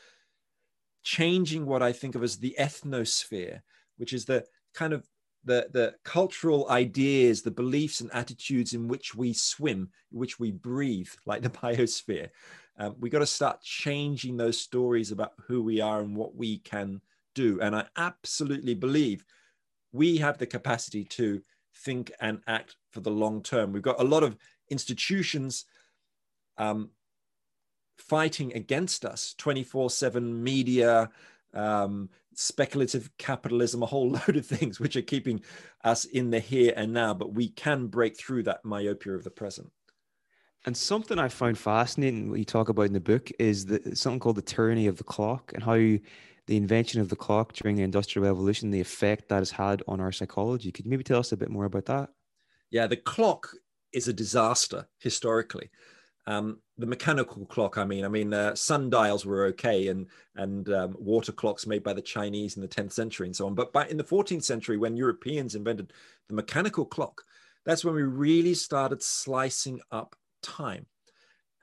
changing 1.04 1.65
what 1.65 1.82
I 1.82 1.91
think 1.91 2.15
of 2.15 2.23
as 2.23 2.38
the 2.38 2.56
ethnosphere, 2.60 3.62
which 3.97 4.13
is 4.13 4.25
the 4.25 4.45
kind 4.73 4.93
of 4.93 5.08
the, 5.43 5.67
the 5.71 5.95
cultural 6.04 6.69
ideas, 6.69 7.41
the 7.41 7.51
beliefs 7.51 8.01
and 8.01 8.13
attitudes 8.13 8.73
in 8.73 8.88
which 8.88 9.15
we 9.15 9.34
swim, 9.34 9.89
which 10.12 10.39
we 10.39 10.51
breathe, 10.51 11.10
like 11.25 11.41
the 11.41 11.49
biosphere. 11.49 12.30
Um, 12.77 12.95
we 12.99 13.10
got 13.10 13.19
to 13.19 13.25
start 13.25 13.62
changing 13.62 14.38
those 14.38 14.60
stories 14.60 15.12
about 15.12 15.34
who 15.47 15.63
we 15.63 15.82
are 15.82 16.01
and 16.01 16.15
what 16.15 16.36
we 16.36 16.60
can 16.60 17.01
do. 17.36 17.60
And 17.62 17.75
I 17.75 17.86
absolutely 17.97 18.75
believe 18.75 19.25
we 19.91 20.17
have 20.17 20.38
the 20.38 20.45
capacity 20.45 21.04
to 21.04 21.41
think 21.75 22.12
and 22.19 22.41
act 22.47 22.75
for 22.91 23.01
the 23.01 23.12
long 23.12 23.41
term. 23.41 23.71
We've 23.71 23.82
got 23.82 23.99
a 23.99 24.06
lot 24.06 24.23
of 24.23 24.38
institutions 24.69 25.65
um, 26.58 26.91
fighting 27.97 28.54
against 28.54 29.06
us 29.06 29.36
24 29.38 29.89
7 29.89 30.43
media, 30.43 31.10
um, 31.54 32.10
speculative 32.34 33.10
capitalism, 33.17 33.84
a 33.84 33.86
whole 33.86 34.10
load 34.27 34.38
of 34.38 34.45
things 34.45 34.80
which 34.80 34.95
are 34.95 35.01
keeping 35.01 35.41
us 35.84 36.06
in 36.06 36.30
the 36.30 36.39
here 36.39 36.73
and 36.75 36.93
now. 36.93 37.13
But 37.13 37.34
we 37.34 37.49
can 37.49 37.88
break 37.88 38.17
through 38.17 38.43
that 38.43 38.63
myopia 38.65 39.13
of 39.13 39.23
the 39.23 39.32
present. 39.32 39.71
And 40.65 40.77
something 40.77 41.17
I 41.17 41.27
found 41.27 41.58
fascinating, 41.58 42.30
what 42.30 42.38
you 42.38 42.45
talk 42.45 42.69
about 42.69 42.84
in 42.84 42.93
the 42.93 42.99
book, 42.99 43.32
is 43.39 43.65
the, 43.65 43.95
something 43.95 44.19
called 44.19 44.36
the 44.36 44.43
tyranny 44.43 44.86
of 44.86 44.97
the 44.97 45.04
clock 45.04 45.51
and 45.56 45.63
how 45.63 45.97
the 46.51 46.57
invention 46.57 46.99
of 46.99 47.07
the 47.07 47.15
clock 47.15 47.53
during 47.53 47.77
the 47.77 47.83
Industrial 47.83 48.27
Revolution, 48.27 48.71
the 48.71 48.81
effect 48.81 49.29
that 49.29 49.37
has 49.37 49.51
had 49.51 49.81
on 49.87 50.01
our 50.01 50.11
psychology. 50.11 50.69
Could 50.69 50.83
you 50.83 50.89
maybe 50.89 51.05
tell 51.05 51.21
us 51.21 51.31
a 51.31 51.37
bit 51.37 51.49
more 51.49 51.63
about 51.63 51.85
that? 51.85 52.09
Yeah, 52.69 52.87
the 52.87 52.97
clock 52.97 53.47
is 53.93 54.09
a 54.09 54.13
disaster 54.13 54.85
historically. 54.99 55.69
Um, 56.27 56.59
the 56.77 56.87
mechanical 56.87 57.45
clock, 57.45 57.77
I 57.77 57.85
mean, 57.85 58.03
I 58.03 58.09
mean, 58.09 58.33
uh, 58.33 58.53
sundials 58.53 59.25
were 59.25 59.45
okay, 59.45 59.87
and 59.87 60.07
and 60.35 60.67
um, 60.73 60.97
water 60.99 61.31
clocks 61.31 61.65
made 61.65 61.83
by 61.83 61.93
the 61.93 62.01
Chinese 62.01 62.57
in 62.57 62.61
the 62.61 62.67
10th 62.67 62.91
century 62.91 63.27
and 63.27 63.35
so 63.35 63.45
on. 63.45 63.55
But 63.55 63.71
by 63.71 63.87
in 63.87 63.95
the 63.95 64.03
14th 64.03 64.43
century, 64.43 64.75
when 64.75 64.97
Europeans 64.97 65.55
invented 65.55 65.93
the 66.27 66.35
mechanical 66.35 66.83
clock, 66.83 67.23
that's 67.65 67.85
when 67.85 67.95
we 67.95 68.03
really 68.03 68.55
started 68.55 69.01
slicing 69.01 69.79
up 69.89 70.17
time. 70.43 70.85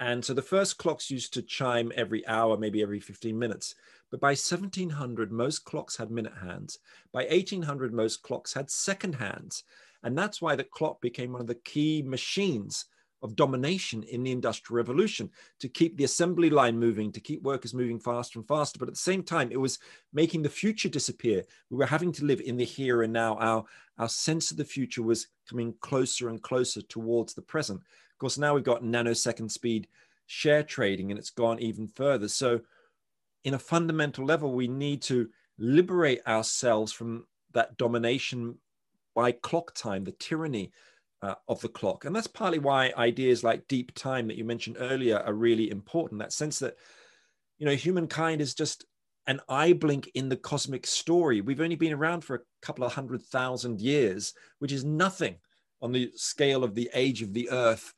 And 0.01 0.25
so 0.25 0.33
the 0.33 0.43
first 0.43 0.79
clocks 0.79 1.11
used 1.11 1.35
to 1.35 1.43
chime 1.43 1.93
every 1.97 2.27
hour, 2.27 2.57
maybe 2.57 2.83
every 2.83 3.01
15 3.01 3.37
minutes. 3.37 3.75
But 4.11 4.21
by 4.21 4.29
1700, 4.29 5.33
most 5.33 5.65
clocks 5.65 5.97
had 5.97 6.11
minute 6.11 6.35
hands. 6.41 6.79
By 7.13 7.25
1800, 7.25 7.93
most 7.93 8.23
clocks 8.23 8.55
had 8.55 8.71
second 8.71 9.15
hands. 9.15 9.65
And 10.03 10.17
that's 10.17 10.41
why 10.41 10.55
the 10.55 10.65
clock 10.65 11.01
became 11.01 11.33
one 11.33 11.41
of 11.41 11.47
the 11.49 11.57
key 11.57 12.03
machines 12.03 12.87
of 13.23 13.35
domination 13.35 14.05
in 14.05 14.23
the 14.23 14.31
Industrial 14.31 14.77
Revolution 14.77 15.29
to 15.59 15.69
keep 15.69 15.97
the 15.97 16.05
assembly 16.05 16.51
line 16.51 16.79
moving, 16.79 17.11
to 17.13 17.21
keep 17.21 17.43
workers 17.43 17.75
moving 17.75 17.99
faster 17.99 18.39
and 18.39 18.47
faster. 18.47 18.79
But 18.79 18.89
at 18.89 18.95
the 18.95 19.01
same 19.01 19.25
time, 19.25 19.51
it 19.51 19.61
was 19.61 19.79
making 20.13 20.43
the 20.43 20.49
future 20.49 20.89
disappear. 20.89 21.43
We 21.71 21.77
were 21.77 21.87
having 21.87 22.13
to 22.13 22.25
live 22.25 22.41
in 22.41 22.57
the 22.57 22.65
here 22.65 23.03
and 23.03 23.13
now. 23.13 23.37
Our, 23.39 23.65
our 23.99 24.09
sense 24.09 24.51
of 24.53 24.57
the 24.57 24.65
future 24.65 25.03
was 25.03 25.27
coming 25.49 25.75
closer 25.81 26.29
and 26.29 26.41
closer 26.41 26.83
towards 26.83 27.35
the 27.35 27.43
present. 27.43 27.81
Of 28.19 28.21
course, 28.21 28.37
now 28.37 28.53
we've 28.53 28.65
got 28.65 28.83
nanosecond 28.83 29.49
speed 29.53 29.87
share 30.27 30.65
trading 30.65 31.13
and 31.13 31.21
it's 31.21 31.31
gone 31.31 31.61
even 31.61 31.87
further. 31.87 32.27
So, 32.27 32.63
in 33.45 33.55
a 33.55 33.61
fundamental 33.61 34.25
level, 34.25 34.53
we 34.53 34.67
need 34.67 35.03
to 35.03 35.29
liberate 35.57 36.27
ourselves 36.27 36.91
from 36.91 37.29
that 37.53 37.77
domination 37.77 38.57
by 39.15 39.31
clock 39.31 39.73
time, 39.73 40.03
the 40.03 40.11
tyranny 40.11 40.73
uh, 41.23 41.37
of 41.47 41.61
the 41.61 41.69
clock. 41.69 42.07
And 42.07 42.17
that's 42.17 42.27
partly 42.27 42.59
why 42.59 42.93
ideas 42.97 43.45
like 43.45 43.69
deep 43.69 43.95
time 43.95 44.27
that 44.27 44.37
you 44.37 44.45
mentioned 44.45 44.79
earlier 44.81 45.19
are 45.19 45.33
really 45.33 45.71
important. 45.71 46.19
That 46.19 46.33
sense 46.33 46.59
that, 46.59 46.75
you 47.59 47.67
know, 47.67 47.77
humankind 47.77 48.41
is 48.41 48.53
just 48.53 48.85
an 49.29 49.41
eye 49.49 49.75
blink 49.75 50.11
in 50.15 50.29
the 50.29 50.37
cosmic 50.37 50.89
story. 50.89 51.41
We've 51.41 51.61
only 51.61 51.77
been 51.77 51.93
around 51.93 52.23
for 52.23 52.35
a 52.35 52.41
couple 52.63 52.85
of 52.85 52.95
hundred 52.95 53.23
thousand 53.23 53.81
years, 53.81 54.35
which 54.59 54.73
is 54.73 54.85
nothing 54.85 55.37
on 55.81 55.93
the 55.93 56.11
scale 56.17 56.65
of 56.65 56.75
the 56.75 56.91
age 56.93 57.23
of 57.23 57.33
the 57.33 57.49
earth 57.51 57.95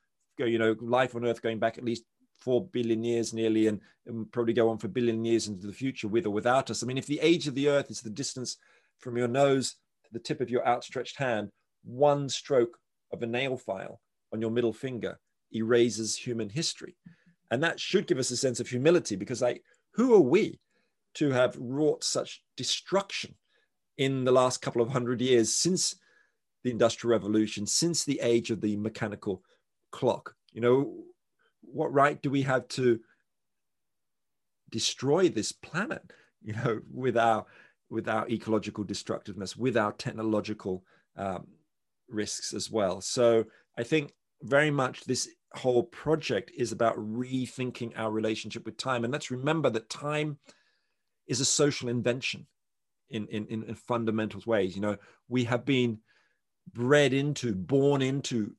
you 0.47 0.59
know, 0.59 0.77
life 0.81 1.15
on 1.15 1.25
Earth 1.25 1.43
going 1.43 1.59
back 1.59 1.79
at 1.79 1.85
least 1.85 2.05
four 2.39 2.65
billion 2.67 3.05
years 3.05 3.35
nearly, 3.35 3.67
and, 3.67 3.81
and 4.07 4.31
probably 4.33 4.55
go 4.55 4.71
on 4.71 4.79
for 4.79 4.89
billion 4.89 5.25
years 5.25 5.47
into 5.47 5.67
the 5.67 5.73
future 5.73 6.09
with 6.09 6.27
or 6.27 6.31
without 6.31 6.71
us. 6.71 6.83
I 6.83 6.87
mean, 6.87 6.99
if 6.99 7.07
the 7.07 7.21
age 7.21 7.47
of 7.47 7.55
the 7.55 7.69
Earth 7.69 7.91
is 7.91 8.01
the 8.01 8.11
distance 8.11 8.57
from 8.99 9.17
your 9.17 9.29
nose 9.29 9.77
to 10.05 10.13
the 10.13 10.19
tip 10.19 10.41
of 10.41 10.51
your 10.51 10.67
outstretched 10.67 11.19
hand, 11.19 11.51
one 11.85 12.29
stroke 12.29 12.79
of 13.13 13.23
a 13.23 13.27
nail 13.27 13.57
file 13.57 14.01
on 14.33 14.41
your 14.41 14.51
middle 14.51 14.73
finger 14.73 15.19
erases 15.53 16.17
human 16.17 16.49
history. 16.49 16.97
And 17.51 17.63
that 17.63 17.81
should 17.81 18.07
give 18.07 18.19
us 18.19 18.31
a 18.31 18.37
sense 18.37 18.61
of 18.61 18.69
humility 18.69 19.17
because, 19.17 19.43
like, 19.43 19.63
who 19.93 20.15
are 20.15 20.21
we 20.21 20.61
to 21.15 21.31
have 21.31 21.57
wrought 21.59 22.05
such 22.05 22.43
destruction 22.57 23.35
in 23.99 24.25
the 24.25 24.33
last 24.33 24.63
couple 24.63 24.81
of 24.81 24.89
hundred 24.89 25.21
years 25.21 25.53
since 25.53 25.97
the 26.63 26.71
Industrial 26.71 27.11
Revolution, 27.11 27.67
since 27.67 28.05
the 28.05 28.21
age 28.21 28.51
of 28.51 28.61
the 28.61 28.77
mechanical 28.77 29.43
clock. 29.91 30.35
You 30.53 30.61
know, 30.61 30.95
what 31.63 31.93
right 31.93 32.21
do 32.21 32.31
we 32.31 32.43
have 32.43 32.69
to 32.69 33.01
destroy 34.71 35.29
this 35.29 35.53
planet? 35.53 36.03
You 36.43 36.55
know, 36.55 36.81
with 36.93 37.17
our 37.17 37.47
with 37.89 38.09
our 38.09 38.29
ecological 38.29 38.85
destructiveness, 38.85 39.57
with 39.57 39.77
our 39.77 39.93
technological 39.93 40.85
um, 41.17 41.49
risks 42.09 42.55
as 42.55 42.71
well. 42.71 43.01
So 43.01 43.45
I 43.77 43.83
think 43.83 44.13
very 44.43 44.71
much 44.71 45.05
this 45.05 45.29
whole 45.55 45.83
project 45.83 46.53
is 46.57 46.71
about 46.71 46.97
rethinking 46.97 47.93
our 47.97 48.13
relationship 48.13 48.65
with 48.65 48.77
time. 48.77 49.03
And 49.05 49.13
let's 49.13 49.31
remember 49.31 49.71
that 49.71 49.91
time 49.91 50.39
is 51.27 51.41
a 51.41 51.45
social 51.45 51.89
invention 51.89 52.47
in, 53.11 53.27
in, 53.27 53.47
in 53.47 53.75
fundamental 53.75 54.41
ways. 54.47 54.77
You 54.77 54.83
know, 54.83 54.97
we 55.29 55.45
have 55.45 55.65
been 55.65 55.99
bred 56.73 57.13
into, 57.13 57.55
born 57.55 58.03
into 58.03 58.55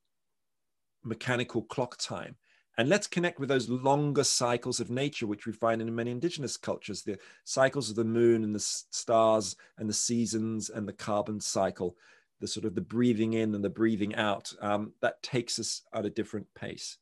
mechanical 1.04 1.64
clock 1.64 1.98
time. 1.98 2.36
And 2.78 2.90
let's 2.90 3.08
connect 3.08 3.40
with 3.40 3.50
those 3.50 3.70
longer 3.70 4.24
cycles 4.24 4.80
of 4.80 4.90
nature, 4.90 5.28
which 5.28 5.46
we 5.46 5.52
find 5.52 5.82
in 5.82 5.94
many 5.94 6.12
indigenous 6.12 6.58
cultures 6.58 7.04
the 7.04 7.18
cycles 7.44 7.90
of 7.90 7.96
the 7.96 8.06
moon 8.06 8.44
and 8.44 8.56
the 8.56 8.60
stars 8.60 9.56
and 9.78 9.90
the 9.90 9.94
seasons 9.94 10.70
and 10.70 10.88
the 10.88 10.94
carbon 10.94 11.40
cycle, 11.40 11.98
the 12.40 12.48
sort 12.48 12.66
of 12.66 12.74
the 12.74 12.82
breathing 12.82 13.34
in 13.34 13.54
and 13.54 13.64
the 13.64 13.70
breathing 13.70 14.16
out. 14.16 14.54
Um, 14.62 14.94
that 15.02 15.22
takes 15.22 15.60
us 15.60 15.82
at 15.94 16.06
a 16.06 16.10
different 16.10 16.48
pace. 16.56 16.98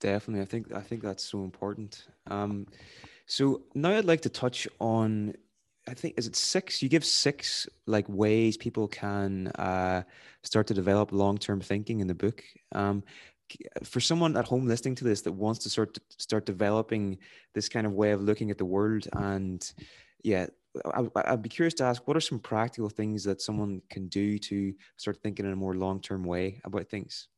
Definitely. 0.00 0.42
I 0.42 0.46
think, 0.46 0.72
I 0.74 0.80
think 0.80 1.02
that's 1.02 1.24
so 1.24 1.44
important. 1.44 2.06
Um, 2.26 2.66
so 3.26 3.62
now 3.74 3.90
I'd 3.90 4.04
like 4.04 4.22
to 4.22 4.28
touch 4.28 4.66
on 4.80 5.34
I 5.88 5.94
think 5.94 6.14
is 6.16 6.26
it 6.26 6.36
six? 6.36 6.82
You 6.82 6.88
give 6.88 7.04
six 7.04 7.68
like 7.86 8.08
ways 8.08 8.56
people 8.56 8.88
can 8.88 9.48
uh, 9.48 10.02
start 10.42 10.66
to 10.68 10.74
develop 10.74 11.12
long 11.12 11.38
term 11.38 11.60
thinking 11.60 12.00
in 12.00 12.06
the 12.06 12.14
book. 12.14 12.42
Um, 12.72 13.02
for 13.84 14.00
someone 14.00 14.36
at 14.36 14.44
home 14.44 14.66
listening 14.66 14.96
to 14.96 15.04
this 15.04 15.20
that 15.22 15.32
wants 15.32 15.60
to 15.60 15.86
to 15.86 16.00
start 16.18 16.46
developing 16.46 17.18
this 17.54 17.68
kind 17.68 17.86
of 17.86 17.92
way 17.92 18.10
of 18.10 18.22
looking 18.22 18.50
at 18.50 18.58
the 18.58 18.64
world, 18.64 19.06
and 19.12 19.72
yeah, 20.24 20.46
I, 20.92 21.30
would 21.30 21.42
be 21.42 21.48
curious 21.48 21.74
to 21.74 21.84
ask 21.84 22.06
what 22.06 22.16
are 22.16 22.20
some 22.20 22.40
practical 22.40 22.88
things 22.88 23.24
that 23.24 23.40
someone 23.40 23.82
can 23.88 24.08
do 24.08 24.38
to 24.38 24.74
start 24.96 25.18
thinking 25.22 25.46
in 25.46 25.52
a 25.52 25.56
more 25.56 25.74
long 25.74 26.00
term 26.00 26.24
way 26.24 26.60
about 26.64 26.88
things. 26.88 27.28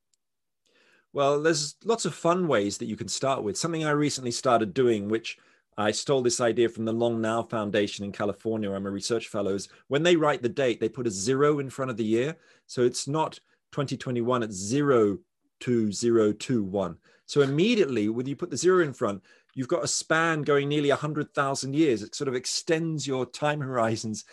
Well, 1.13 1.43
there's 1.43 1.77
lots 1.85 2.05
of 2.05 2.15
fun 2.15 2.49
ways 2.49 2.79
that 2.79 2.87
you 2.87 2.97
can 2.97 3.09
start 3.09 3.43
with. 3.43 3.57
Something 3.57 3.85
I 3.85 3.91
recently 3.91 4.31
started 4.31 4.75
doing, 4.75 5.09
which 5.09 5.39
I 5.79 5.93
stole 5.93 6.21
this 6.23 6.41
idea 6.41 6.69
from 6.69 6.85
the 6.85 6.93
Long 6.93 7.21
Now 7.21 7.41
Foundation 7.41 8.05
in 8.05 8.11
California. 8.11 8.69
Where 8.69 8.77
I'm 8.77 8.87
a 8.87 8.91
research 8.91 9.29
fellow. 9.29 9.55
Is 9.55 9.69
when 9.87 10.03
they 10.03 10.17
write 10.17 10.43
the 10.43 10.49
date, 10.49 10.81
they 10.81 10.89
put 10.89 11.07
a 11.07 11.11
zero 11.11 11.61
in 11.61 11.71
front 11.71 11.93
of 11.93 11.97
the 11.97 12.05
year. 12.05 12.37
So 12.67 12.83
it's 12.83 13.07
not 13.07 13.39
2021, 13.71 14.43
it's 14.43 14.71
02021. 14.71 16.97
So 17.27 17.43
immediately, 17.43 18.09
when 18.09 18.27
you 18.27 18.35
put 18.35 18.51
the 18.51 18.57
zero 18.57 18.83
in 18.83 18.93
front, 18.93 19.23
you've 19.55 19.69
got 19.69 19.85
a 19.85 19.89
span 19.89 20.43
going 20.43 20.69
nearly 20.69 20.89
100,000 20.89 21.75
years. 21.75 22.03
It 22.03 22.17
sort 22.17 22.29
of 22.29 22.35
extends 22.35 23.07
your 23.07 23.25
time 23.25 23.61
horizons 23.61 24.25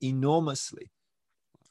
enormously. 0.00 0.90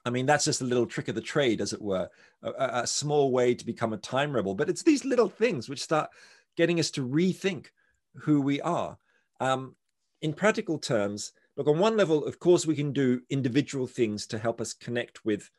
I 0.05 0.11
mean, 0.11 0.27
that's 0.27 0.45
just 0.45 0.61
a 0.61 0.65
little 0.65 0.85
trick 0.85 1.07
of 1.07 1.15
the 1.15 1.21
trade, 1.21 1.59
as 1.59 1.73
it 1.73 1.81
were, 1.81 2.07
a, 2.43 2.81
a 2.83 2.87
small 2.87 3.31
way 3.31 3.55
to 3.55 3.65
become 3.65 3.93
a 3.93 3.97
time 3.97 4.31
rebel. 4.31 4.53
But 4.53 4.69
it's 4.69 4.83
these 4.83 5.05
little 5.05 5.27
things 5.27 5.67
which 5.67 5.81
start 5.81 6.11
getting 6.55 6.79
us 6.79 6.91
to 6.91 7.07
rethink 7.07 7.69
who 8.13 8.41
we 8.41 8.61
are. 8.61 8.99
Um, 9.39 9.75
in 10.21 10.33
practical 10.33 10.79
terms, 10.79 11.31
look, 11.55 11.67
on 11.67 11.79
one 11.79 11.97
level, 11.97 12.25
of 12.25 12.39
course, 12.39 12.65
we 12.65 12.75
can 12.75 12.91
do 12.91 13.21
individual 13.29 13.87
things 13.87 14.25
to 14.27 14.39
help 14.39 14.59
us 14.61 14.73
connect 14.73 15.23
with 15.25 15.49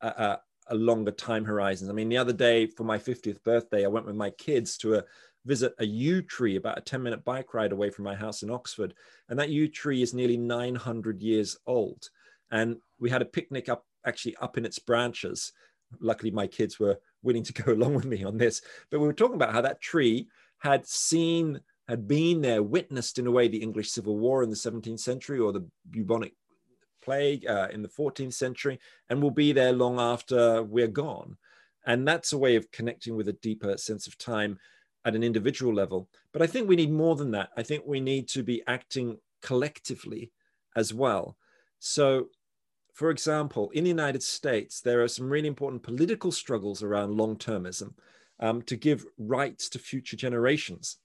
a, 0.00 0.38
a, 0.68 0.74
longer 0.74 1.12
time 1.12 1.44
horizons. 1.44 1.90
I 1.90 1.92
mean, 1.92 2.08
the 2.08 2.16
other 2.16 2.32
day 2.32 2.66
for 2.66 2.84
my 2.84 2.98
50th 2.98 3.42
birthday, 3.44 3.84
I 3.84 3.88
went 3.88 4.06
with 4.06 4.16
my 4.16 4.30
kids 4.30 4.76
to 4.78 4.96
a 4.96 5.04
visit 5.44 5.72
a 5.78 5.86
yew 5.86 6.22
tree 6.22 6.56
about 6.56 6.78
a 6.78 6.82
10 6.82 7.02
minute 7.02 7.24
bike 7.24 7.54
ride 7.54 7.72
away 7.72 7.88
from 7.88 8.04
my 8.04 8.14
house 8.14 8.42
in 8.42 8.50
Oxford. 8.50 8.94
And 9.28 9.38
that 9.38 9.50
yew 9.50 9.68
tree 9.68 10.02
is 10.02 10.12
nearly 10.12 10.36
900 10.36 11.22
years 11.22 11.56
old. 11.66 12.08
And 12.50 12.76
we 12.98 13.10
had 13.10 13.22
a 13.22 13.26
picnic 13.26 13.68
up 13.68 13.86
actually 14.04 14.36
up 14.36 14.58
in 14.58 14.64
its 14.64 14.78
branches. 14.78 15.52
Luckily, 16.00 16.30
my 16.30 16.46
kids 16.46 16.78
were 16.80 16.98
willing 17.22 17.44
to 17.44 17.52
go 17.52 17.72
along 17.72 17.94
with 17.94 18.06
me 18.06 18.24
on 18.24 18.36
this. 18.36 18.60
But 18.90 19.00
we 19.00 19.06
were 19.06 19.12
talking 19.12 19.36
about 19.36 19.52
how 19.52 19.60
that 19.62 19.80
tree 19.80 20.28
had 20.58 20.86
seen 20.86 21.60
had 21.88 22.08
been 22.08 22.40
there, 22.40 22.62
witnessed 22.62 23.18
in 23.18 23.26
a 23.26 23.30
way 23.30 23.48
the 23.48 23.62
English 23.62 23.90
Civil 23.90 24.18
War 24.18 24.42
in 24.42 24.50
the 24.50 24.56
17th 24.56 25.00
century 25.00 25.38
or 25.38 25.52
the 25.52 25.66
bubonic 25.90 26.34
plague 27.02 27.46
uh, 27.46 27.68
in 27.72 27.82
the 27.82 27.88
14th 27.88 28.34
century, 28.34 28.80
and 29.08 29.22
will 29.22 29.30
be 29.30 29.52
there 29.52 29.72
long 29.72 30.00
after 30.00 30.62
we're 30.62 30.88
gone. 30.88 31.36
And 31.86 32.06
that's 32.06 32.32
a 32.32 32.38
way 32.38 32.56
of 32.56 32.70
connecting 32.72 33.14
with 33.14 33.28
a 33.28 33.34
deeper 33.34 33.76
sense 33.78 34.08
of 34.08 34.18
time 34.18 34.58
at 35.04 35.14
an 35.14 35.22
individual 35.22 35.72
level. 35.72 36.08
But 36.32 36.42
I 36.42 36.48
think 36.48 36.68
we 36.68 36.74
need 36.74 36.90
more 36.90 37.14
than 37.14 37.30
that. 37.30 37.50
I 37.56 37.62
think 37.62 37.84
we 37.86 38.00
need 38.00 38.28
to 38.30 38.42
be 38.42 38.62
acting 38.66 39.18
collectively 39.40 40.32
as 40.74 40.92
well. 40.92 41.36
So, 41.78 42.26
for 42.92 43.10
example, 43.10 43.70
in 43.70 43.84
the 43.84 43.90
United 43.90 44.24
States, 44.24 44.80
there 44.80 45.02
are 45.02 45.08
some 45.08 45.30
really 45.30 45.46
important 45.46 45.84
political 45.84 46.32
struggles 46.32 46.82
around 46.82 47.16
long 47.16 47.36
termism 47.36 47.94
um, 48.40 48.62
to 48.62 48.76
give 48.76 49.06
rights 49.16 49.68
to 49.68 49.78
future 49.78 50.16
generations. 50.16 50.96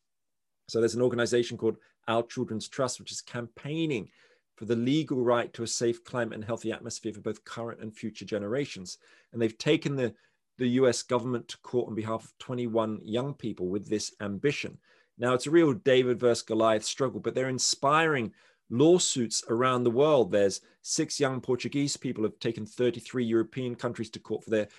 So 0.72 0.80
there's 0.80 0.96
an 0.96 1.02
organization 1.02 1.58
called 1.58 1.76
Our 2.08 2.24
Children's 2.24 2.70
Trust, 2.70 3.00
which 3.00 3.12
is 3.12 3.20
campaigning 3.20 4.08
for 4.56 4.64
the 4.64 4.76
legal 4.76 5.22
right 5.22 5.52
to 5.54 5.64
a 5.64 5.68
safe 5.68 6.02
climate 6.06 6.36
and 6.36 6.46
healthy 6.46 6.72
atmosphere 6.72 7.12
for 7.14 7.20
both 7.20 7.44
current 7.44 7.82
and 7.82 7.94
future 7.94 8.24
generations. 8.24 8.98
And 9.34 9.42
they've 9.42 9.58
taken 9.58 9.98
the, 9.98 10.14
the 10.60 10.70
US 10.70 11.04
government 11.04 11.50
to 11.50 11.58
court 11.58 11.90
on 11.90 11.96
behalf 11.96 12.24
of 12.24 12.38
21 12.40 13.02
young 13.04 13.34
people 13.34 13.68
with 13.68 13.90
this 13.90 14.14
ambition. 14.22 14.78
Now, 15.18 15.34
it's 15.34 15.46
a 15.46 15.52
real 15.52 15.74
David 15.74 16.22
versus 16.22 16.44
Goliath 16.44 16.86
struggle, 16.86 17.20
but 17.20 17.36
they're 17.36 17.50
inspiring 17.50 18.32
lawsuits 18.70 19.44
around 19.50 19.84
the 19.84 19.92
world. 19.92 20.32
There's 20.32 20.62
six 20.84 21.20
young 21.20 21.42
Portuguese 21.42 21.98
people 21.98 22.24
have 22.24 22.40
taken 22.40 22.66
33 22.66 23.26
European 23.26 23.76
countries 23.76 24.10
to 24.12 24.20
court 24.20 24.46
for 24.46 24.52
their 24.52 24.70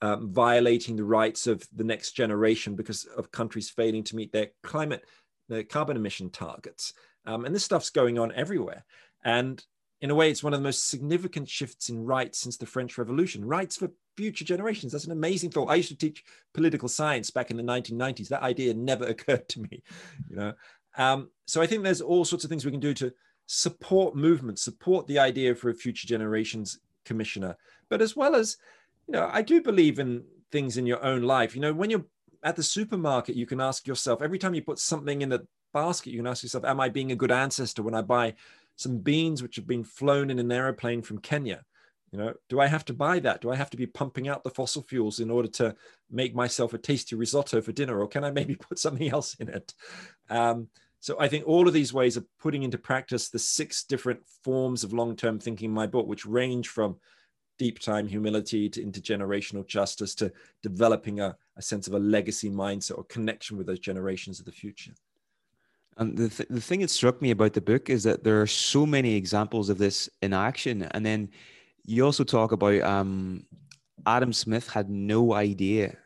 um, 0.00 0.32
violating 0.32 0.94
the 0.94 1.04
rights 1.04 1.48
of 1.48 1.66
the 1.74 1.84
next 1.84 2.12
generation 2.12 2.76
because 2.76 3.04
of 3.16 3.32
countries 3.32 3.68
failing 3.68 4.04
to 4.04 4.16
meet 4.16 4.32
their 4.32 4.50
climate, 4.62 5.04
their 5.50 5.64
carbon 5.64 5.96
emission 5.96 6.30
targets. 6.30 6.94
Um, 7.26 7.44
and 7.44 7.54
this 7.54 7.64
stuff's 7.64 7.90
going 7.90 8.18
on 8.18 8.32
everywhere. 8.32 8.84
And 9.24 9.62
in 10.00 10.10
a 10.10 10.14
way, 10.14 10.30
it's 10.30 10.42
one 10.42 10.54
of 10.54 10.60
the 10.60 10.64
most 10.64 10.88
significant 10.88 11.48
shifts 11.48 11.90
in 11.90 12.06
rights 12.06 12.38
since 12.38 12.56
the 12.56 12.64
French 12.64 12.96
Revolution. 12.96 13.44
Rights 13.44 13.76
for 13.76 13.90
future 14.16 14.44
generations. 14.44 14.92
That's 14.92 15.04
an 15.04 15.12
amazing 15.12 15.50
thought. 15.50 15.68
I 15.68 15.74
used 15.74 15.90
to 15.90 15.96
teach 15.96 16.24
political 16.54 16.88
science 16.88 17.30
back 17.30 17.50
in 17.50 17.58
the 17.58 17.62
1990s. 17.62 18.28
That 18.28 18.42
idea 18.42 18.72
never 18.72 19.04
occurred 19.08 19.48
to 19.50 19.60
me, 19.60 19.82
you 20.30 20.36
know. 20.36 20.54
Um, 20.96 21.30
so 21.46 21.60
I 21.60 21.66
think 21.66 21.82
there's 21.82 22.00
all 22.00 22.24
sorts 22.24 22.44
of 22.44 22.50
things 22.50 22.64
we 22.64 22.70
can 22.70 22.80
do 22.80 22.94
to 22.94 23.12
support 23.46 24.16
movement, 24.16 24.58
support 24.58 25.06
the 25.06 25.18
idea 25.18 25.54
for 25.54 25.70
a 25.70 25.74
future 25.74 26.06
generations 26.06 26.78
commissioner, 27.04 27.56
but 27.88 28.00
as 28.00 28.16
well 28.16 28.34
as, 28.34 28.56
you 29.06 29.12
know, 29.12 29.28
I 29.32 29.42
do 29.42 29.60
believe 29.60 29.98
in 29.98 30.24
things 30.50 30.76
in 30.76 30.86
your 30.86 31.04
own 31.04 31.22
life. 31.22 31.54
You 31.54 31.60
know, 31.60 31.72
when 31.72 31.90
you're 31.90 32.06
at 32.42 32.56
the 32.56 32.62
supermarket, 32.62 33.36
you 33.36 33.46
can 33.46 33.60
ask 33.60 33.86
yourself 33.86 34.22
every 34.22 34.38
time 34.38 34.54
you 34.54 34.62
put 34.62 34.78
something 34.78 35.22
in 35.22 35.28
the 35.28 35.46
basket, 35.72 36.10
you 36.10 36.18
can 36.18 36.26
ask 36.26 36.42
yourself, 36.42 36.64
Am 36.64 36.80
I 36.80 36.88
being 36.88 37.12
a 37.12 37.16
good 37.16 37.30
ancestor 37.30 37.82
when 37.82 37.94
I 37.94 38.02
buy 38.02 38.34
some 38.76 38.98
beans 38.98 39.42
which 39.42 39.56
have 39.56 39.66
been 39.66 39.84
flown 39.84 40.30
in 40.30 40.38
an 40.38 40.50
aeroplane 40.50 41.02
from 41.02 41.18
Kenya? 41.18 41.64
You 42.12 42.18
know, 42.18 42.34
do 42.48 42.58
I 42.58 42.66
have 42.66 42.84
to 42.86 42.92
buy 42.92 43.20
that? 43.20 43.40
Do 43.40 43.50
I 43.50 43.56
have 43.56 43.70
to 43.70 43.76
be 43.76 43.86
pumping 43.86 44.26
out 44.26 44.42
the 44.42 44.50
fossil 44.50 44.82
fuels 44.82 45.20
in 45.20 45.30
order 45.30 45.48
to 45.48 45.76
make 46.10 46.34
myself 46.34 46.74
a 46.74 46.78
tasty 46.78 47.14
risotto 47.14 47.60
for 47.60 47.72
dinner, 47.72 48.00
or 48.00 48.08
can 48.08 48.24
I 48.24 48.30
maybe 48.30 48.54
put 48.60 48.78
something 48.78 49.08
else 49.08 49.34
in 49.34 49.48
it? 49.48 49.74
Um, 50.28 50.68
so 50.98 51.16
I 51.18 51.28
think 51.28 51.46
all 51.46 51.66
of 51.66 51.72
these 51.72 51.94
ways 51.94 52.16
of 52.16 52.26
putting 52.38 52.62
into 52.62 52.78
practice 52.78 53.28
the 53.28 53.38
six 53.38 53.84
different 53.84 54.20
forms 54.44 54.84
of 54.84 54.92
long-term 54.92 55.38
thinking 55.38 55.70
in 55.70 55.74
my 55.74 55.86
book, 55.86 56.06
which 56.06 56.26
range 56.26 56.68
from 56.68 56.96
deep 57.60 57.78
time 57.78 58.08
humility 58.08 58.70
to 58.70 58.82
intergenerational 58.82 59.66
justice 59.66 60.14
to 60.14 60.32
developing 60.62 61.20
a, 61.20 61.36
a 61.58 61.62
sense 61.62 61.86
of 61.86 61.92
a 61.92 61.98
legacy 61.98 62.48
mindset 62.48 62.96
or 62.96 63.04
connection 63.04 63.58
with 63.58 63.66
those 63.66 63.78
generations 63.78 64.40
of 64.40 64.46
the 64.46 64.58
future. 64.62 64.94
And 65.98 66.16
the, 66.16 66.30
th- 66.30 66.48
the 66.48 66.62
thing 66.62 66.80
that 66.80 66.88
struck 66.88 67.20
me 67.20 67.32
about 67.32 67.52
the 67.52 67.60
book 67.60 67.90
is 67.90 68.02
that 68.04 68.24
there 68.24 68.40
are 68.40 68.46
so 68.46 68.86
many 68.86 69.14
examples 69.14 69.68
of 69.68 69.76
this 69.76 70.08
in 70.22 70.32
action. 70.32 70.88
And 70.92 71.04
then 71.04 71.28
you 71.84 72.02
also 72.02 72.24
talk 72.24 72.52
about 72.52 72.80
um, 72.80 73.44
Adam 74.06 74.32
Smith 74.32 74.66
had 74.66 74.88
no 74.88 75.34
idea 75.34 75.98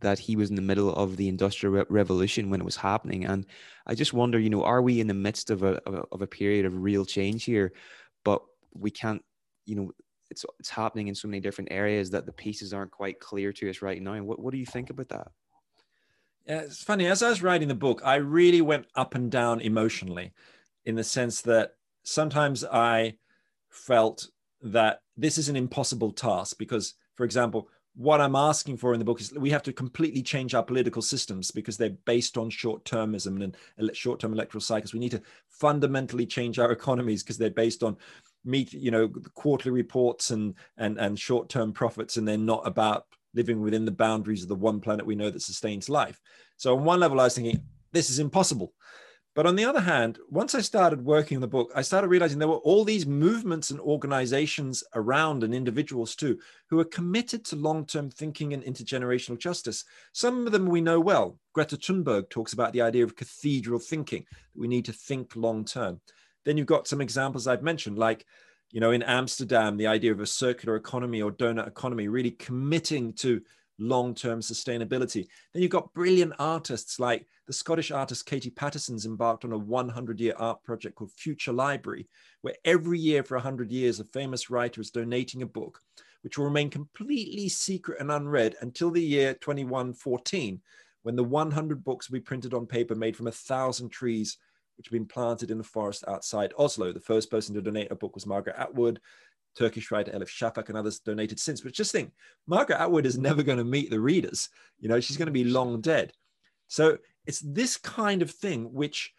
that, 0.00 0.18
he 0.20 0.36
was 0.36 0.50
in 0.50 0.56
the 0.56 0.62
middle 0.70 0.94
of 0.94 1.16
the 1.16 1.26
Industrial 1.26 1.74
Re- 1.74 1.84
Revolution 1.88 2.48
when 2.48 2.60
it 2.60 2.64
was 2.64 2.76
happening. 2.76 3.24
And 3.24 3.44
I 3.88 3.96
just 3.96 4.12
wonder, 4.12 4.38
you 4.38 4.50
know, 4.50 4.62
are 4.62 4.82
we 4.82 5.00
in 5.00 5.08
the 5.08 5.14
midst 5.14 5.50
of 5.50 5.64
a, 5.64 5.80
of 6.12 6.22
a 6.22 6.26
period 6.26 6.64
of 6.64 6.80
real 6.80 7.04
change 7.04 7.42
here? 7.42 7.72
But 8.22 8.42
we 8.74 8.92
can't, 8.92 9.24
you 9.64 9.74
know, 9.74 9.90
it's 10.30 10.44
it's 10.58 10.70
happening 10.70 11.08
in 11.08 11.14
so 11.14 11.28
many 11.28 11.40
different 11.40 11.72
areas 11.72 12.10
that 12.10 12.26
the 12.26 12.32
pieces 12.32 12.72
aren't 12.72 12.90
quite 12.90 13.20
clear 13.20 13.52
to 13.52 13.70
us 13.70 13.82
right 13.82 14.00
now. 14.00 14.20
What 14.22 14.38
what 14.38 14.52
do 14.52 14.58
you 14.58 14.66
think 14.66 14.90
about 14.90 15.08
that? 15.08 15.28
Yeah, 16.46 16.60
it's 16.60 16.82
funny. 16.82 17.06
As 17.06 17.22
I 17.22 17.28
was 17.28 17.42
writing 17.42 17.68
the 17.68 17.74
book, 17.74 18.02
I 18.04 18.16
really 18.16 18.60
went 18.60 18.86
up 18.94 19.14
and 19.14 19.30
down 19.30 19.60
emotionally, 19.60 20.32
in 20.84 20.94
the 20.94 21.04
sense 21.04 21.42
that 21.42 21.74
sometimes 22.04 22.64
I 22.64 23.16
felt 23.68 24.28
that 24.62 25.00
this 25.16 25.38
is 25.38 25.48
an 25.48 25.56
impossible 25.56 26.12
task 26.12 26.56
because, 26.58 26.94
for 27.14 27.24
example, 27.24 27.68
what 27.96 28.20
I'm 28.20 28.36
asking 28.36 28.76
for 28.76 28.92
in 28.92 28.98
the 28.98 29.04
book 29.04 29.20
is 29.20 29.32
we 29.32 29.50
have 29.50 29.62
to 29.64 29.72
completely 29.72 30.22
change 30.22 30.54
our 30.54 30.62
political 30.62 31.00
systems 31.00 31.50
because 31.50 31.78
they're 31.78 31.96
based 32.04 32.36
on 32.36 32.50
short-termism 32.50 33.42
and 33.42 33.96
short-term 33.96 34.34
electoral 34.34 34.60
cycles. 34.60 34.92
We 34.92 35.00
need 35.00 35.12
to 35.12 35.22
fundamentally 35.48 36.26
change 36.26 36.58
our 36.58 36.70
economies 36.78 37.22
because 37.22 37.38
they're 37.38 37.50
based 37.50 37.82
on 37.82 37.96
meet 38.46 38.72
you 38.72 38.90
know 38.90 39.06
the 39.06 39.30
quarterly 39.30 39.72
reports 39.72 40.30
and 40.30 40.54
and 40.78 40.98
and 40.98 41.18
short-term 41.18 41.72
profits 41.72 42.16
and 42.16 42.26
they're 42.26 42.38
not 42.38 42.66
about 42.66 43.06
living 43.34 43.60
within 43.60 43.84
the 43.84 43.90
boundaries 43.90 44.42
of 44.42 44.48
the 44.48 44.54
one 44.54 44.80
planet 44.80 45.04
we 45.04 45.14
know 45.14 45.30
that 45.30 45.42
sustains 45.42 45.88
life. 45.88 46.20
So 46.56 46.76
on 46.76 46.84
one 46.84 47.00
level 47.00 47.20
i 47.20 47.24
was 47.24 47.34
thinking 47.34 47.62
this 47.92 48.10
is 48.10 48.18
impossible. 48.18 48.72
But 49.34 49.46
on 49.46 49.56
the 49.56 49.66
other 49.66 49.80
hand 49.80 50.18
once 50.30 50.54
i 50.54 50.60
started 50.60 51.04
working 51.04 51.40
the 51.40 51.46
book 51.46 51.70
i 51.74 51.82
started 51.82 52.08
realizing 52.08 52.38
there 52.38 52.48
were 52.48 52.68
all 52.68 52.84
these 52.84 53.04
movements 53.04 53.70
and 53.70 53.80
organizations 53.80 54.82
around 54.94 55.42
and 55.44 55.54
individuals 55.54 56.16
too 56.16 56.38
who 56.70 56.80
are 56.80 56.84
committed 56.84 57.44
to 57.46 57.56
long-term 57.56 58.10
thinking 58.10 58.54
and 58.54 58.62
intergenerational 58.64 59.38
justice. 59.38 59.84
Some 60.12 60.46
of 60.46 60.52
them 60.52 60.66
we 60.66 60.80
know 60.80 61.00
well. 61.00 61.38
Greta 61.52 61.76
thunberg 61.76 62.30
talks 62.30 62.54
about 62.54 62.72
the 62.72 62.82
idea 62.82 63.04
of 63.04 63.16
cathedral 63.16 63.80
thinking 63.80 64.24
we 64.54 64.68
need 64.68 64.84
to 64.86 64.92
think 64.92 65.36
long 65.36 65.64
term 65.64 66.00
then 66.46 66.56
you've 66.56 66.66
got 66.66 66.88
some 66.88 67.02
examples 67.02 67.46
I've 67.46 67.62
mentioned, 67.62 67.98
like, 67.98 68.24
you 68.70 68.80
know, 68.80 68.92
in 68.92 69.02
Amsterdam, 69.02 69.76
the 69.76 69.88
idea 69.88 70.12
of 70.12 70.20
a 70.20 70.26
circular 70.26 70.76
economy 70.76 71.20
or 71.20 71.32
donut 71.32 71.66
economy, 71.66 72.08
really 72.08 72.30
committing 72.30 73.12
to 73.14 73.42
long-term 73.78 74.40
sustainability. 74.40 75.26
Then 75.52 75.62
you've 75.62 75.72
got 75.72 75.92
brilliant 75.92 76.34
artists 76.38 76.98
like 76.98 77.26
the 77.46 77.52
Scottish 77.52 77.90
artist 77.90 78.26
Katie 78.26 78.50
Paterson's 78.50 79.06
embarked 79.06 79.44
on 79.44 79.52
a 79.52 79.58
100-year 79.58 80.34
art 80.36 80.62
project 80.62 80.94
called 80.94 81.12
Future 81.12 81.52
Library, 81.52 82.08
where 82.42 82.54
every 82.64 82.98
year 82.98 83.22
for 83.22 83.36
100 83.36 83.70
years, 83.70 84.00
a 84.00 84.04
famous 84.04 84.48
writer 84.48 84.80
is 84.80 84.90
donating 84.90 85.42
a 85.42 85.46
book, 85.46 85.80
which 86.22 86.38
will 86.38 86.46
remain 86.46 86.70
completely 86.70 87.48
secret 87.48 88.00
and 88.00 88.10
unread 88.10 88.54
until 88.60 88.90
the 88.90 89.02
year 89.02 89.34
2114, 89.34 90.60
when 91.02 91.16
the 91.16 91.24
100 91.24 91.84
books 91.84 92.08
will 92.08 92.18
be 92.18 92.24
printed 92.24 92.54
on 92.54 92.66
paper 92.66 92.94
made 92.94 93.16
from 93.16 93.26
a 93.26 93.32
thousand 93.32 93.90
trees 93.90 94.38
which 94.76 94.86
have 94.88 94.92
been 94.92 95.06
planted 95.06 95.50
in 95.50 95.58
the 95.58 95.64
forest 95.64 96.04
outside 96.08 96.52
Oslo. 96.58 96.92
The 96.92 97.00
first 97.00 97.30
person 97.30 97.54
to 97.54 97.62
donate 97.62 97.90
a 97.90 97.96
book 97.96 98.14
was 98.14 98.26
Margaret 98.26 98.56
Atwood. 98.58 99.00
Turkish 99.56 99.90
writer 99.90 100.12
Elif 100.12 100.28
Shafak 100.28 100.68
and 100.68 100.76
others 100.76 100.98
donated 100.98 101.40
since. 101.40 101.62
But 101.62 101.72
just 101.72 101.92
think, 101.92 102.12
Margaret 102.46 102.80
Atwood 102.80 103.06
is 103.06 103.18
never 103.18 103.42
going 103.42 103.58
to 103.58 103.64
meet 103.64 103.90
the 103.90 104.00
readers. 104.00 104.50
You 104.78 104.88
know, 104.88 105.00
she's 105.00 105.16
going 105.16 105.26
to 105.26 105.32
be 105.32 105.44
long 105.44 105.80
dead. 105.80 106.12
So 106.68 106.98
it's 107.26 107.40
this 107.40 107.76
kind 107.76 108.22
of 108.22 108.30
thing 108.30 108.72
which 108.72 109.12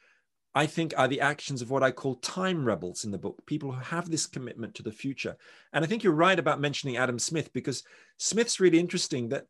I 0.53 0.65
think 0.65 0.93
are 0.97 1.07
the 1.07 1.21
actions 1.21 1.61
of 1.61 1.69
what 1.69 1.83
I 1.83 1.91
call 1.91 2.15
time 2.15 2.65
rebels 2.65 3.03
in 3.03 3.11
the 3.11 3.17
book, 3.17 3.45
people 3.45 3.71
who 3.71 3.79
have 3.79 4.09
this 4.09 4.25
commitment 4.25 4.75
to 4.75 4.83
the 4.83 4.91
future. 4.91 5.37
And 5.73 5.83
I 5.83 5.87
think 5.87 6.03
you're 6.03 6.13
right 6.13 6.39
about 6.39 6.61
mentioning 6.61 6.97
Adam 6.97 7.19
Smith 7.19 7.53
because 7.53 7.83
Smith's 8.17 8.59
really 8.59 8.79
interesting 8.79 9.29
that 9.29 9.45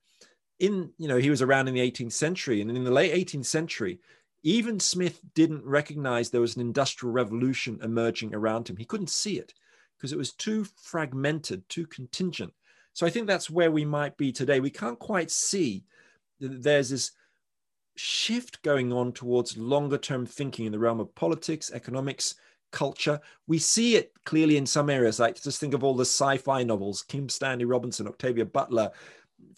in, 0.59 0.91
you 0.97 1.07
know, 1.07 1.17
he 1.17 1.29
was 1.29 1.41
around 1.41 1.67
in 1.67 1.73
the 1.73 1.91
18th 1.91 2.13
century 2.13 2.61
and 2.61 2.69
in 2.71 2.83
the 2.83 2.91
late 2.91 3.13
18th 3.13 3.45
century, 3.45 3.99
even 4.43 4.79
Smith 4.79 5.19
didn't 5.33 5.65
recognize 5.65 6.29
there 6.29 6.41
was 6.41 6.55
an 6.55 6.61
industrial 6.61 7.11
revolution 7.11 7.79
emerging 7.83 8.33
around 8.33 8.69
him. 8.69 8.77
He 8.77 8.85
couldn't 8.85 9.09
see 9.09 9.37
it 9.37 9.53
because 9.97 10.13
it 10.13 10.17
was 10.17 10.31
too 10.33 10.65
fragmented, 10.81 11.67
too 11.69 11.87
contingent. 11.87 12.53
So 12.93 13.05
I 13.05 13.09
think 13.09 13.27
that's 13.27 13.49
where 13.49 13.71
we 13.71 13.85
might 13.85 14.17
be 14.17 14.31
today. 14.31 14.59
We 14.59 14.69
can't 14.69 14.99
quite 14.99 15.31
see 15.31 15.83
that 16.39 16.63
there's 16.63 16.89
this 16.89 17.11
shift 17.95 18.61
going 18.61 18.93
on 18.93 19.11
towards 19.11 19.57
longer 19.57 19.97
term 19.97 20.25
thinking 20.25 20.65
in 20.65 20.71
the 20.71 20.79
realm 20.79 20.99
of 20.99 21.13
politics, 21.15 21.71
economics, 21.71 22.35
culture. 22.71 23.19
We 23.47 23.57
see 23.57 23.95
it 23.95 24.11
clearly 24.23 24.57
in 24.57 24.65
some 24.65 24.89
areas, 24.89 25.19
like 25.19 25.41
just 25.41 25.59
think 25.59 25.73
of 25.73 25.83
all 25.83 25.95
the 25.95 26.05
sci 26.05 26.37
fi 26.37 26.63
novels 26.63 27.01
Kim 27.01 27.29
Stanley 27.29 27.65
Robinson, 27.65 28.07
Octavia 28.07 28.45
Butler, 28.45 28.91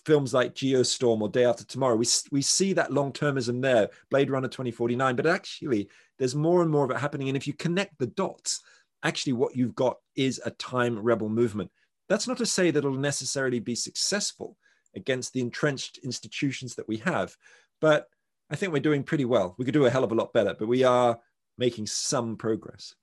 films 0.06 0.34
like 0.34 0.56
Geostorm 0.56 1.22
or 1.22 1.30
Day 1.30 1.46
After 1.46 1.66
Tomorrow, 1.66 1.96
we, 1.96 2.06
we 2.32 2.42
see 2.42 2.74
that 2.74 2.92
long 2.92 3.12
termism 3.12 3.62
there, 3.62 3.90
Blade 4.10 4.30
Runner 4.30 4.48
2049, 4.48 5.16
but 5.16 5.26
actually 5.26 5.90
there's 6.18 6.36
more 6.36 6.62
and 6.62 6.72
more 6.72 6.86
of 6.86 6.92
it 6.92 6.98
happening. 6.98 7.30
And 7.30 7.38
if 7.38 7.48
you 7.48 7.54
connect 7.54 7.98
the 7.98 8.08
dots, 8.08 8.62
actually 9.04 9.34
what 9.34 9.56
you've 9.56 9.76
got 9.76 9.98
is 10.16 10.42
a 10.46 10.52
time 10.52 10.98
rebel 10.98 11.30
movement. 11.30 11.72
That's 12.08 12.28
not 12.28 12.38
to 12.38 12.46
say 12.46 12.72
that 12.72 12.80
it'll 12.80 12.98
necessarily 12.98 13.60
be 13.60 13.76
successful 13.76 14.58
against 14.96 15.34
the 15.34 15.42
entrenched 15.42 16.00
institutions 16.04 16.76
that 16.76 16.88
we 16.88 16.98
have, 16.98 17.36
but 17.80 18.08
I 18.50 18.56
think 18.56 18.74
we're 18.74 18.80
doing 18.80 19.04
pretty 19.04 19.26
well. 19.26 19.56
We 19.58 19.66
could 19.66 19.76
do 19.76 19.86
a 19.86 19.90
hell 19.90 20.04
of 20.04 20.12
a 20.12 20.16
lot 20.16 20.34
better, 20.34 20.56
but 20.58 20.68
we 20.68 20.84
are 20.84 21.20
making 21.58 21.86
some 21.86 22.36
progress. 22.36 22.96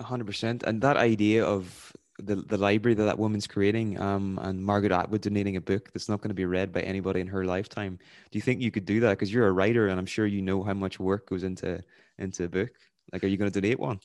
100%. 0.00 0.62
And 0.62 0.80
that 0.80 0.96
idea 0.96 1.44
of 1.44 1.92
the, 2.18 2.36
the 2.36 2.58
library 2.58 2.94
that 2.94 3.04
that 3.04 3.18
woman's 3.18 3.46
creating 3.46 4.00
um, 4.00 4.38
and 4.42 4.64
Margaret 4.64 4.92
Atwood 4.92 5.22
donating 5.22 5.56
a 5.56 5.60
book 5.60 5.92
that's 5.92 6.08
not 6.08 6.20
going 6.20 6.28
to 6.28 6.34
be 6.34 6.44
read 6.44 6.72
by 6.72 6.80
anybody 6.80 7.20
in 7.20 7.26
her 7.26 7.44
lifetime. 7.44 7.98
Do 8.30 8.38
you 8.38 8.42
think 8.42 8.60
you 8.60 8.70
could 8.70 8.84
do 8.84 9.00
that? 9.00 9.10
Because 9.10 9.32
you're 9.32 9.48
a 9.48 9.52
writer 9.52 9.88
and 9.88 9.98
I'm 9.98 10.06
sure 10.06 10.26
you 10.26 10.42
know 10.42 10.62
how 10.62 10.74
much 10.74 11.00
work 11.00 11.28
goes 11.28 11.42
into 11.42 11.82
into 12.18 12.44
a 12.44 12.48
book. 12.48 12.70
Like, 13.12 13.24
are 13.24 13.26
you 13.26 13.36
going 13.36 13.50
to 13.50 13.60
donate 13.60 13.78
one? 13.78 14.00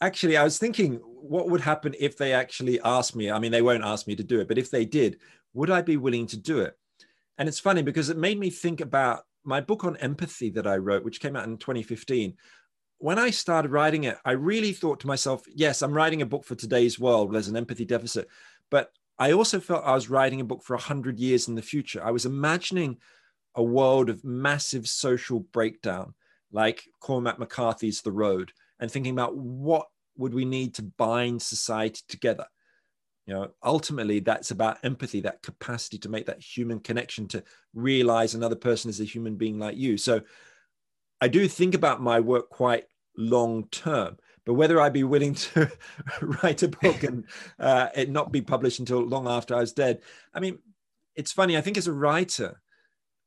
actually, 0.00 0.36
I 0.36 0.44
was 0.44 0.58
thinking, 0.58 0.94
what 0.94 1.48
would 1.50 1.60
happen 1.60 1.94
if 1.98 2.16
they 2.16 2.32
actually 2.32 2.80
asked 2.80 3.16
me? 3.16 3.30
I 3.30 3.38
mean, 3.38 3.52
they 3.52 3.62
won't 3.62 3.84
ask 3.84 4.06
me 4.06 4.16
to 4.16 4.24
do 4.24 4.40
it, 4.40 4.48
but 4.48 4.58
if 4.58 4.70
they 4.70 4.84
did, 4.84 5.18
would 5.54 5.70
I 5.70 5.82
be 5.82 5.96
willing 5.96 6.26
to 6.28 6.36
do 6.36 6.60
it? 6.60 6.76
And 7.38 7.48
it's 7.48 7.60
funny 7.60 7.82
because 7.82 8.08
it 8.08 8.16
made 8.16 8.38
me 8.38 8.50
think 8.50 8.80
about 8.80 9.24
my 9.44 9.60
book 9.60 9.84
on 9.84 9.96
empathy 9.98 10.50
that 10.50 10.66
I 10.66 10.76
wrote, 10.76 11.04
which 11.04 11.20
came 11.20 11.36
out 11.36 11.46
in 11.46 11.56
2015. 11.56 12.34
When 12.98 13.18
I 13.18 13.30
started 13.30 13.70
writing 13.70 14.04
it, 14.04 14.16
I 14.24 14.32
really 14.32 14.72
thought 14.72 15.00
to 15.00 15.06
myself, 15.06 15.44
yes, 15.54 15.82
I'm 15.82 15.92
writing 15.92 16.22
a 16.22 16.26
book 16.26 16.44
for 16.44 16.54
today's 16.54 16.98
world. 16.98 17.28
Where 17.28 17.34
there's 17.34 17.48
an 17.48 17.56
empathy 17.56 17.84
deficit. 17.84 18.28
But 18.70 18.90
I 19.18 19.32
also 19.32 19.60
felt 19.60 19.84
I 19.84 19.94
was 19.94 20.10
writing 20.10 20.40
a 20.40 20.44
book 20.44 20.62
for 20.62 20.76
100 20.76 21.18
years 21.18 21.48
in 21.48 21.54
the 21.54 21.62
future. 21.62 22.02
I 22.04 22.10
was 22.10 22.26
imagining 22.26 22.98
a 23.54 23.62
world 23.62 24.10
of 24.10 24.24
massive 24.24 24.86
social 24.88 25.40
breakdown, 25.40 26.14
like 26.52 26.84
Cormac 27.00 27.38
McCarthy's 27.38 28.02
The 28.02 28.12
Road, 28.12 28.52
and 28.80 28.90
thinking 28.90 29.12
about 29.12 29.36
what 29.36 29.86
would 30.16 30.34
we 30.34 30.44
need 30.44 30.74
to 30.74 30.82
bind 30.82 31.42
society 31.42 32.02
together 32.08 32.46
you 33.26 33.34
know 33.34 33.48
ultimately 33.62 34.20
that's 34.20 34.50
about 34.50 34.78
empathy 34.84 35.20
that 35.20 35.42
capacity 35.42 35.98
to 35.98 36.08
make 36.08 36.26
that 36.26 36.40
human 36.40 36.80
connection 36.80 37.26
to 37.28 37.42
realize 37.74 38.34
another 38.34 38.56
person 38.56 38.88
is 38.88 39.00
a 39.00 39.04
human 39.04 39.36
being 39.36 39.58
like 39.58 39.76
you 39.76 39.96
so 39.96 40.20
i 41.20 41.28
do 41.28 41.48
think 41.48 41.74
about 41.74 42.02
my 42.02 42.20
work 42.20 42.48
quite 42.50 42.84
long 43.16 43.66
term 43.68 44.16
but 44.44 44.54
whether 44.54 44.80
i'd 44.80 44.92
be 44.92 45.04
willing 45.04 45.34
to 45.34 45.70
write 46.20 46.62
a 46.62 46.68
book 46.68 47.02
and 47.02 47.24
uh, 47.58 47.88
it 47.94 48.10
not 48.10 48.32
be 48.32 48.42
published 48.42 48.78
until 48.78 49.00
long 49.00 49.26
after 49.26 49.54
i 49.54 49.60
was 49.60 49.72
dead 49.72 50.00
i 50.34 50.40
mean 50.40 50.58
it's 51.14 51.32
funny 51.32 51.56
i 51.56 51.60
think 51.60 51.76
as 51.76 51.86
a 51.86 51.92
writer 51.92 52.60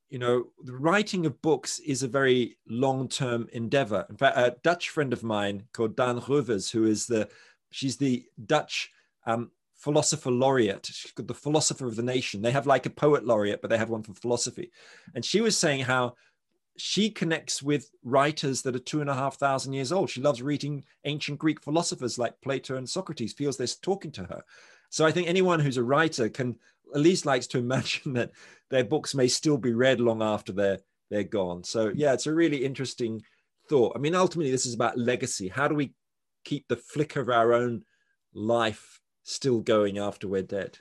you 0.10 0.20
know 0.20 0.46
the 0.64 0.76
writing 0.76 1.26
of 1.26 1.42
books 1.42 1.80
is 1.80 2.04
a 2.04 2.08
very 2.08 2.58
long-term 2.68 3.48
endeavor 3.54 4.06
in 4.10 4.18
fact 4.18 4.38
a 4.38 4.56
dutch 4.64 4.90
friend 4.90 5.14
of 5.14 5.24
mine 5.24 5.64
called 5.74 5.96
Daan 5.96 6.20
Roovers 6.20 6.72
who 6.72 6.86
is 6.86 7.08
the 7.08 7.28
she's 7.72 7.98
the 7.98 8.26
dutch 8.46 8.92
um, 9.26 9.52
philosopher 9.80 10.30
laureate. 10.30 10.86
She's 10.86 11.12
got 11.12 11.28
the 11.28 11.34
philosopher 11.34 11.88
of 11.88 11.96
the 11.96 12.04
nation. 12.04 12.42
They 12.42 12.52
have 12.52 12.68
like 12.68 12.86
a 12.86 12.90
poet 12.90 13.26
laureate, 13.26 13.62
but 13.62 13.70
they 13.70 13.78
have 13.78 13.90
one 13.90 14.04
for 14.04 14.14
philosophy. 14.14 14.72
And 15.16 15.24
she 15.24 15.42
was 15.42 15.58
saying 15.58 15.86
how 15.86 16.16
she 16.80 17.10
connects 17.10 17.62
with 17.62 17.92
writers 18.04 18.62
that 18.64 18.76
are 18.76 18.80
two 18.80 19.02
and 19.02 19.10
a 19.10 19.16
half 19.16 19.38
thousand 19.38 19.74
years 19.74 19.92
old. 19.92 20.10
She 20.10 20.22
loves 20.22 20.42
reading 20.42 20.84
ancient 21.06 21.40
Greek 21.40 21.62
philosophers 21.62 22.18
like 22.18 22.42
Plato 22.42 22.76
and 22.76 22.90
Socrates, 22.90 23.34
feels 23.34 23.58
they're 23.58 23.68
talking 23.68 24.12
to 24.12 24.24
her. 24.26 24.44
So 24.90 25.06
I 25.06 25.12
think 25.12 25.28
anyone 25.28 25.60
who's 25.60 25.78
a 25.78 25.84
writer 25.84 26.30
can 26.30 26.58
at 26.94 27.02
least 27.02 27.26
likes 27.26 27.48
to 27.48 27.58
imagine 27.60 28.14
that 28.14 28.32
their 28.70 28.84
books 28.84 29.14
may 29.14 29.28
still 29.28 29.58
be 29.58 29.74
read 29.74 30.00
long 30.00 30.22
after 30.22 30.52
they're 30.52 30.80
they're 31.10 31.24
gone. 31.24 31.64
So 31.64 31.92
yeah, 31.96 32.14
it's 32.14 32.28
a 32.28 32.34
really 32.34 32.64
interesting 32.64 33.24
thought. 33.68 33.94
I 33.96 34.00
mean, 34.00 34.14
ultimately, 34.14 34.52
this 34.52 34.68
is 34.68 34.76
about 34.76 34.98
legacy. 34.98 35.48
How 35.48 35.68
do 35.68 35.74
we 35.74 35.94
keep 36.44 36.68
the 36.68 36.76
flicker 36.76 37.20
of 37.20 37.30
our 37.30 37.54
own 37.54 37.84
life 38.34 39.00
still 39.24 39.60
going 39.60 39.98
after 39.98 40.28
we're 40.28 40.42
dead. 40.42 40.80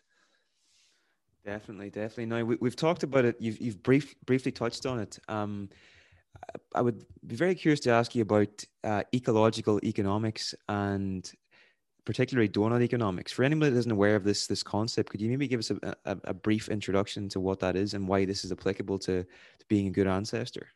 Definitely, 1.44 1.90
definitely. 1.90 2.26
Now 2.26 2.44
we, 2.44 2.68
have 2.68 2.76
talked 2.76 3.02
about 3.02 3.24
it. 3.24 3.36
You've 3.40 3.60
you've 3.60 3.82
brief, 3.82 4.14
briefly 4.26 4.52
touched 4.52 4.86
on 4.86 5.00
it. 5.00 5.18
Um, 5.28 5.68
I 6.74 6.82
would 6.82 7.04
be 7.26 7.36
very 7.36 7.54
curious 7.54 7.80
to 7.80 7.90
ask 7.90 8.14
you 8.14 8.22
about 8.22 8.64
uh, 8.84 9.02
ecological 9.14 9.80
economics 9.82 10.54
and 10.68 11.30
particularly 12.04 12.48
doughnut 12.48 12.82
economics. 12.82 13.32
For 13.32 13.44
anybody 13.44 13.70
that 13.70 13.78
isn't 13.78 13.92
aware 13.92 14.16
of 14.16 14.24
this 14.24 14.46
this 14.46 14.62
concept, 14.62 15.10
could 15.10 15.20
you 15.20 15.28
maybe 15.28 15.48
give 15.48 15.60
us 15.60 15.70
a, 15.70 15.94
a, 16.04 16.16
a 16.24 16.34
brief 16.34 16.68
introduction 16.68 17.28
to 17.30 17.40
what 17.40 17.60
that 17.60 17.76
is 17.76 17.94
and 17.94 18.08
why 18.08 18.24
this 18.24 18.44
is 18.44 18.52
applicable 18.52 18.98
to, 19.00 19.24
to 19.24 19.66
being 19.68 19.88
a 19.88 19.90
good 19.90 20.06
ancestor? 20.06 20.68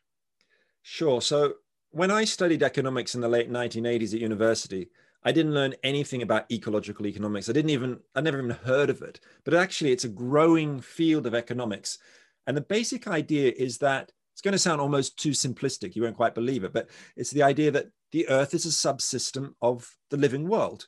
Sure. 0.81 1.21
So 1.21 1.55
when 1.91 2.11
I 2.11 2.25
studied 2.25 2.63
economics 2.63 3.15
in 3.15 3.21
the 3.21 3.29
late 3.29 3.51
1980s 3.51 4.13
at 4.13 4.19
university, 4.19 4.89
I 5.25 5.31
didn't 5.31 5.53
learn 5.53 5.75
anything 5.83 6.21
about 6.21 6.51
ecological 6.51 7.07
economics. 7.07 7.49
I 7.49 7.53
didn't 7.53 7.71
even, 7.71 7.99
I 8.15 8.21
never 8.21 8.39
even 8.39 8.49
heard 8.51 8.89
of 8.89 9.01
it. 9.01 9.19
But 9.43 9.53
actually, 9.53 9.91
it's 9.91 10.03
a 10.03 10.09
growing 10.09 10.81
field 10.81 11.25
of 11.25 11.33
economics. 11.33 11.97
And 12.45 12.57
the 12.57 12.61
basic 12.61 13.07
idea 13.07 13.53
is 13.55 13.77
that 13.79 14.11
it's 14.33 14.41
going 14.41 14.51
to 14.53 14.59
sound 14.59 14.81
almost 14.81 15.17
too 15.17 15.31
simplistic. 15.31 15.95
You 15.95 16.03
won't 16.03 16.17
quite 16.17 16.35
believe 16.35 16.63
it, 16.63 16.73
but 16.73 16.89
it's 17.15 17.31
the 17.31 17.43
idea 17.43 17.71
that 17.71 17.87
the 18.11 18.27
earth 18.29 18.53
is 18.53 18.65
a 18.65 18.69
subsystem 18.69 19.53
of 19.61 19.95
the 20.09 20.17
living 20.17 20.47
world, 20.47 20.87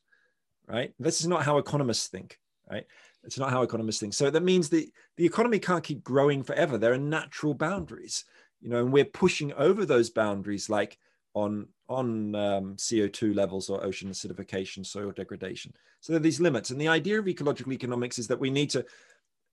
right? 0.67 0.93
This 0.99 1.21
is 1.21 1.27
not 1.27 1.43
how 1.43 1.57
economists 1.57 2.07
think, 2.07 2.39
right? 2.69 2.85
It's 3.23 3.39
not 3.39 3.51
how 3.51 3.61
economists 3.61 3.99
think. 3.99 4.13
So 4.13 4.29
that 4.29 4.43
means 4.43 4.69
the, 4.69 4.89
the 5.17 5.25
economy 5.25 5.59
can't 5.59 5.83
keep 5.83 6.03
growing 6.03 6.43
forever. 6.43 6.77
There 6.77 6.93
are 6.93 6.97
natural 6.97 7.53
boundaries, 7.53 8.25
you 8.61 8.69
know, 8.69 8.79
and 8.79 8.91
we're 8.91 9.05
pushing 9.05 9.53
over 9.53 9.85
those 9.85 10.09
boundaries 10.09 10.69
like 10.69 10.97
on 11.35 11.67
on 11.87 12.33
um, 12.33 12.75
CO2 12.77 13.35
levels 13.35 13.69
or 13.69 13.83
ocean 13.83 14.09
acidification, 14.09 14.83
soil 14.83 15.11
degradation. 15.11 15.71
So 15.99 16.13
there 16.13 16.19
are 16.19 16.23
these 16.23 16.39
limits. 16.39 16.71
And 16.71 16.81
the 16.81 16.87
idea 16.87 17.19
of 17.19 17.27
ecological 17.27 17.73
economics 17.73 18.17
is 18.17 18.27
that 18.27 18.39
we 18.39 18.49
need 18.49 18.71
to 18.71 18.83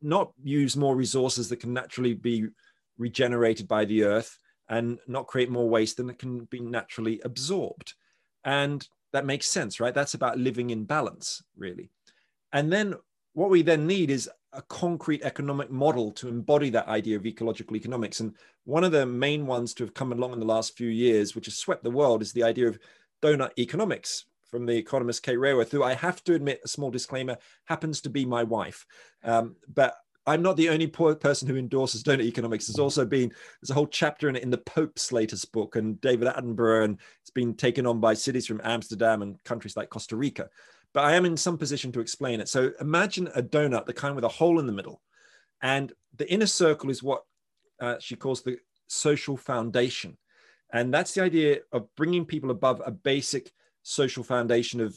not 0.00 0.32
use 0.42 0.74
more 0.74 0.96
resources 0.96 1.50
that 1.50 1.60
can 1.60 1.74
naturally 1.74 2.14
be 2.14 2.46
regenerated 2.96 3.68
by 3.68 3.84
the 3.84 4.04
earth 4.04 4.38
and 4.70 4.98
not 5.06 5.26
create 5.26 5.50
more 5.50 5.68
waste 5.68 5.98
than 5.98 6.06
that 6.06 6.18
can 6.18 6.44
be 6.46 6.60
naturally 6.60 7.20
absorbed. 7.24 7.92
And 8.44 8.86
that 9.12 9.26
makes 9.26 9.46
sense, 9.46 9.78
right? 9.78 9.94
That's 9.94 10.14
about 10.14 10.38
living 10.38 10.70
in 10.70 10.84
balance, 10.84 11.42
really. 11.56 11.90
And 12.52 12.72
then 12.72 12.94
what 13.34 13.50
we 13.50 13.60
then 13.60 13.86
need 13.86 14.10
is 14.10 14.30
a 14.52 14.62
concrete 14.62 15.22
economic 15.22 15.70
model 15.70 16.10
to 16.12 16.28
embody 16.28 16.70
that 16.70 16.88
idea 16.88 17.16
of 17.16 17.26
ecological 17.26 17.76
economics. 17.76 18.20
And 18.20 18.34
one 18.64 18.84
of 18.84 18.92
the 18.92 19.06
main 19.06 19.46
ones 19.46 19.72
to 19.74 19.84
have 19.84 19.94
come 19.94 20.12
along 20.12 20.32
in 20.32 20.40
the 20.40 20.46
last 20.46 20.76
few 20.76 20.88
years, 20.88 21.34
which 21.34 21.46
has 21.46 21.56
swept 21.56 21.84
the 21.84 21.90
world, 21.90 22.22
is 22.22 22.32
the 22.32 22.42
idea 22.42 22.68
of 22.68 22.78
doughnut 23.22 23.52
economics 23.58 24.26
from 24.50 24.66
the 24.66 24.76
economist 24.76 25.22
Kate 25.22 25.38
Raworth, 25.38 25.70
who 25.70 25.82
I 25.82 25.94
have 25.94 26.22
to 26.24 26.34
admit, 26.34 26.60
a 26.64 26.68
small 26.68 26.90
disclaimer, 26.90 27.38
happens 27.64 28.02
to 28.02 28.10
be 28.10 28.26
my 28.26 28.42
wife. 28.42 28.84
Um, 29.24 29.56
but 29.72 29.94
I'm 30.26 30.42
not 30.42 30.56
the 30.56 30.68
only 30.68 30.86
poor 30.86 31.14
person 31.14 31.48
who 31.48 31.56
endorses 31.56 32.02
doughnut 32.02 32.26
economics. 32.26 32.66
There's 32.66 32.78
also 32.78 33.06
been 33.06 33.32
there's 33.60 33.70
a 33.70 33.74
whole 33.74 33.86
chapter 33.86 34.28
in 34.28 34.36
it 34.36 34.42
in 34.42 34.50
the 34.50 34.58
Pope's 34.58 35.10
latest 35.10 35.50
book, 35.52 35.76
and 35.76 36.00
David 36.00 36.28
Attenborough, 36.28 36.84
and 36.84 36.98
it's 37.22 37.30
been 37.30 37.54
taken 37.54 37.86
on 37.86 37.98
by 37.98 38.14
cities 38.14 38.46
from 38.46 38.60
Amsterdam 38.62 39.22
and 39.22 39.42
countries 39.44 39.76
like 39.76 39.88
Costa 39.88 40.16
Rica 40.16 40.48
but 40.94 41.04
I 41.04 41.14
am 41.14 41.24
in 41.24 41.36
some 41.36 41.58
position 41.58 41.92
to 41.92 42.00
explain 42.00 42.40
it. 42.40 42.48
So 42.48 42.72
imagine 42.80 43.28
a 43.34 43.42
donut, 43.42 43.86
the 43.86 43.92
kind 43.92 44.14
with 44.14 44.24
a 44.24 44.28
hole 44.28 44.58
in 44.58 44.66
the 44.66 44.72
middle. 44.72 45.00
And 45.62 45.92
the 46.16 46.30
inner 46.30 46.46
circle 46.46 46.90
is 46.90 47.02
what 47.02 47.22
uh, 47.80 47.96
she 47.98 48.16
calls 48.16 48.42
the 48.42 48.58
social 48.88 49.36
foundation. 49.36 50.16
And 50.72 50.92
that's 50.92 51.14
the 51.14 51.22
idea 51.22 51.60
of 51.72 51.94
bringing 51.96 52.24
people 52.24 52.50
above 52.50 52.82
a 52.84 52.90
basic 52.90 53.52
social 53.82 54.24
foundation 54.24 54.80
of 54.80 54.96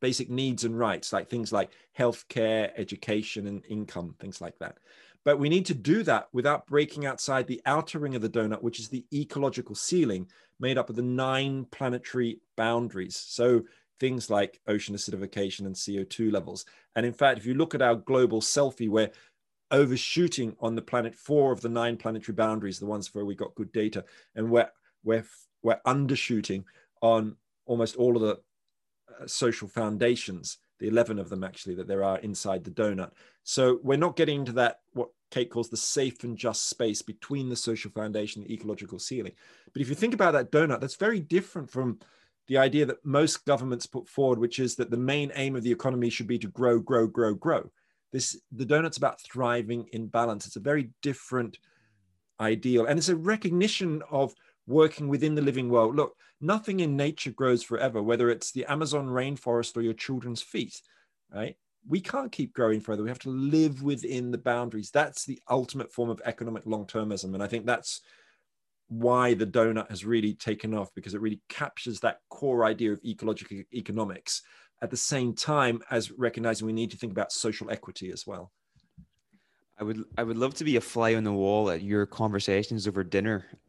basic 0.00 0.28
needs 0.28 0.64
and 0.64 0.78
rights, 0.78 1.12
like 1.12 1.28
things 1.30 1.52
like 1.52 1.70
healthcare, 1.98 2.70
education, 2.76 3.46
and 3.46 3.64
income, 3.68 4.14
things 4.18 4.40
like 4.40 4.58
that. 4.58 4.78
But 5.24 5.38
we 5.38 5.48
need 5.48 5.66
to 5.66 5.74
do 5.74 6.02
that 6.02 6.28
without 6.32 6.66
breaking 6.66 7.06
outside 7.06 7.46
the 7.46 7.62
outer 7.64 7.98
ring 7.98 8.14
of 8.14 8.22
the 8.22 8.28
donut, 8.28 8.62
which 8.62 8.78
is 8.78 8.88
the 8.88 9.06
ecological 9.12 9.74
ceiling 9.74 10.26
made 10.60 10.76
up 10.76 10.90
of 10.90 10.96
the 10.96 11.02
nine 11.02 11.66
planetary 11.70 12.40
boundaries. 12.56 13.16
So 13.16 13.62
things 14.00 14.30
like 14.30 14.60
ocean 14.66 14.94
acidification 14.94 15.66
and 15.66 15.74
CO2 15.74 16.32
levels. 16.32 16.64
And 16.96 17.06
in 17.06 17.12
fact, 17.12 17.38
if 17.38 17.46
you 17.46 17.54
look 17.54 17.74
at 17.74 17.82
our 17.82 17.94
global 17.94 18.40
selfie, 18.40 18.88
we're 18.88 19.10
overshooting 19.70 20.56
on 20.60 20.74
the 20.74 20.82
planet 20.82 21.14
four 21.14 21.52
of 21.52 21.60
the 21.60 21.68
nine 21.68 21.96
planetary 21.96 22.34
boundaries, 22.34 22.78
the 22.78 22.86
ones 22.86 23.14
where 23.14 23.24
we 23.24 23.34
got 23.34 23.54
good 23.54 23.72
data, 23.72 24.04
and 24.34 24.50
we're 24.50 24.70
we're 25.02 25.24
we're 25.62 25.80
undershooting 25.86 26.64
on 27.00 27.36
almost 27.66 27.96
all 27.96 28.16
of 28.16 28.22
the 28.22 28.40
uh, 29.20 29.26
social 29.26 29.68
foundations, 29.68 30.58
the 30.78 30.88
11 30.88 31.18
of 31.18 31.28
them 31.28 31.44
actually 31.44 31.74
that 31.74 31.88
there 31.88 32.04
are 32.04 32.18
inside 32.18 32.64
the 32.64 32.70
donut. 32.70 33.10
So 33.42 33.80
we're 33.82 33.96
not 33.96 34.16
getting 34.16 34.40
into 34.40 34.52
that 34.52 34.80
what 34.92 35.08
Kate 35.30 35.50
calls 35.50 35.68
the 35.68 35.76
safe 35.76 36.22
and 36.24 36.36
just 36.36 36.68
space 36.68 37.02
between 37.02 37.48
the 37.48 37.56
social 37.56 37.90
foundation 37.90 38.42
and 38.42 38.48
the 38.48 38.54
ecological 38.54 38.98
ceiling. 38.98 39.32
But 39.72 39.82
if 39.82 39.88
you 39.88 39.94
think 39.94 40.14
about 40.14 40.32
that 40.32 40.52
donut, 40.52 40.80
that's 40.80 40.96
very 40.96 41.20
different 41.20 41.70
from 41.70 41.98
the 42.48 42.58
idea 42.58 42.84
that 42.86 43.04
most 43.04 43.44
governments 43.44 43.86
put 43.86 44.08
forward, 44.08 44.38
which 44.38 44.58
is 44.58 44.76
that 44.76 44.90
the 44.90 44.96
main 44.96 45.32
aim 45.34 45.56
of 45.56 45.62
the 45.62 45.72
economy 45.72 46.10
should 46.10 46.26
be 46.26 46.38
to 46.38 46.48
grow, 46.48 46.78
grow, 46.78 47.06
grow, 47.06 47.34
grow. 47.34 47.70
This 48.12 48.40
the 48.52 48.64
donut's 48.64 48.96
about 48.96 49.20
thriving 49.20 49.86
in 49.92 50.06
balance. 50.06 50.46
It's 50.46 50.56
a 50.56 50.60
very 50.60 50.90
different 51.02 51.58
ideal, 52.40 52.86
and 52.86 52.98
it's 52.98 53.08
a 53.08 53.16
recognition 53.16 54.02
of 54.10 54.34
working 54.66 55.08
within 55.08 55.34
the 55.34 55.42
living 55.42 55.68
world. 55.68 55.96
Look, 55.96 56.16
nothing 56.40 56.80
in 56.80 56.96
nature 56.96 57.30
grows 57.30 57.62
forever, 57.62 58.02
whether 58.02 58.30
it's 58.30 58.52
the 58.52 58.64
Amazon 58.66 59.08
rainforest 59.08 59.76
or 59.76 59.82
your 59.82 59.94
children's 59.94 60.42
feet, 60.42 60.80
right? 61.34 61.56
We 61.86 62.00
can't 62.00 62.32
keep 62.32 62.54
growing 62.54 62.80
further. 62.80 63.02
We 63.02 63.10
have 63.10 63.18
to 63.20 63.30
live 63.30 63.82
within 63.82 64.30
the 64.30 64.38
boundaries. 64.38 64.90
That's 64.90 65.26
the 65.26 65.38
ultimate 65.50 65.92
form 65.92 66.08
of 66.08 66.22
economic 66.24 66.64
long 66.64 66.86
termism. 66.86 67.34
And 67.34 67.42
I 67.42 67.46
think 67.46 67.66
that's 67.66 68.00
why 68.88 69.34
the 69.34 69.46
donut 69.46 69.88
has 69.90 70.04
really 70.04 70.34
taken 70.34 70.74
off 70.74 70.90
because 70.94 71.14
it 71.14 71.20
really 71.20 71.40
captures 71.48 72.00
that 72.00 72.18
core 72.28 72.64
idea 72.64 72.92
of 72.92 73.00
ecological 73.04 73.62
economics 73.72 74.42
at 74.82 74.90
the 74.90 74.96
same 74.96 75.34
time 75.34 75.80
as 75.90 76.10
recognizing 76.12 76.66
we 76.66 76.72
need 76.72 76.90
to 76.90 76.96
think 76.96 77.12
about 77.12 77.32
social 77.32 77.70
equity 77.70 78.10
as 78.10 78.26
well. 78.26 78.52
I 79.78 79.82
would 79.82 80.04
I 80.16 80.22
would 80.22 80.36
love 80.36 80.54
to 80.54 80.64
be 80.64 80.76
a 80.76 80.80
fly 80.80 81.14
on 81.14 81.24
the 81.24 81.32
wall 81.32 81.68
at 81.70 81.82
your 81.82 82.06
conversations 82.06 82.86
over 82.86 83.02
dinner. 83.02 83.46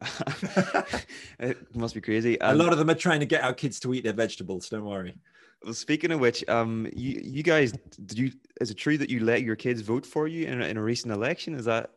it 1.40 1.74
must 1.74 1.94
be 1.94 2.00
crazy. 2.00 2.40
Um, 2.40 2.54
a 2.54 2.62
lot 2.62 2.72
of 2.72 2.78
them 2.78 2.90
are 2.90 2.94
trying 2.94 3.20
to 3.20 3.26
get 3.26 3.42
our 3.42 3.52
kids 3.52 3.80
to 3.80 3.92
eat 3.92 4.04
their 4.04 4.12
vegetables. 4.12 4.68
Don't 4.68 4.84
worry. 4.84 5.16
Well, 5.64 5.74
speaking 5.74 6.12
of 6.12 6.20
which, 6.20 6.48
um, 6.48 6.86
you 6.94 7.20
you 7.24 7.42
guys, 7.42 7.72
did 7.72 8.18
you? 8.18 8.30
Is 8.60 8.70
it 8.70 8.74
true 8.74 8.96
that 8.98 9.10
you 9.10 9.20
let 9.20 9.42
your 9.42 9.56
kids 9.56 9.80
vote 9.80 10.06
for 10.06 10.28
you 10.28 10.46
in 10.46 10.62
a, 10.62 10.66
in 10.66 10.76
a 10.76 10.82
recent 10.82 11.12
election? 11.12 11.54
Is 11.54 11.64
that? 11.64 11.90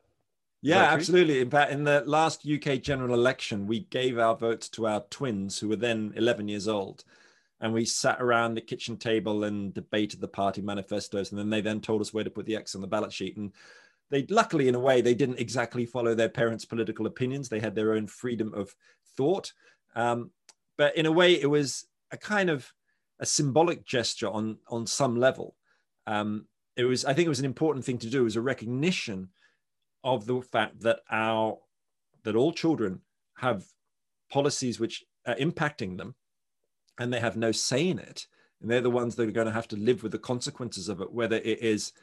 Yeah, 0.61 0.83
absolutely. 0.83 1.39
In 1.39 1.49
fact, 1.49 1.71
in 1.71 1.85
the 1.85 2.03
last 2.05 2.45
UK 2.45 2.81
general 2.81 3.13
election, 3.13 3.65
we 3.65 3.81
gave 3.81 4.19
our 4.19 4.35
votes 4.35 4.67
to 4.69 4.87
our 4.87 5.01
twins, 5.09 5.57
who 5.59 5.69
were 5.69 5.77
then 5.77 6.13
11 6.15 6.47
years 6.49 6.67
old, 6.67 7.05
and 7.61 7.73
we 7.73 7.85
sat 7.85 8.21
around 8.21 8.55
the 8.55 8.61
kitchen 8.61 8.97
table 8.97 9.45
and 9.45 9.73
debated 9.73 10.19
the 10.19 10.27
party 10.27 10.61
manifestos, 10.61 11.31
and 11.31 11.39
then 11.39 11.49
they 11.49 11.61
then 11.61 11.79
told 11.79 12.01
us 12.01 12.13
where 12.13 12.25
to 12.25 12.29
put 12.29 12.45
the 12.45 12.57
X 12.57 12.75
on 12.75 12.81
the 12.81 12.87
ballot 12.87 13.13
sheet, 13.13 13.37
and 13.37 13.53
they 14.11 14.25
luckily 14.29 14.67
in 14.67 14.75
a 14.75 14.79
way 14.79 15.01
they 15.01 15.13
didn't 15.13 15.39
exactly 15.39 15.85
follow 15.85 16.13
their 16.13 16.29
parents 16.29 16.65
political 16.65 17.05
opinions. 17.05 17.47
They 17.47 17.59
had 17.59 17.75
their 17.75 17.93
own 17.93 18.07
freedom 18.07 18.53
of 18.53 18.75
thought. 19.15 19.53
Um, 19.95 20.31
but 20.77 20.95
in 20.97 21.05
a 21.05 21.11
way 21.11 21.39
it 21.39 21.49
was 21.49 21.85
a 22.11 22.17
kind 22.17 22.49
of 22.49 22.71
a 23.19 23.25
symbolic 23.25 23.85
gesture 23.85 24.29
on 24.29 24.57
on 24.67 24.87
some 24.87 25.15
level. 25.15 25.55
Um, 26.07 26.47
it 26.75 26.85
was 26.85 27.03
i 27.03 27.13
think 27.13 27.25
it 27.25 27.29
was 27.29 27.39
an 27.39 27.45
important 27.45 27.85
thing 27.85 27.97
to 27.99 28.09
do 28.09 28.25
as 28.25 28.35
a 28.35 28.41
recognition 28.41 29.29
of 30.03 30.25
the 30.25 30.41
fact 30.41 30.81
that 30.81 30.99
our 31.11 31.57
that 32.23 32.35
all 32.35 32.51
children 32.51 33.01
have 33.37 33.63
policies 34.31 34.79
which 34.79 35.03
are 35.25 35.35
impacting 35.35 35.97
them 35.97 36.15
and 36.99 37.13
they 37.13 37.19
have 37.19 37.37
no 37.37 37.51
say 37.51 37.87
in 37.87 37.99
it 37.99 38.27
and 38.61 38.69
they're 38.69 38.81
the 38.81 38.89
ones 38.89 39.15
that 39.15 39.27
are 39.27 39.31
going 39.31 39.47
to 39.47 39.53
have 39.53 39.67
to 39.67 39.77
live 39.77 40.03
with 40.03 40.11
the 40.11 40.19
consequences 40.19 40.89
of 40.89 41.01
it 41.01 41.11
whether 41.11 41.37
it 41.37 41.61
is 41.61 41.93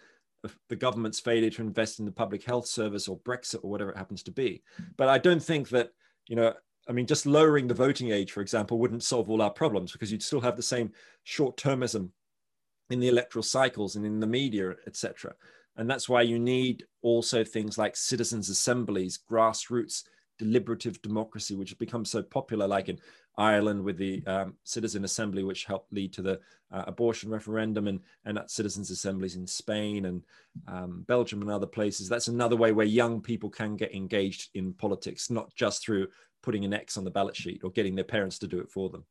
the 0.69 0.77
government's 0.77 1.21
failure 1.21 1.51
to 1.51 1.63
invest 1.63 1.99
in 1.99 2.05
the 2.05 2.13
public 2.13 2.45
health 2.45 2.67
service 2.67 3.09
or 3.09 3.19
Brexit 3.21 3.63
or 3.63 3.71
whatever 3.71 3.91
it 3.91 3.97
happens 3.97 4.23
to 4.25 4.31
be. 4.31 4.63
But 4.97 5.09
I 5.09 5.19
don't 5.19 5.43
think 5.43 5.69
that, 5.71 5.91
you 6.29 6.37
know, 6.37 6.53
I 6.89 6.93
mean, 6.93 7.07
just 7.07 7.27
lowering 7.27 7.67
the 7.67 7.75
voting 7.75 8.13
age, 8.13 8.33
for 8.33 8.41
example, 8.41 8.79
wouldn't 8.79 9.03
solve 9.03 9.29
all 9.29 9.43
our 9.43 9.51
problems 9.51 9.93
because 9.93 10.13
you'd 10.13 10.23
still 10.23 10.41
have 10.41 10.57
the 10.57 10.63
same 10.63 10.93
short 11.25 11.57
termism 11.57 12.11
in 12.91 13.01
the 13.01 13.09
electoral 13.09 13.43
cycles 13.43 13.97
and 13.97 14.07
in 14.07 14.21
the 14.21 14.27
media, 14.27 14.75
etc. 14.87 15.35
And 15.77 15.89
that's 15.89 16.09
why 16.09 16.22
you 16.22 16.39
need 16.39 16.85
also 17.03 17.45
things 17.45 17.77
like 17.77 17.97
citizens' 17.97 18.49
assemblies, 18.49 19.18
grassroots 19.31 20.05
deliberative 20.39 21.01
democracy, 21.03 21.55
which 21.55 21.70
has 21.70 21.79
become 21.79 22.05
so 22.05 22.22
popular, 22.22 22.66
like 22.66 22.89
in 22.89 22.99
Ireland 23.39 23.83
with 23.83 23.99
the 23.99 24.24
um, 24.27 24.55
Citizen 24.64 25.05
Assembly, 25.05 25.43
which 25.43 25.64
helped 25.64 25.93
lead 25.93 26.12
to 26.14 26.22
the 26.22 26.41
uh, 26.72 26.85
abortion 26.87 27.31
referendum, 27.31 27.89
and, 27.89 28.01
and 28.24 28.41
citizens' 28.47 28.91
assemblies 28.91 29.37
in 29.37 29.47
Spain 29.47 30.07
and 30.07 30.22
um, 30.68 31.05
Belgium 31.07 31.43
and 31.43 31.51
other 31.51 31.66
places. 31.66 32.09
That's 32.09 32.29
another 32.29 32.57
way 32.57 32.72
where 32.72 32.87
young 32.87 33.20
people 33.20 33.51
can 33.51 33.77
get 33.77 33.95
engaged 33.95 34.51
in 34.55 34.72
politics, 34.72 35.31
not 35.31 35.55
just 35.55 35.85
through 35.85 36.09
putting 36.43 36.64
an 36.64 36.74
X 36.74 36.97
on 36.97 37.05
the 37.05 37.11
ballot 37.11 37.37
sheet 37.37 37.62
or 37.64 37.70
getting 37.70 37.95
their 37.95 38.05
parents 38.05 38.39
to 38.41 38.47
do 38.47 38.59
it 38.59 38.70
for 38.70 38.89
them. 38.91 39.05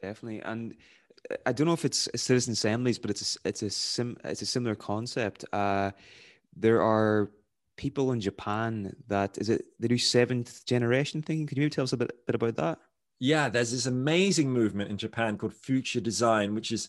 Definitely. 0.00 0.40
And 0.40 0.74
I 1.46 1.52
don't 1.52 1.66
know 1.66 1.72
if 1.72 1.84
it's 1.84 2.08
citizen 2.16 2.52
assemblies, 2.52 2.98
but 2.98 3.10
it's 3.10 3.36
a, 3.36 3.48
it's 3.48 3.62
a 3.62 3.70
sim, 3.70 4.16
it's 4.24 4.42
a 4.42 4.46
similar 4.46 4.74
concept. 4.74 5.44
Uh, 5.52 5.90
there 6.56 6.82
are 6.82 7.30
people 7.76 8.12
in 8.12 8.20
Japan 8.20 8.94
that 9.08 9.38
is 9.38 9.48
it 9.48 9.64
they 9.78 9.88
do 9.88 9.98
seventh 9.98 10.64
generation 10.66 11.22
thinking. 11.22 11.46
Could 11.46 11.56
you 11.56 11.62
maybe 11.62 11.70
tell 11.70 11.84
us 11.84 11.92
a 11.92 11.96
bit, 11.96 12.26
bit 12.26 12.34
about 12.34 12.56
that? 12.56 12.78
Yeah, 13.18 13.48
there's 13.48 13.70
this 13.70 13.86
amazing 13.86 14.50
movement 14.50 14.90
in 14.90 14.96
Japan 14.96 15.36
called 15.36 15.54
Future 15.54 16.00
Design, 16.00 16.54
which 16.54 16.72
is 16.72 16.88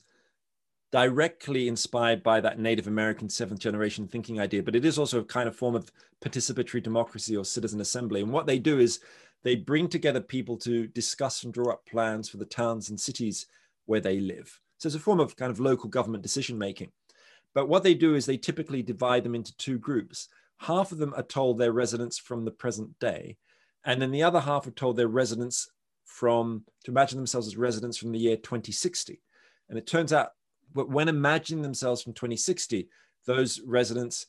directly 0.91 1.67
inspired 1.67 2.23
by 2.23 2.41
that 2.41 2.59
Native 2.59 2.87
American 2.87 3.29
seventh 3.29 3.59
generation 3.59 4.07
thinking 4.07 4.39
idea, 4.39 4.63
but 4.63 4.75
it 4.75 4.85
is 4.85 4.97
also 4.97 5.19
a 5.19 5.25
kind 5.25 5.47
of 5.47 5.55
form 5.55 5.75
of 5.75 5.91
participatory 6.23 6.83
democracy 6.83 7.35
or 7.35 7.45
citizen 7.45 7.81
assembly. 7.81 8.21
And 8.21 8.31
what 8.31 8.45
they 8.45 8.59
do 8.59 8.79
is 8.79 8.99
they 9.43 9.55
bring 9.55 9.87
together 9.87 10.19
people 10.19 10.57
to 10.57 10.87
discuss 10.87 11.43
and 11.43 11.53
draw 11.53 11.73
up 11.73 11.85
plans 11.85 12.29
for 12.29 12.37
the 12.37 12.45
towns 12.45 12.89
and 12.89 12.99
cities 12.99 13.47
where 13.91 14.01
they 14.01 14.19
live. 14.19 14.59
So 14.77 14.87
it's 14.87 14.95
a 14.95 14.99
form 14.99 15.19
of 15.19 15.35
kind 15.35 15.51
of 15.51 15.59
local 15.59 15.89
government 15.89 16.23
decision 16.23 16.57
making. 16.57 16.91
But 17.53 17.67
what 17.67 17.83
they 17.83 17.93
do 17.93 18.15
is 18.15 18.25
they 18.25 18.37
typically 18.37 18.81
divide 18.81 19.23
them 19.23 19.35
into 19.35 19.55
two 19.57 19.77
groups 19.77 20.29
half 20.61 20.91
of 20.91 20.99
them 20.99 21.13
are 21.15 21.23
told 21.23 21.57
they're 21.57 21.71
residents 21.71 22.19
from 22.19 22.45
the 22.45 22.51
present 22.51 22.97
day, 22.99 23.37
and 23.83 24.01
then 24.01 24.11
the 24.11 24.23
other 24.23 24.39
half 24.39 24.67
are 24.67 24.71
told 24.71 24.95
they're 24.95 25.07
residents 25.07 25.69
from 26.05 26.63
to 26.83 26.91
imagine 26.91 27.17
themselves 27.17 27.47
as 27.47 27.57
residents 27.57 27.97
from 27.97 28.11
the 28.11 28.19
year 28.19 28.37
2060. 28.37 29.19
And 29.69 29.77
it 29.77 29.87
turns 29.87 30.13
out, 30.13 30.29
but 30.73 30.89
when 30.89 31.09
imagining 31.09 31.63
themselves 31.63 32.03
from 32.03 32.13
2060, 32.13 32.87
those 33.25 33.59
residents 33.65 34.27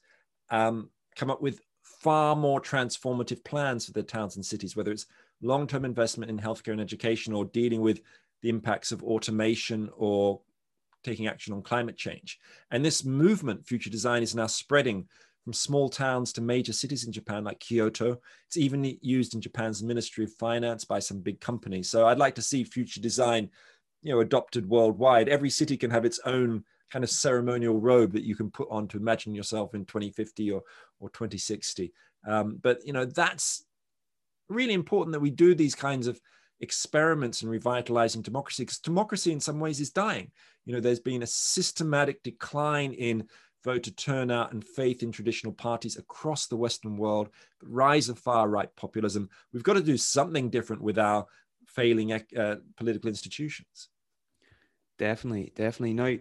um, 0.50 0.88
come 1.16 1.30
up 1.30 1.42
with 1.42 1.60
far 1.82 2.34
more 2.34 2.60
transformative 2.60 3.44
plans 3.44 3.84
for 3.84 3.92
their 3.92 4.02
towns 4.02 4.36
and 4.36 4.44
cities, 4.44 4.74
whether 4.74 4.90
it's 4.90 5.06
long-term 5.42 5.84
investment 5.84 6.30
in 6.30 6.38
healthcare 6.38 6.72
and 6.72 6.80
education 6.80 7.34
or 7.34 7.44
dealing 7.44 7.80
with 7.80 8.00
the 8.42 8.48
impacts 8.48 8.92
of 8.92 9.02
automation 9.02 9.90
or 9.96 10.40
taking 11.02 11.26
action 11.26 11.52
on 11.52 11.62
climate 11.62 11.96
change. 11.96 12.38
And 12.70 12.84
this 12.84 13.04
movement, 13.04 13.66
future 13.66 13.90
design, 13.90 14.22
is 14.22 14.34
now 14.34 14.46
spreading 14.46 15.08
from 15.44 15.52
small 15.52 15.88
towns 15.88 16.32
to 16.32 16.40
major 16.40 16.72
cities 16.72 17.04
in 17.04 17.12
Japan, 17.12 17.44
like 17.44 17.58
Kyoto. 17.58 18.18
It's 18.46 18.56
even 18.56 18.96
used 19.00 19.34
in 19.34 19.40
Japan's 19.40 19.82
Ministry 19.82 20.24
of 20.24 20.32
Finance 20.34 20.84
by 20.84 21.00
some 21.00 21.20
big 21.20 21.40
companies. 21.40 21.90
So 21.90 22.06
I'd 22.06 22.18
like 22.18 22.36
to 22.36 22.42
see 22.42 22.62
future 22.62 23.00
design, 23.00 23.50
you 24.02 24.12
know, 24.12 24.20
adopted 24.20 24.68
worldwide. 24.68 25.28
Every 25.28 25.50
city 25.50 25.76
can 25.76 25.90
have 25.90 26.04
its 26.04 26.20
own 26.24 26.64
kind 26.92 27.02
of 27.02 27.10
ceremonial 27.10 27.80
robe 27.80 28.12
that 28.12 28.24
you 28.24 28.36
can 28.36 28.50
put 28.50 28.68
on 28.70 28.86
to 28.86 28.98
imagine 28.98 29.34
yourself 29.34 29.74
in 29.74 29.84
2050 29.86 30.50
or 30.52 30.62
or 31.00 31.08
2060. 31.10 31.92
Um, 32.26 32.58
but 32.62 32.86
you 32.86 32.92
know, 32.92 33.04
that's 33.04 33.64
really 34.48 34.74
important 34.74 35.12
that 35.12 35.20
we 35.20 35.30
do 35.30 35.54
these 35.54 35.74
kinds 35.74 36.06
of 36.06 36.20
experiments 36.62 37.42
in 37.42 37.48
revitalizing 37.48 38.22
democracy 38.22 38.62
because 38.62 38.78
democracy 38.78 39.32
in 39.32 39.40
some 39.40 39.60
ways 39.60 39.80
is 39.80 39.90
dying 39.90 40.30
you 40.64 40.72
know 40.72 40.80
there's 40.80 41.00
been 41.00 41.22
a 41.22 41.26
systematic 41.26 42.22
decline 42.22 42.92
in 42.92 43.24
voter 43.64 43.90
turnout 43.90 44.52
and 44.52 44.64
faith 44.64 45.02
in 45.02 45.12
traditional 45.12 45.52
parties 45.52 45.96
across 45.96 46.46
the 46.46 46.56
Western 46.56 46.96
world, 46.96 47.28
rise 47.62 48.08
of 48.08 48.18
far 48.18 48.48
right 48.48 48.74
populism. 48.76 49.28
We've 49.52 49.62
got 49.62 49.74
to 49.74 49.82
do 49.82 49.96
something 49.96 50.50
different 50.50 50.82
with 50.82 50.98
our 50.98 51.26
failing 51.66 52.12
uh, 52.12 52.56
political 52.76 53.08
institutions. 53.08 53.88
Definitely, 54.98 55.52
definitely. 55.54 55.94
Now, 55.94 56.18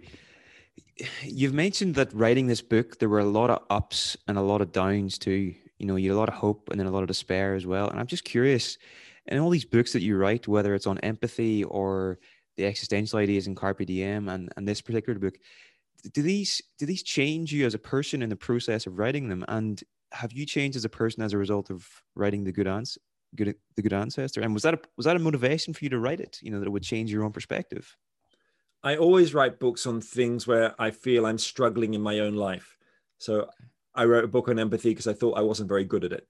you've 1.24 1.54
mentioned 1.54 1.96
that 1.96 2.14
writing 2.14 2.48
this 2.48 2.62
book, 2.62 3.00
there 3.00 3.10
were 3.10 3.20
a 3.20 3.26
lot 3.26 3.50
of 3.50 3.64
ups 3.70 4.18
and 4.28 4.38
a 4.38 4.42
lot 4.42 4.62
of 4.62 4.72
downs 4.72 5.18
too. 5.18 5.54
You 5.78 5.88
know, 5.88 5.96
you 5.96 6.12
had 6.12 6.16
a 6.16 6.20
lot 6.20 6.30
of 6.30 6.36
hope 6.36 6.70
and 6.70 6.80
then 6.80 6.88
a 6.88 6.92
lot 6.92 7.04
of 7.04 7.08
despair 7.08 7.56
as 7.56 7.66
well. 7.66 7.90
And 7.90 8.00
I'm 8.00 8.08
just 8.08 8.24
curious, 8.24 8.78
in 9.28 9.40
all 9.40 9.50
these 9.50 9.66
books 9.66 9.94
that 9.94 10.02
you 10.02 10.18
write, 10.18 10.48
whether 10.48 10.74
it's 10.74 10.88
on 10.88 10.98
empathy 11.00 11.64
or 11.64 12.20
the 12.58 12.66
existential 12.66 13.20
ideas 13.20 13.48
in 13.48 13.56
Carpe 13.56 13.86
Diem 13.86 14.30
and, 14.30 14.52
and 14.58 14.68
this 14.68 14.82
particular 14.82 15.18
book, 15.20 15.36
do 16.14 16.22
these 16.22 16.62
do 16.80 16.86
these 16.86 17.04
change 17.04 17.54
you 17.54 17.66
as 17.66 17.74
a 17.74 17.80
person 17.80 18.22
in 18.22 18.30
the 18.30 18.36
process 18.36 18.88
of 18.88 18.98
writing 18.98 19.30
them? 19.30 19.46
And 19.48 19.82
have 20.12 20.32
you 20.34 20.46
changed 20.46 20.76
as 20.76 20.86
a 20.86 20.90
person 20.90 21.24
as 21.24 21.34
a 21.34 21.38
result 21.38 21.70
of 21.70 21.88
writing 22.16 22.44
the 22.44 22.52
good 22.52 22.68
answer 22.68 23.00
good 23.36 23.56
the 23.76 23.82
good 23.82 23.94
ancestor? 23.94 24.42
And 24.42 24.54
was 24.54 24.64
that 24.64 24.74
a, 24.74 24.80
was 24.98 25.06
that 25.06 25.16
a 25.16 25.20
motivation 25.20 25.74
for 25.74 25.86
you 25.86 25.90
to 25.90 26.00
write 26.00 26.20
it 26.20 26.40
you 26.42 26.52
know 26.52 26.60
that 26.60 26.68
it 26.68 26.72
would 26.72 26.84
change 26.84 27.12
your 27.12 27.24
own 27.24 27.32
perspective? 27.32 27.96
I 28.84 28.98
always 28.98 29.36
write 29.36 29.60
books 29.60 29.86
on 29.86 30.02
things 30.02 30.48
where 30.48 30.74
i 30.80 30.90
feel 30.92 31.26
i'm 31.26 31.38
struggling 31.38 31.94
in 31.94 32.02
my 32.02 32.20
own 32.20 32.36
life. 32.36 32.78
So 33.20 33.48
i 33.94 34.06
wrote 34.06 34.26
a 34.26 34.28
book 34.28 34.50
on 34.50 34.60
empathy 34.60 34.90
because 34.90 35.08
i 35.08 35.14
thought 35.14 35.38
i 35.38 35.42
wasn't 35.42 35.70
very 35.70 35.86
good 35.86 36.04
at 36.04 36.14
it 36.14 36.28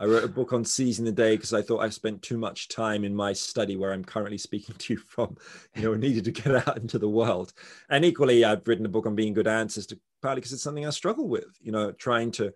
I 0.00 0.06
wrote 0.06 0.24
a 0.24 0.28
book 0.28 0.52
on 0.52 0.64
seizing 0.64 1.04
the 1.04 1.12
day 1.12 1.36
because 1.36 1.52
I 1.52 1.62
thought 1.62 1.78
I've 1.78 1.94
spent 1.94 2.22
too 2.22 2.36
much 2.36 2.68
time 2.68 3.04
in 3.04 3.14
my 3.14 3.32
study 3.32 3.76
where 3.76 3.92
I'm 3.92 4.04
currently 4.04 4.38
speaking 4.38 4.74
to 4.76 4.94
you 4.94 4.98
from, 4.98 5.36
you 5.76 5.82
know, 5.82 5.94
needed 5.94 6.24
to 6.24 6.32
get 6.32 6.68
out 6.68 6.78
into 6.78 6.98
the 6.98 7.08
world. 7.08 7.52
And 7.88 8.04
equally, 8.04 8.44
I've 8.44 8.66
written 8.66 8.86
a 8.86 8.90
book 8.90 9.06
on 9.06 9.14
being 9.14 9.34
good 9.34 9.46
ancestor, 9.46 9.96
partly 10.20 10.40
because 10.40 10.52
it's 10.52 10.62
something 10.62 10.86
I 10.86 10.90
struggle 10.90 11.28
with, 11.28 11.56
you 11.60 11.70
know, 11.70 11.92
trying 11.92 12.32
to 12.32 12.52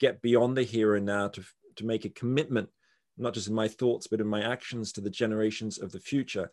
get 0.00 0.20
beyond 0.20 0.56
the 0.56 0.62
here 0.62 0.96
and 0.96 1.06
now 1.06 1.28
to, 1.28 1.44
to 1.76 1.86
make 1.86 2.04
a 2.04 2.10
commitment, 2.10 2.68
not 3.16 3.34
just 3.34 3.48
in 3.48 3.54
my 3.54 3.68
thoughts, 3.68 4.08
but 4.08 4.20
in 4.20 4.26
my 4.26 4.42
actions 4.42 4.92
to 4.92 5.00
the 5.00 5.10
generations 5.10 5.78
of 5.78 5.92
the 5.92 6.00
future. 6.00 6.50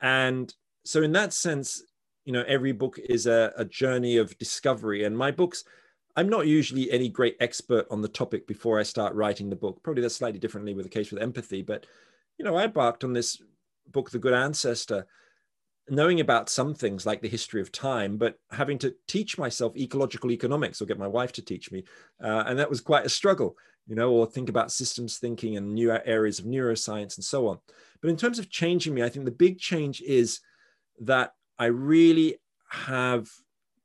And 0.00 0.52
so 0.84 1.02
in 1.02 1.12
that 1.12 1.32
sense, 1.32 1.82
you 2.24 2.32
know, 2.32 2.44
every 2.48 2.72
book 2.72 2.98
is 2.98 3.26
a, 3.26 3.52
a 3.56 3.64
journey 3.64 4.16
of 4.16 4.36
discovery. 4.38 5.04
And 5.04 5.16
my 5.16 5.30
books, 5.30 5.62
I'm 6.16 6.28
not 6.30 6.46
usually 6.46 6.90
any 6.90 7.10
great 7.10 7.36
expert 7.40 7.86
on 7.90 8.00
the 8.00 8.08
topic 8.08 8.46
before 8.46 8.80
I 8.80 8.84
start 8.84 9.14
writing 9.14 9.50
the 9.50 9.56
book. 9.56 9.82
Probably 9.82 10.00
that's 10.00 10.16
slightly 10.16 10.40
differently 10.40 10.72
with 10.72 10.86
the 10.86 10.90
case 10.90 11.10
with 11.10 11.22
empathy, 11.22 11.62
but 11.62 11.86
you 12.38 12.44
know, 12.44 12.56
I 12.56 12.64
embarked 12.64 13.04
on 13.04 13.12
this 13.12 13.40
book, 13.88 14.10
The 14.10 14.18
Good 14.18 14.34
Ancestor, 14.34 15.06
knowing 15.88 16.20
about 16.20 16.48
some 16.48 16.74
things 16.74 17.06
like 17.06 17.22
the 17.22 17.28
history 17.28 17.60
of 17.60 17.70
time, 17.70 18.16
but 18.16 18.38
having 18.50 18.78
to 18.78 18.94
teach 19.06 19.38
myself 19.38 19.76
ecological 19.76 20.32
economics 20.32 20.80
or 20.80 20.86
get 20.86 20.98
my 20.98 21.06
wife 21.06 21.32
to 21.32 21.42
teach 21.42 21.70
me, 21.70 21.84
uh, 22.22 22.44
and 22.46 22.58
that 22.58 22.70
was 22.70 22.80
quite 22.80 23.06
a 23.06 23.10
struggle, 23.10 23.56
you 23.86 23.94
know, 23.94 24.10
or 24.10 24.26
think 24.26 24.48
about 24.48 24.72
systems 24.72 25.18
thinking 25.18 25.56
and 25.56 25.74
new 25.74 25.92
areas 25.92 26.38
of 26.38 26.46
neuroscience 26.46 27.16
and 27.16 27.24
so 27.24 27.46
on. 27.46 27.58
But 28.00 28.10
in 28.10 28.16
terms 28.16 28.38
of 28.38 28.50
changing 28.50 28.94
me, 28.94 29.02
I 29.02 29.08
think 29.08 29.26
the 29.26 29.30
big 29.30 29.58
change 29.58 30.00
is 30.00 30.40
that 31.00 31.32
I 31.58 31.66
really 31.66 32.36
have 32.70 33.28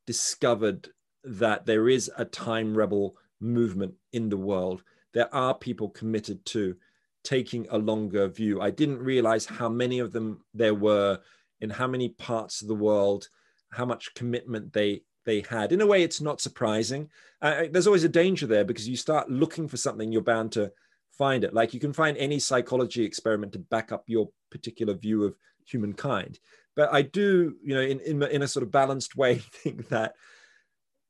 discovered 0.07 0.89
that 1.24 1.65
there 1.65 1.89
is 1.89 2.11
a 2.17 2.26
time 2.26 2.76
rebel 2.76 3.15
movement 3.39 3.93
in 4.13 4.30
the 4.30 4.38
world. 4.38 4.84
There 5.13 5.34
are 5.34 5.53
people 5.53 5.89
committed 5.89 6.45
to 6.47 6.76
taking 7.24 7.67
a 7.69 7.78
longer 7.78 8.28
view. 8.28 8.61
I 8.61 8.72
didn't 8.72 8.99
realize 8.99 9.45
how 9.45 9.69
many 9.69 9.99
of 9.99 10.11
them 10.11 10.43
there 10.53 10.74
were 10.74 11.19
in 11.59 11.69
how 11.69 11.88
many 11.88 12.09
parts 12.09 12.61
of 12.61 12.67
the 12.67 12.76
world, 12.76 13.28
how 13.72 13.86
much 13.86 14.13
commitment 14.15 14.74
they 14.74 15.03
they 15.26 15.43
had. 15.47 15.72
In 15.72 15.82
a 15.82 15.86
way, 15.86 16.01
it's 16.03 16.22
not 16.22 16.41
surprising. 16.41 17.09
Uh, 17.41 17.65
there's 17.72 17.88
always 17.88 18.03
a 18.03 18.09
danger 18.09 18.47
there 18.47 18.65
because 18.65 18.89
you 18.89 18.95
start 18.95 19.30
looking 19.30 19.67
for 19.67 19.78
something, 19.78 20.11
you're 20.11 20.22
bound 20.22 20.51
to 20.53 20.72
find 21.11 21.43
it. 21.43 21.53
Like 21.53 21.74
you 21.74 21.80
can 21.80 21.93
find 21.93 22.17
any 22.17 22.39
psychology 22.39 23.03
experiment 23.03 23.53
to 23.53 23.59
back 23.59 23.91
up 23.91 24.03
your 24.07 24.30
particular 24.49 24.95
view 24.95 25.24
of 25.24 25.36
humankind. 25.65 26.39
But 26.76 26.93
I 26.93 27.03
do, 27.03 27.55
you 27.63 27.76
know, 27.76 27.82
in, 27.82 27.99
in, 27.99 28.24
in 28.24 28.41
a 28.41 28.47
sort 28.47 28.63
of 28.63 28.72
balanced 28.72 29.15
way, 29.15 29.36
think 29.51 29.89
that 29.89 30.15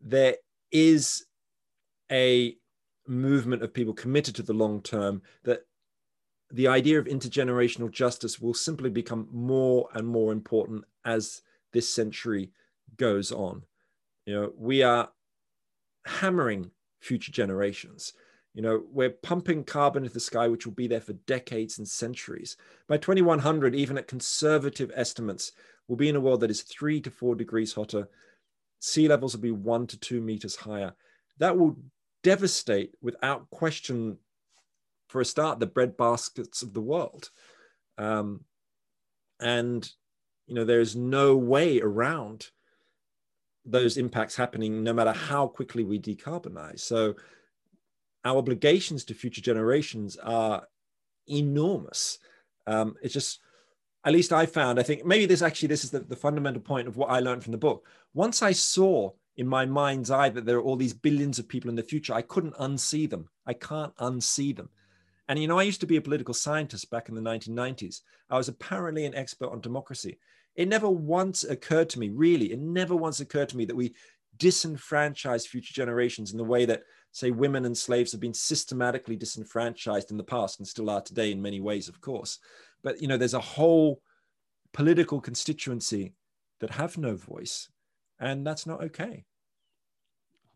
there 0.01 0.35
is 0.71 1.25
a 2.11 2.55
movement 3.07 3.63
of 3.63 3.73
people 3.73 3.93
committed 3.93 4.35
to 4.35 4.43
the 4.43 4.53
long 4.53 4.81
term 4.81 5.21
that 5.43 5.61
the 6.51 6.67
idea 6.67 6.99
of 6.99 7.05
intergenerational 7.05 7.89
justice 7.89 8.39
will 8.39 8.53
simply 8.53 8.89
become 8.89 9.27
more 9.31 9.87
and 9.93 10.07
more 10.07 10.31
important 10.31 10.83
as 11.05 11.41
this 11.71 11.87
century 11.87 12.51
goes 12.97 13.31
on. 13.31 13.63
You 14.25 14.33
know, 14.33 14.53
we 14.57 14.83
are 14.83 15.09
hammering 16.05 16.71
future 16.99 17.31
generations. 17.31 18.13
You 18.53 18.61
know, 18.61 18.83
we're 18.91 19.11
pumping 19.11 19.63
carbon 19.63 20.03
into 20.03 20.13
the 20.13 20.19
sky, 20.19 20.47
which 20.47 20.65
will 20.65 20.73
be 20.73 20.87
there 20.87 20.99
for 20.99 21.13
decades 21.13 21.77
and 21.77 21.87
centuries. 21.87 22.57
By 22.87 22.97
2100, 22.97 23.73
even 23.73 23.97
at 23.97 24.07
conservative 24.07 24.91
estimates, 24.93 25.53
we'll 25.87 25.97
be 25.97 26.09
in 26.09 26.17
a 26.17 26.21
world 26.21 26.41
that 26.41 26.51
is 26.51 26.63
three 26.63 26.99
to 27.01 27.09
four 27.09 27.35
degrees 27.35 27.73
hotter. 27.73 28.09
Sea 28.81 29.07
levels 29.07 29.35
will 29.35 29.43
be 29.43 29.51
one 29.51 29.85
to 29.87 29.97
two 29.97 30.21
meters 30.21 30.55
higher. 30.55 30.93
That 31.37 31.57
will 31.57 31.77
devastate, 32.23 32.91
without 33.01 33.49
question, 33.51 34.17
for 35.07 35.21
a 35.21 35.25
start, 35.25 35.59
the 35.59 35.67
bread 35.67 35.95
baskets 35.95 36.63
of 36.63 36.73
the 36.73 36.81
world. 36.81 37.29
Um, 37.99 38.43
and, 39.39 39.87
you 40.47 40.55
know, 40.55 40.65
there's 40.65 40.95
no 40.95 41.37
way 41.37 41.79
around 41.79 42.47
those 43.65 43.97
impacts 43.97 44.35
happening 44.35 44.83
no 44.83 44.93
matter 44.93 45.11
how 45.11 45.47
quickly 45.47 45.83
we 45.83 45.99
decarbonize. 45.99 46.79
So, 46.79 47.15
our 48.25 48.37
obligations 48.37 49.05
to 49.05 49.13
future 49.13 49.41
generations 49.41 50.17
are 50.17 50.67
enormous. 51.27 52.17
Um, 52.65 52.95
it's 53.03 53.13
just, 53.13 53.39
at 54.03 54.13
least 54.13 54.33
I 54.33 54.45
found, 54.45 54.79
I 54.79 54.83
think 54.83 55.05
maybe 55.05 55.25
this 55.25 55.41
actually, 55.41 55.67
this 55.67 55.83
is 55.83 55.91
the, 55.91 55.99
the 55.99 56.15
fundamental 56.15 56.61
point 56.61 56.87
of 56.87 56.97
what 56.97 57.09
I 57.09 57.19
learned 57.19 57.43
from 57.43 57.51
the 57.51 57.57
book. 57.57 57.85
Once 58.13 58.41
I 58.41 58.51
saw 58.51 59.11
in 59.37 59.47
my 59.47 59.65
mind's 59.65 60.11
eye 60.11 60.29
that 60.29 60.45
there 60.45 60.57
are 60.57 60.61
all 60.61 60.75
these 60.75 60.93
billions 60.93 61.39
of 61.39 61.47
people 61.47 61.69
in 61.69 61.75
the 61.75 61.83
future, 61.83 62.13
I 62.13 62.23
couldn't 62.23 62.55
unsee 62.55 63.09
them. 63.09 63.29
I 63.45 63.53
can't 63.53 63.95
unsee 63.97 64.55
them. 64.55 64.69
And 65.27 65.39
you 65.39 65.47
know, 65.47 65.59
I 65.59 65.63
used 65.63 65.81
to 65.81 65.87
be 65.87 65.97
a 65.97 66.01
political 66.01 66.33
scientist 66.33 66.89
back 66.89 67.09
in 67.09 67.15
the 67.15 67.21
1990s. 67.21 68.01
I 68.29 68.37
was 68.37 68.47
apparently 68.47 69.05
an 69.05 69.15
expert 69.15 69.51
on 69.51 69.61
democracy. 69.61 70.17
It 70.55 70.67
never 70.67 70.89
once 70.89 71.43
occurred 71.43 71.89
to 71.91 71.99
me, 71.99 72.09
really, 72.09 72.51
it 72.51 72.59
never 72.59 72.95
once 72.95 73.19
occurred 73.19 73.49
to 73.49 73.57
me 73.57 73.65
that 73.65 73.75
we 73.75 73.93
disenfranchise 74.37 75.47
future 75.47 75.73
generations 75.73 76.31
in 76.31 76.37
the 76.37 76.43
way 76.43 76.65
that 76.65 76.83
say 77.11 77.29
women 77.29 77.65
and 77.65 77.77
slaves 77.77 78.11
have 78.11 78.21
been 78.21 78.33
systematically 78.33 79.15
disenfranchised 79.15 80.11
in 80.11 80.17
the 80.17 80.23
past 80.23 80.59
and 80.59 80.67
still 80.67 80.89
are 80.89 81.01
today 81.01 81.31
in 81.31 81.41
many 81.41 81.59
ways 81.59 81.87
of 81.87 81.99
course 82.01 82.39
but 82.83 83.01
you 83.01 83.07
know 83.07 83.17
there's 83.17 83.33
a 83.33 83.39
whole 83.39 84.01
political 84.73 85.19
constituency 85.19 86.13
that 86.59 86.71
have 86.71 86.97
no 86.97 87.15
voice 87.15 87.69
and 88.19 88.45
that's 88.45 88.65
not 88.65 88.81
okay 88.81 89.25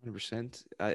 100% 0.06 0.64
uh, 0.80 0.94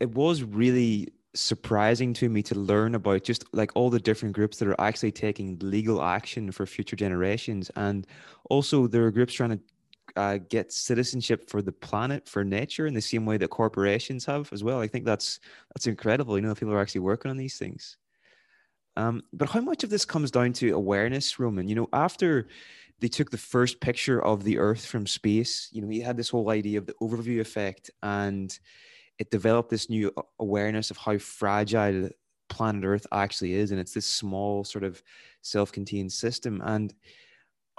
it 0.00 0.10
was 0.14 0.42
really 0.42 1.08
surprising 1.34 2.12
to 2.12 2.28
me 2.28 2.42
to 2.42 2.54
learn 2.54 2.94
about 2.94 3.24
just 3.24 3.44
like 3.54 3.70
all 3.74 3.88
the 3.88 3.98
different 3.98 4.34
groups 4.34 4.58
that 4.58 4.68
are 4.68 4.80
actually 4.80 5.12
taking 5.12 5.58
legal 5.60 6.02
action 6.02 6.52
for 6.52 6.66
future 6.66 6.96
generations 6.96 7.70
and 7.76 8.06
also 8.50 8.86
there 8.86 9.04
are 9.04 9.10
groups 9.10 9.32
trying 9.32 9.50
to 9.50 9.60
uh, 10.16 10.38
get 10.48 10.72
citizenship 10.72 11.48
for 11.48 11.62
the 11.62 11.72
planet, 11.72 12.28
for 12.28 12.44
nature, 12.44 12.86
in 12.86 12.94
the 12.94 13.00
same 13.00 13.24
way 13.24 13.36
that 13.38 13.48
corporations 13.48 14.24
have 14.26 14.52
as 14.52 14.62
well. 14.62 14.80
I 14.80 14.86
think 14.86 15.04
that's 15.04 15.40
that's 15.74 15.86
incredible. 15.86 16.36
You 16.36 16.42
know, 16.42 16.54
people 16.54 16.74
are 16.74 16.80
actually 16.80 17.00
working 17.00 17.30
on 17.30 17.36
these 17.36 17.58
things. 17.58 17.96
Um, 18.96 19.22
but 19.32 19.48
how 19.48 19.60
much 19.60 19.84
of 19.84 19.90
this 19.90 20.04
comes 20.04 20.30
down 20.30 20.52
to 20.54 20.72
awareness, 20.72 21.38
Roman? 21.38 21.68
You 21.68 21.74
know, 21.74 21.88
after 21.92 22.48
they 23.00 23.08
took 23.08 23.30
the 23.30 23.38
first 23.38 23.80
picture 23.80 24.22
of 24.22 24.44
the 24.44 24.58
Earth 24.58 24.84
from 24.84 25.06
space, 25.06 25.68
you 25.72 25.80
know, 25.80 25.88
we 25.88 26.00
had 26.00 26.16
this 26.16 26.28
whole 26.28 26.50
idea 26.50 26.78
of 26.78 26.86
the 26.86 26.94
overview 27.02 27.40
effect, 27.40 27.90
and 28.02 28.58
it 29.18 29.30
developed 29.30 29.70
this 29.70 29.88
new 29.88 30.12
awareness 30.38 30.90
of 30.90 30.96
how 30.96 31.18
fragile 31.18 32.10
planet 32.48 32.84
Earth 32.84 33.06
actually 33.12 33.54
is, 33.54 33.70
and 33.70 33.80
it's 33.80 33.94
this 33.94 34.06
small 34.06 34.62
sort 34.62 34.84
of 34.84 35.02
self-contained 35.40 36.12
system, 36.12 36.60
and 36.64 36.94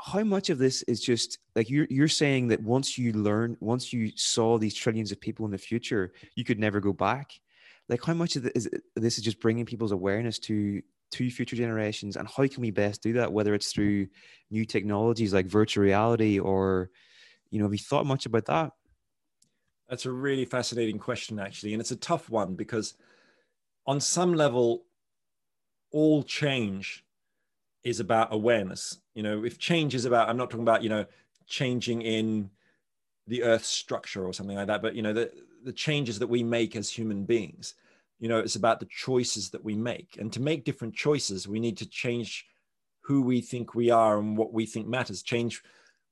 how 0.01 0.23
much 0.23 0.49
of 0.49 0.57
this 0.57 0.81
is 0.83 0.99
just 0.99 1.37
like 1.55 1.69
you're 1.69 1.87
you're 1.89 2.07
saying 2.07 2.47
that 2.47 2.63
once 2.63 2.97
you 2.97 3.13
learn, 3.13 3.55
once 3.59 3.93
you 3.93 4.11
saw 4.15 4.57
these 4.57 4.73
trillions 4.73 5.11
of 5.11 5.21
people 5.21 5.45
in 5.45 5.51
the 5.51 5.57
future, 5.57 6.11
you 6.35 6.43
could 6.43 6.59
never 6.59 6.79
go 6.79 6.91
back. 6.91 7.39
Like 7.87 8.03
how 8.03 8.13
much 8.13 8.35
of 8.35 8.43
this 8.43 8.53
is, 8.55 8.69
this 8.95 9.17
is 9.17 9.23
just 9.23 9.39
bringing 9.39 9.65
people's 9.65 9.91
awareness 9.91 10.39
to 10.39 10.81
to 11.13 11.29
future 11.31 11.55
generations, 11.55 12.17
and 12.17 12.27
how 12.27 12.47
can 12.47 12.61
we 12.61 12.71
best 12.71 13.01
do 13.01 13.13
that? 13.13 13.31
Whether 13.31 13.53
it's 13.53 13.71
through 13.71 14.07
new 14.51 14.65
technologies 14.65 15.33
like 15.33 15.47
virtual 15.47 15.83
reality, 15.83 16.39
or 16.39 16.89
you 17.49 17.59
know, 17.59 17.65
have 17.65 17.73
you 17.73 17.79
thought 17.79 18.05
much 18.05 18.25
about 18.25 18.45
that? 18.45 18.71
That's 19.89 20.05
a 20.05 20.11
really 20.11 20.45
fascinating 20.45 20.99
question, 20.99 21.39
actually, 21.39 21.73
and 21.73 21.81
it's 21.81 21.91
a 21.91 21.95
tough 21.95 22.29
one 22.29 22.55
because 22.55 22.95
on 23.85 23.99
some 23.99 24.33
level, 24.33 24.85
all 25.91 26.23
change 26.23 27.03
is 27.83 27.99
about 27.99 28.33
awareness. 28.33 28.99
You 29.13 29.23
know, 29.23 29.43
if 29.43 29.59
change 29.59 29.93
is 29.93 30.05
about, 30.05 30.29
I'm 30.29 30.37
not 30.37 30.49
talking 30.49 30.63
about, 30.63 30.83
you 30.83 30.89
know, 30.89 31.05
changing 31.45 32.01
in 32.01 32.49
the 33.27 33.43
earth's 33.43 33.67
structure 33.67 34.25
or 34.25 34.33
something 34.33 34.55
like 34.55 34.67
that, 34.67 34.81
but, 34.81 34.95
you 34.95 35.01
know, 35.01 35.13
the, 35.13 35.31
the 35.63 35.73
changes 35.73 36.17
that 36.19 36.27
we 36.27 36.43
make 36.43 36.75
as 36.75 36.89
human 36.89 37.25
beings. 37.25 37.75
You 38.23 38.29
know, 38.29 38.39
it's 38.39 38.55
about 38.55 38.79
the 38.79 38.87
choices 38.89 39.49
that 39.49 39.65
we 39.65 39.75
make. 39.75 40.15
And 40.17 40.31
to 40.31 40.41
make 40.41 40.63
different 40.63 40.95
choices, 40.95 41.45
we 41.45 41.59
need 41.59 41.75
to 41.79 41.89
change 41.89 42.45
who 43.01 43.21
we 43.21 43.41
think 43.41 43.75
we 43.75 43.89
are 43.89 44.17
and 44.17 44.37
what 44.37 44.53
we 44.53 44.65
think 44.65 44.87
matters, 44.87 45.23
change 45.23 45.61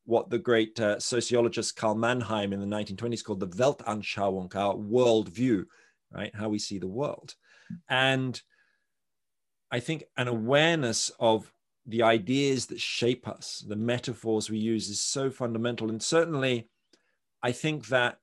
what 0.03 0.30
the 0.30 0.38
great 0.38 0.78
uh, 0.78 0.99
sociologist 0.99 1.78
Karl 1.78 1.95
Mannheim 1.95 2.51
in 2.51 2.59
the 2.59 2.66
1920s 2.66 3.24
called 3.24 3.39
the 3.39 3.47
Weltanschauung, 3.47 4.53
our 4.57 4.76
world 4.76 5.30
view, 5.30 5.68
right? 6.14 6.36
How 6.36 6.49
we 6.49 6.59
see 6.59 6.80
the 6.80 6.86
world. 6.86 7.34
And 7.89 8.41
I 9.72 9.80
think 9.80 10.03
an 10.18 10.28
awareness 10.28 11.12
of 11.18 11.49
the 11.86 12.03
ideas 12.03 12.66
that 12.66 12.82
shape 12.82 13.26
us, 13.26 13.64
the 13.66 13.78
metaphors 13.78 14.49
we 14.49 14.57
use 14.57 14.89
is 14.89 14.99
so 14.99 15.32
fundamental. 15.32 15.89
And 15.89 16.03
certainly, 16.03 16.68
I 17.41 17.53
think 17.53 17.88
that 17.88 18.18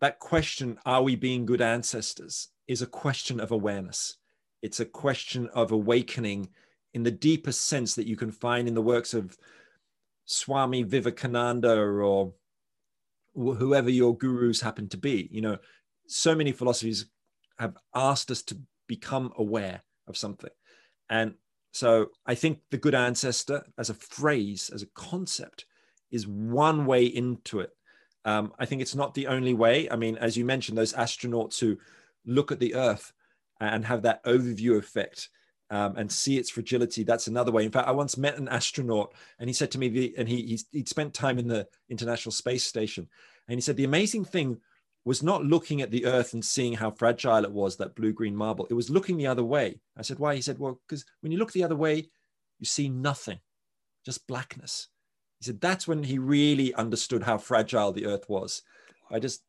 that 0.00 0.18
question, 0.18 0.78
are 0.86 1.02
we 1.02 1.16
being 1.16 1.46
good 1.46 1.60
ancestors, 1.60 2.48
is 2.66 2.82
a 2.82 2.86
question 2.86 3.40
of 3.40 3.50
awareness. 3.50 4.16
It's 4.62 4.80
a 4.80 4.84
question 4.84 5.48
of 5.54 5.72
awakening 5.72 6.50
in 6.94 7.02
the 7.02 7.10
deepest 7.10 7.66
sense 7.66 7.94
that 7.94 8.06
you 8.06 8.16
can 8.16 8.30
find 8.30 8.68
in 8.68 8.74
the 8.74 8.82
works 8.82 9.14
of 9.14 9.36
Swami 10.24 10.82
Vivekananda 10.82 11.76
or 11.78 12.32
whoever 13.34 13.90
your 13.90 14.16
gurus 14.16 14.60
happen 14.60 14.88
to 14.88 14.96
be. 14.96 15.28
You 15.30 15.40
know, 15.40 15.58
so 16.06 16.34
many 16.34 16.52
philosophies 16.52 17.06
have 17.58 17.76
asked 17.94 18.30
us 18.30 18.42
to 18.44 18.58
become 18.86 19.32
aware 19.36 19.82
of 20.06 20.16
something. 20.16 20.50
And 21.10 21.34
so 21.72 22.08
I 22.26 22.34
think 22.34 22.60
the 22.70 22.78
good 22.78 22.94
ancestor 22.94 23.64
as 23.78 23.90
a 23.90 23.94
phrase, 23.94 24.70
as 24.72 24.82
a 24.82 24.88
concept, 24.94 25.66
is 26.10 26.26
one 26.26 26.86
way 26.86 27.04
into 27.04 27.60
it. 27.60 27.70
Um, 28.24 28.52
I 28.58 28.66
think 28.66 28.82
it's 28.82 28.94
not 28.94 29.14
the 29.14 29.26
only 29.26 29.54
way. 29.54 29.90
I 29.90 29.96
mean, 29.96 30.16
as 30.16 30.36
you 30.36 30.44
mentioned, 30.44 30.76
those 30.76 30.92
astronauts 30.92 31.58
who 31.58 31.78
look 32.26 32.52
at 32.52 32.60
the 32.60 32.74
Earth 32.74 33.12
and 33.60 33.84
have 33.84 34.02
that 34.02 34.24
overview 34.24 34.78
effect 34.78 35.28
um, 35.70 35.96
and 35.96 36.10
see 36.10 36.38
its 36.38 36.50
fragility, 36.50 37.04
that's 37.04 37.26
another 37.26 37.52
way. 37.52 37.64
In 37.64 37.70
fact, 37.70 37.88
I 37.88 37.92
once 37.92 38.16
met 38.16 38.38
an 38.38 38.48
astronaut 38.48 39.14
and 39.38 39.48
he 39.48 39.54
said 39.54 39.70
to 39.72 39.78
me, 39.78 40.14
and 40.16 40.28
he, 40.28 40.58
he'd 40.72 40.88
spent 40.88 41.14
time 41.14 41.38
in 41.38 41.48
the 41.48 41.66
International 41.88 42.32
Space 42.32 42.64
Station, 42.64 43.08
and 43.48 43.56
he 43.56 43.60
said, 43.60 43.76
the 43.76 43.84
amazing 43.84 44.24
thing 44.24 44.58
was 45.04 45.22
not 45.22 45.42
looking 45.42 45.80
at 45.80 45.90
the 45.90 46.04
earth 46.04 46.34
and 46.34 46.44
seeing 46.44 46.74
how 46.74 46.90
fragile 46.90 47.42
it 47.42 47.50
was, 47.50 47.76
that 47.76 47.94
blue 47.94 48.12
green 48.12 48.36
marble. 48.36 48.66
It 48.68 48.74
was 48.74 48.90
looking 48.90 49.16
the 49.16 49.26
other 49.26 49.42
way. 49.42 49.80
I 49.96 50.02
said, 50.02 50.18
Why? 50.18 50.34
He 50.34 50.42
said, 50.42 50.58
Well, 50.58 50.80
because 50.86 51.04
when 51.22 51.32
you 51.32 51.38
look 51.38 51.52
the 51.52 51.64
other 51.64 51.76
way, 51.76 52.10
you 52.58 52.66
see 52.66 52.90
nothing, 52.90 53.38
just 54.04 54.26
blackness. 54.26 54.88
He 55.38 55.44
said, 55.44 55.60
That's 55.60 55.86
when 55.86 56.02
he 56.02 56.18
really 56.18 56.74
understood 56.74 57.22
how 57.22 57.38
fragile 57.38 57.92
the 57.92 58.06
earth 58.06 58.28
was. 58.28 58.62
I 59.10 59.18
just 59.18 59.42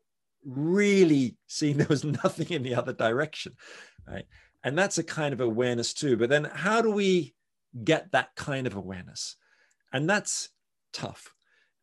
really 0.45 1.35
seeing 1.47 1.77
there 1.77 1.87
was 1.87 2.03
nothing 2.03 2.49
in 2.49 2.63
the 2.63 2.75
other 2.75 2.93
direction. 2.93 3.53
Right. 4.07 4.25
And 4.63 4.77
that's 4.77 4.97
a 4.97 5.03
kind 5.03 5.33
of 5.33 5.41
awareness 5.41 5.93
too. 5.93 6.17
But 6.17 6.29
then 6.29 6.45
how 6.45 6.81
do 6.81 6.91
we 6.91 7.33
get 7.83 8.11
that 8.11 8.35
kind 8.35 8.67
of 8.67 8.75
awareness? 8.75 9.35
And 9.93 10.09
that's 10.09 10.49
tough. 10.91 11.33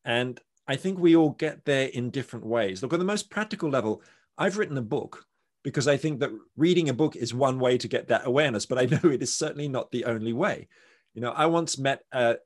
And 0.05 0.41
I 0.69 0.77
think 0.77 0.99
we 0.99 1.17
all 1.17 1.31
get 1.31 1.65
there 1.65 1.89
in 1.89 2.11
different 2.11 2.47
ways. 2.47 2.83
Look, 2.83 2.93
on 2.93 2.99
the 2.99 3.05
most 3.05 3.31
practical 3.31 3.71
level, 3.71 4.03
I've 4.37 4.59
written 4.59 4.77
a 4.77 4.83
book 4.83 5.25
because 5.63 5.89
I 5.89 5.97
think 5.97 6.21
that 6.21 6.31
reading 6.57 6.89
a 6.89 6.95
book 6.95 7.17
is 7.17 7.35
one 7.35 7.59
way 7.59 7.79
to 7.79 7.89
get 7.89 8.09
that 8.09 8.27
awareness, 8.27 8.67
but 8.67 8.79
I 8.79 8.85
know 9.03 9.11
it 9.11 9.23
is 9.23 9.37
certainly 9.37 9.69
not 9.69 9.91
the 9.91 10.05
only 10.05 10.33
way. 10.33 10.69
You 11.15 11.23
know, 11.23 11.31
I 11.31 11.47
once 11.47 11.79
met 11.79 12.03
a, 12.13 12.37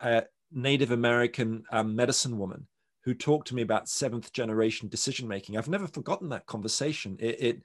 a 0.00 0.24
Native 0.52 0.90
American 0.90 1.64
um, 1.70 1.94
medicine 1.94 2.38
woman 2.38 2.66
who 3.04 3.14
talked 3.14 3.48
to 3.48 3.54
me 3.54 3.62
about 3.62 3.88
seventh 3.88 4.32
generation 4.32 4.88
decision 4.88 5.28
making. 5.28 5.56
I've 5.56 5.68
never 5.68 5.86
forgotten 5.86 6.28
that 6.30 6.46
conversation. 6.46 7.16
It, 7.20 7.40
it, 7.40 7.62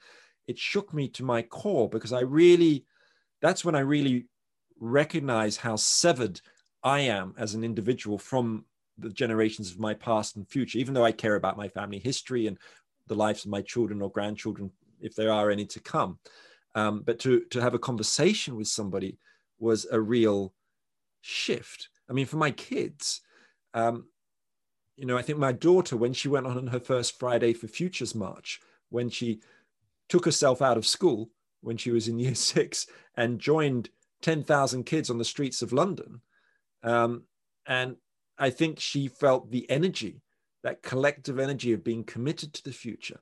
it 0.48 0.58
shook 0.58 0.94
me 0.94 1.08
to 1.10 1.24
my 1.24 1.42
core 1.42 1.90
because 1.90 2.14
I 2.14 2.22
really, 2.22 2.86
that's 3.42 3.66
when 3.66 3.76
I 3.76 3.80
really 3.80 4.28
recognize 4.80 5.58
how 5.58 5.76
severed 5.76 6.40
I 6.84 7.02
am 7.02 7.34
as 7.38 7.56
an 7.56 7.64
individual 7.64 8.18
from 8.18 8.66
the 8.98 9.10
generations 9.10 9.72
of 9.72 9.80
my 9.80 9.94
past 9.94 10.36
and 10.36 10.48
future, 10.48 10.78
even 10.78 10.94
though 10.94 11.06
I 11.06 11.12
care 11.12 11.36
about 11.36 11.58
my 11.58 11.68
family 11.68 12.00
history 12.00 12.48
and 12.48 12.58
the 13.08 13.16
lives 13.16 13.44
of 13.46 13.52
my 13.52 13.62
children 13.62 14.02
or 14.02 14.12
grandchildren, 14.12 14.72
if 15.02 15.16
there 15.16 15.32
are 15.32 15.50
any 15.50 15.66
to 15.66 15.80
come. 15.80 16.20
Um, 16.76 17.02
but 17.06 17.20
to, 17.20 17.42
to 17.52 17.62
have 17.62 17.74
a 17.74 17.80
conversation 17.80 18.56
with 18.56 18.68
somebody 18.68 19.18
was 19.60 19.86
a 19.92 20.00
real 20.00 20.54
shift. 21.22 21.90
I 22.10 22.14
mean, 22.14 22.26
for 22.26 22.38
my 22.38 22.52
kids, 22.52 23.22
um, 23.74 24.08
you 24.98 25.06
know, 25.06 25.18
I 25.18 25.22
think 25.22 25.40
my 25.40 25.52
daughter, 25.52 25.98
when 25.98 26.14
she 26.14 26.28
went 26.28 26.46
on 26.46 26.68
her 26.68 26.80
first 26.80 27.18
Friday 27.20 27.54
for 27.54 27.68
Futures 27.68 28.14
March, 28.14 28.60
when 28.90 29.10
she 29.10 29.42
took 30.10 30.26
herself 30.26 30.62
out 30.62 30.78
of 30.78 30.86
school 30.86 31.32
when 31.62 31.78
she 31.78 31.92
was 31.92 32.08
in 32.08 32.20
year 32.20 32.36
six 32.36 32.88
and 33.16 33.40
joined 33.40 33.90
10,000 34.22 34.84
kids 34.86 35.10
on 35.10 35.18
the 35.18 35.26
streets 35.26 35.62
of 35.62 35.74
London. 35.74 36.22
Um, 36.84 37.24
and 37.66 37.96
I 38.38 38.50
think 38.50 38.80
she 38.80 39.08
felt 39.08 39.52
the 39.52 39.70
energy, 39.70 40.22
that 40.64 40.84
collective 40.84 41.40
energy 41.40 41.74
of 41.74 41.84
being 41.84 42.04
committed 42.04 42.54
to 42.54 42.64
the 42.64 42.72
future. 42.72 43.20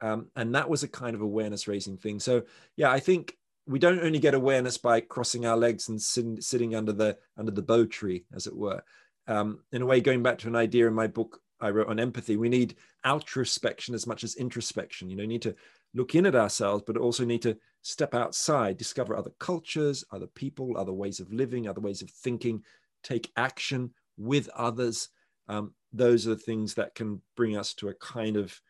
Um, 0.00 0.28
and 0.34 0.54
that 0.54 0.70
was 0.70 0.82
a 0.82 0.88
kind 0.88 1.14
of 1.14 1.20
awareness 1.20 1.68
raising 1.68 1.96
thing. 1.96 2.20
So, 2.20 2.44
yeah, 2.76 2.90
I 2.90 3.00
think 3.00 3.36
we 3.66 3.78
don't 3.78 4.00
only 4.00 4.18
get 4.18 4.34
awareness 4.34 4.78
by 4.78 5.00
crossing 5.00 5.46
our 5.46 5.56
legs 5.56 5.88
and 5.88 6.00
sitting, 6.00 6.40
sitting 6.40 6.74
under 6.74 6.92
the 6.92 7.18
under 7.36 7.52
the 7.52 7.62
bo 7.62 7.84
tree, 7.86 8.24
as 8.34 8.46
it 8.46 8.56
were. 8.56 8.82
Um, 9.26 9.60
in 9.72 9.82
a 9.82 9.86
way, 9.86 10.00
going 10.00 10.22
back 10.22 10.38
to 10.38 10.48
an 10.48 10.56
idea 10.56 10.86
in 10.88 10.94
my 10.94 11.06
book 11.06 11.40
I 11.60 11.70
wrote 11.70 11.88
on 11.88 12.00
empathy, 12.00 12.36
we 12.36 12.48
need 12.48 12.76
outrospection 13.04 13.94
as 13.94 14.06
much 14.06 14.24
as 14.24 14.34
introspection. 14.36 15.10
You 15.10 15.16
know, 15.16 15.26
need 15.26 15.42
to 15.42 15.54
look 15.94 16.14
in 16.14 16.26
at 16.26 16.34
ourselves, 16.34 16.84
but 16.86 16.96
also 16.96 17.24
need 17.24 17.42
to 17.42 17.56
step 17.82 18.14
outside, 18.14 18.76
discover 18.76 19.16
other 19.16 19.32
cultures, 19.38 20.04
other 20.10 20.26
people, 20.26 20.76
other 20.76 20.92
ways 20.92 21.20
of 21.20 21.32
living, 21.32 21.68
other 21.68 21.80
ways 21.80 22.02
of 22.02 22.10
thinking, 22.10 22.62
take 23.02 23.30
action 23.36 23.90
with 24.16 24.48
others. 24.54 25.08
Um, 25.48 25.74
those 25.92 26.26
are 26.26 26.30
the 26.30 26.36
things 26.36 26.74
that 26.74 26.94
can 26.94 27.20
bring 27.36 27.56
us 27.56 27.74
to 27.74 27.88
a 27.88 27.94
kind 27.94 28.36
of 28.36 28.60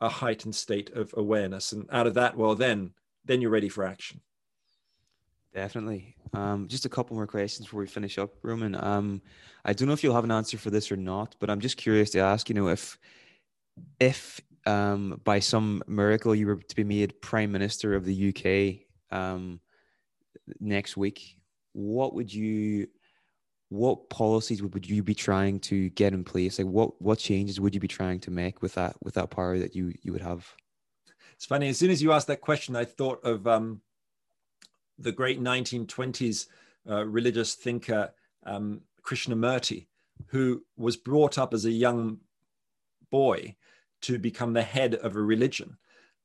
a 0.00 0.08
heightened 0.08 0.54
state 0.54 0.90
of 0.90 1.14
awareness. 1.16 1.72
And 1.72 1.88
out 1.90 2.06
of 2.06 2.14
that, 2.14 2.36
well, 2.36 2.54
then 2.54 2.92
then 3.24 3.40
you're 3.40 3.50
ready 3.50 3.68
for 3.68 3.84
action. 3.84 4.20
Definitely. 5.54 6.16
Um, 6.32 6.66
just 6.66 6.84
a 6.84 6.88
couple 6.88 7.14
more 7.14 7.28
questions 7.28 7.66
before 7.66 7.80
we 7.80 7.86
finish 7.86 8.18
up, 8.18 8.32
Roman. 8.42 8.74
Um, 8.74 9.22
I 9.64 9.72
don't 9.72 9.86
know 9.86 9.94
if 9.94 10.02
you'll 10.02 10.14
have 10.14 10.24
an 10.24 10.32
answer 10.32 10.58
for 10.58 10.70
this 10.70 10.90
or 10.90 10.96
not, 10.96 11.36
but 11.38 11.48
I'm 11.48 11.60
just 11.60 11.76
curious 11.76 12.10
to 12.10 12.18
ask. 12.18 12.48
You 12.48 12.56
know, 12.56 12.68
if 12.68 12.98
if 14.00 14.40
um, 14.66 15.20
by 15.22 15.38
some 15.38 15.82
miracle 15.86 16.34
you 16.34 16.48
were 16.48 16.56
to 16.56 16.76
be 16.76 16.82
made 16.82 17.20
prime 17.20 17.52
minister 17.52 17.94
of 17.94 18.04
the 18.04 18.30
UK 18.30 19.16
um, 19.16 19.60
next 20.58 20.96
week, 20.96 21.36
what 21.72 22.14
would 22.14 22.34
you? 22.34 22.88
What 23.68 24.10
policies 24.10 24.60
would, 24.62 24.74
would 24.74 24.88
you 24.88 25.02
be 25.02 25.14
trying 25.14 25.58
to 25.60 25.88
get 25.90 26.12
in 26.12 26.24
place? 26.24 26.58
Like, 26.58 26.66
what 26.66 27.00
what 27.00 27.20
changes 27.20 27.60
would 27.60 27.74
you 27.74 27.80
be 27.80 27.88
trying 27.88 28.18
to 28.20 28.32
make 28.32 28.60
with 28.60 28.74
that 28.74 28.96
with 29.04 29.14
that 29.14 29.30
power 29.30 29.56
that 29.58 29.76
you 29.76 29.92
you 30.02 30.12
would 30.12 30.22
have? 30.22 30.52
It's 31.44 31.48
funny. 31.50 31.68
As 31.68 31.76
soon 31.76 31.90
as 31.90 32.02
you 32.02 32.10
asked 32.10 32.28
that 32.28 32.40
question, 32.40 32.74
I 32.74 32.86
thought 32.86 33.22
of 33.22 33.46
um, 33.46 33.82
the 34.98 35.12
great 35.12 35.42
1920s 35.42 36.46
uh, 36.88 37.04
religious 37.04 37.52
thinker 37.52 38.14
um, 38.46 38.80
Krishnamurti, 39.02 39.84
who 40.28 40.64
was 40.78 40.96
brought 40.96 41.36
up 41.36 41.52
as 41.52 41.66
a 41.66 41.70
young 41.70 42.16
boy 43.10 43.56
to 44.00 44.18
become 44.18 44.54
the 44.54 44.62
head 44.62 44.94
of 44.94 45.16
a 45.16 45.20
religion 45.20 45.76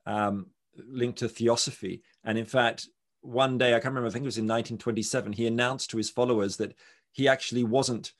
um, 0.05 0.45
linked 0.87 1.19
to 1.19 1.27
theosophy. 1.27 2.01
And 2.23 2.37
in 2.37 2.45
fact, 2.45 2.87
one 3.19 3.57
day, 3.57 3.71
I 3.71 3.81
can't 3.81 3.87
remember, 3.87 4.07
I 4.07 4.11
think 4.11 4.23
it 4.23 4.25
was 4.25 4.37
in 4.37 4.45
1927, 4.45 5.33
he 5.33 5.47
announced 5.47 5.89
to 5.89 5.97
his 5.97 6.09
followers 6.09 6.55
that 6.55 6.75
he 7.11 7.27
actually 7.27 7.65
wasn't, 7.65 8.13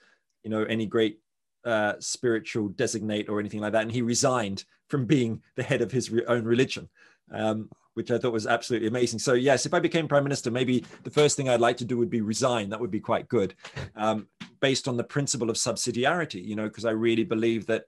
you 0.44 0.50
know, 0.50 0.66
any 0.66 0.86
great 0.86 1.22
uh, 1.64 1.94
spiritual 2.00 2.68
designate 2.68 3.30
or 3.30 3.40
anything 3.40 3.62
like 3.62 3.72
that. 3.72 3.84
And 3.84 3.92
he 3.94 4.02
resigned 4.02 4.66
from 4.90 5.06
being 5.06 5.42
the 5.56 5.64
head 5.64 5.82
of 5.82 5.92
his 5.92 6.10
re- 6.10 6.26
own 6.28 6.44
religion, 6.44 6.90
um, 7.32 7.70
which 7.94 8.12
I 8.12 8.18
thought 8.18 8.34
was 8.34 8.48
absolutely 8.48 8.88
amazing. 8.88 9.20
So, 9.20 9.34
yes, 9.34 9.66
if 9.66 9.74
I 9.74 9.80
became 9.80 10.08
prime 10.08 10.24
minister, 10.24 10.52
maybe 10.52 10.84
the 11.04 11.10
first 11.10 11.38
thing 11.38 11.48
I'd 11.48 11.62
like 11.62 11.78
to 11.78 11.86
do 11.86 11.98
would 11.98 12.10
be 12.10 12.22
resign. 12.22 12.70
That 12.70 12.80
would 12.80 12.92
be 12.92 13.00
quite 13.00 13.30
good, 13.30 13.56
um, 13.96 14.28
based 14.60 14.88
on 14.88 14.98
the 14.98 15.04
principle 15.04 15.50
of 15.50 15.56
subsidiarity, 15.56 16.44
you 16.44 16.56
know, 16.56 16.68
because 16.68 16.86
I 16.86 16.92
really 16.92 17.24
believe 17.24 17.66
that 17.68 17.86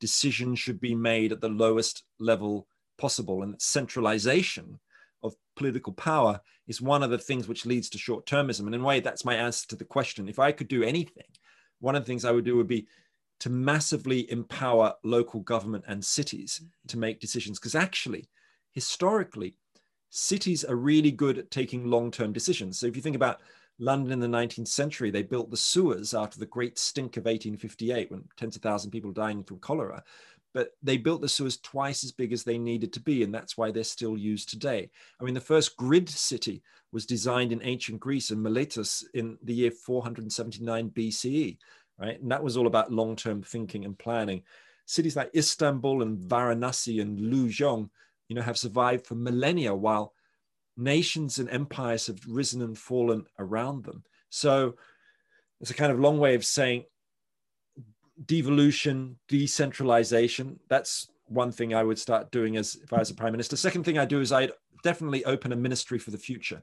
decisions 0.00 0.58
should 0.58 0.80
be 0.80 0.94
made 0.94 1.32
at 1.32 1.40
the 1.40 1.48
lowest 1.48 2.04
level 2.18 2.66
possible 2.98 3.42
and 3.42 3.60
centralization 3.60 4.78
of 5.22 5.34
political 5.56 5.92
power 5.92 6.40
is 6.66 6.80
one 6.80 7.02
of 7.02 7.10
the 7.10 7.18
things 7.18 7.48
which 7.48 7.66
leads 7.66 7.88
to 7.90 7.98
short 7.98 8.26
termism. 8.26 8.66
And 8.66 8.74
in 8.74 8.80
a 8.80 8.84
way, 8.84 9.00
that's 9.00 9.24
my 9.24 9.34
answer 9.34 9.66
to 9.68 9.76
the 9.76 9.84
question. 9.84 10.28
If 10.28 10.38
I 10.38 10.52
could 10.52 10.68
do 10.68 10.82
anything, 10.82 11.24
one 11.80 11.94
of 11.94 12.02
the 12.02 12.06
things 12.06 12.24
I 12.24 12.30
would 12.30 12.44
do 12.44 12.56
would 12.56 12.66
be 12.66 12.86
to 13.40 13.50
massively 13.50 14.30
empower 14.30 14.94
local 15.04 15.40
government 15.40 15.84
and 15.86 16.04
cities 16.04 16.60
mm-hmm. 16.62 16.88
to 16.88 16.98
make 16.98 17.20
decisions. 17.20 17.58
Because 17.58 17.74
actually, 17.74 18.28
historically, 18.72 19.56
cities 20.10 20.64
are 20.64 20.76
really 20.76 21.10
good 21.10 21.38
at 21.38 21.50
taking 21.50 21.86
long 21.86 22.10
term 22.10 22.32
decisions. 22.32 22.78
So 22.78 22.86
if 22.86 22.96
you 22.96 23.02
think 23.02 23.16
about 23.16 23.40
London 23.78 24.12
in 24.12 24.20
the 24.20 24.38
19th 24.38 24.68
century, 24.68 25.10
they 25.10 25.22
built 25.22 25.50
the 25.50 25.56
sewers 25.56 26.14
after 26.14 26.38
the 26.38 26.46
great 26.46 26.78
stink 26.78 27.16
of 27.16 27.24
1858 27.24 28.10
when 28.10 28.24
tens 28.36 28.56
of 28.56 28.62
thousands 28.62 28.86
of 28.86 28.92
people 28.92 29.12
dying 29.12 29.44
from 29.44 29.58
cholera. 29.58 30.02
But 30.54 30.70
they 30.82 30.96
built 30.96 31.20
the 31.20 31.28
sewers 31.28 31.58
twice 31.58 32.02
as 32.02 32.12
big 32.12 32.32
as 32.32 32.42
they 32.42 32.56
needed 32.56 32.90
to 32.94 33.00
be, 33.00 33.22
and 33.22 33.34
that's 33.34 33.58
why 33.58 33.70
they're 33.70 33.84
still 33.84 34.16
used 34.16 34.48
today. 34.48 34.88
I 35.20 35.24
mean, 35.24 35.34
the 35.34 35.40
first 35.40 35.76
grid 35.76 36.08
city 36.08 36.62
was 36.92 37.04
designed 37.04 37.52
in 37.52 37.60
ancient 37.62 38.00
Greece 38.00 38.30
in 38.30 38.40
Miletus 38.40 39.04
in 39.12 39.36
the 39.42 39.52
year 39.52 39.70
479 39.70 40.90
BCE 40.90 41.58
right? 41.98 42.20
And 42.20 42.30
that 42.30 42.42
was 42.42 42.56
all 42.56 42.66
about 42.66 42.92
long 42.92 43.16
term 43.16 43.42
thinking 43.42 43.84
and 43.84 43.98
planning. 43.98 44.42
Cities 44.86 45.16
like 45.16 45.30
Istanbul 45.34 46.02
and 46.02 46.18
Varanasi 46.18 47.00
and 47.00 47.18
Luzhong, 47.18 47.90
you 48.28 48.36
know, 48.36 48.42
have 48.42 48.58
survived 48.58 49.06
for 49.06 49.14
millennia 49.14 49.74
while 49.74 50.12
nations 50.76 51.38
and 51.38 51.50
empires 51.50 52.06
have 52.06 52.20
risen 52.28 52.62
and 52.62 52.78
fallen 52.78 53.24
around 53.38 53.84
them. 53.84 54.04
So 54.30 54.74
it's 55.60 55.70
a 55.70 55.74
kind 55.74 55.90
of 55.90 55.98
long 55.98 56.18
way 56.18 56.34
of 56.34 56.44
saying 56.44 56.84
devolution, 58.24 59.18
decentralization. 59.28 60.60
That's 60.68 61.08
one 61.26 61.50
thing 61.50 61.74
I 61.74 61.82
would 61.82 61.98
start 61.98 62.30
doing 62.30 62.56
as 62.56 62.76
if 62.76 62.92
I 62.92 62.98
was 62.98 63.10
a 63.10 63.14
prime 63.14 63.32
minister. 63.32 63.56
Second 63.56 63.84
thing 63.84 63.98
I 63.98 64.04
do 64.04 64.20
is 64.20 64.32
I'd 64.32 64.52
definitely 64.82 65.24
open 65.24 65.52
a 65.52 65.56
ministry 65.56 65.98
for 65.98 66.10
the 66.10 66.18
future 66.18 66.62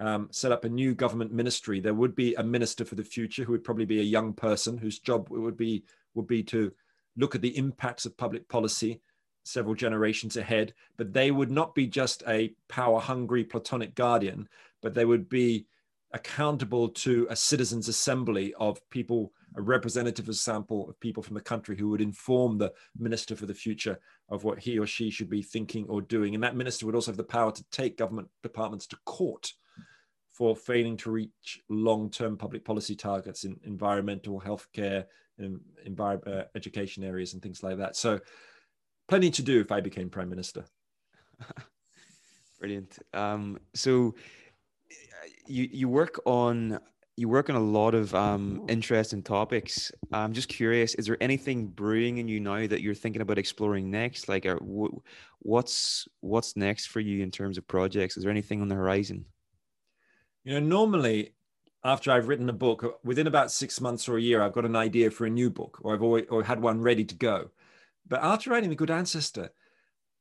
um, 0.00 0.28
set 0.30 0.52
up 0.52 0.64
a 0.64 0.68
new 0.68 0.94
government 0.94 1.32
ministry, 1.32 1.80
there 1.80 1.94
would 1.94 2.14
be 2.14 2.34
a 2.34 2.42
minister 2.42 2.84
for 2.84 2.94
the 2.94 3.04
future 3.04 3.44
who 3.44 3.52
would 3.52 3.64
probably 3.64 3.84
be 3.84 4.00
a 4.00 4.04
young 4.04 4.32
person 4.32 4.76
whose 4.76 4.98
job 4.98 5.28
would 5.30 5.56
be 5.56 5.84
would 6.14 6.26
be 6.26 6.42
to 6.44 6.72
look 7.16 7.34
at 7.34 7.42
the 7.42 7.56
impacts 7.56 8.06
of 8.06 8.16
public 8.16 8.48
policy 8.48 9.00
several 9.44 9.74
generations 9.74 10.36
ahead. 10.36 10.74
But 10.96 11.12
they 11.12 11.30
would 11.30 11.50
not 11.50 11.74
be 11.74 11.86
just 11.86 12.22
a 12.26 12.54
power 12.68 12.98
hungry 12.98 13.44
platonic 13.44 13.94
guardian, 13.94 14.48
but 14.82 14.94
they 14.94 15.04
would 15.04 15.28
be 15.28 15.66
accountable 16.12 16.88
to 16.88 17.26
a 17.28 17.36
citizens' 17.36 17.88
assembly 17.88 18.54
of 18.54 18.78
people, 18.90 19.32
a 19.56 19.62
representative 19.62 20.34
sample 20.36 20.88
of 20.88 20.98
people 21.00 21.22
from 21.22 21.34
the 21.34 21.40
country 21.40 21.76
who 21.76 21.88
would 21.88 22.00
inform 22.00 22.56
the 22.56 22.72
minister 22.96 23.34
for 23.34 23.46
the 23.46 23.54
future 23.54 23.98
of 24.28 24.44
what 24.44 24.58
he 24.58 24.78
or 24.78 24.86
she 24.86 25.10
should 25.10 25.28
be 25.28 25.42
thinking 25.42 25.86
or 25.88 26.00
doing. 26.00 26.34
And 26.34 26.42
that 26.44 26.56
minister 26.56 26.86
would 26.86 26.94
also 26.94 27.10
have 27.10 27.16
the 27.16 27.24
power 27.24 27.52
to 27.52 27.64
take 27.70 27.98
government 27.98 28.28
departments 28.42 28.86
to 28.88 28.96
court 29.04 29.52
for 30.34 30.56
failing 30.56 30.96
to 30.96 31.12
reach 31.12 31.60
long-term 31.68 32.36
public 32.36 32.64
policy 32.64 32.96
targets 32.96 33.44
in 33.44 33.56
environmental, 33.62 34.40
healthcare, 34.40 35.04
and 35.38 35.60
uh, 36.00 36.42
education 36.56 37.04
areas 37.04 37.34
and 37.34 37.42
things 37.42 37.62
like 37.62 37.78
that. 37.78 37.96
So, 37.96 38.18
plenty 39.06 39.30
to 39.30 39.42
do 39.42 39.60
if 39.60 39.70
I 39.70 39.80
became 39.80 40.10
prime 40.10 40.28
minister. 40.28 40.64
Brilliant. 42.58 42.98
Um, 43.12 43.58
so, 43.74 44.16
you 45.46 45.68
you 45.70 45.88
work 45.88 46.20
on 46.26 46.80
you 47.16 47.28
work 47.28 47.48
on 47.48 47.54
a 47.54 47.60
lot 47.60 47.94
of 47.94 48.12
um, 48.12 48.64
interesting 48.68 49.22
topics. 49.22 49.92
I'm 50.12 50.32
just 50.32 50.48
curious: 50.48 50.96
is 50.96 51.06
there 51.06 51.16
anything 51.20 51.68
brewing 51.68 52.18
in 52.18 52.26
you 52.26 52.40
now 52.40 52.66
that 52.66 52.80
you're 52.80 52.94
thinking 52.94 53.22
about 53.22 53.38
exploring 53.38 53.88
next? 53.88 54.28
Like, 54.28 54.46
are, 54.46 54.56
uh, 54.56 54.88
what's 55.38 56.08
what's 56.20 56.56
next 56.56 56.86
for 56.86 56.98
you 56.98 57.22
in 57.22 57.30
terms 57.30 57.56
of 57.56 57.68
projects? 57.68 58.16
Is 58.16 58.24
there 58.24 58.32
anything 58.32 58.60
on 58.60 58.68
the 58.68 58.74
horizon? 58.74 59.26
You 60.44 60.54
know, 60.54 60.66
normally 60.66 61.34
after 61.84 62.10
I've 62.10 62.28
written 62.28 62.48
a 62.48 62.54
book, 62.54 63.00
within 63.02 63.26
about 63.26 63.50
six 63.50 63.80
months 63.80 64.08
or 64.08 64.16
a 64.16 64.22
year, 64.22 64.42
I've 64.42 64.52
got 64.52 64.64
an 64.64 64.76
idea 64.76 65.10
for 65.10 65.26
a 65.26 65.30
new 65.30 65.50
book, 65.50 65.78
or 65.82 65.94
I've 65.94 66.02
always 66.02 66.26
or 66.30 66.42
had 66.42 66.60
one 66.60 66.80
ready 66.80 67.04
to 67.04 67.14
go. 67.14 67.50
But 68.06 68.22
after 68.22 68.50
writing 68.50 68.70
The 68.70 68.76
Good 68.76 68.90
Ancestor, 68.90 69.50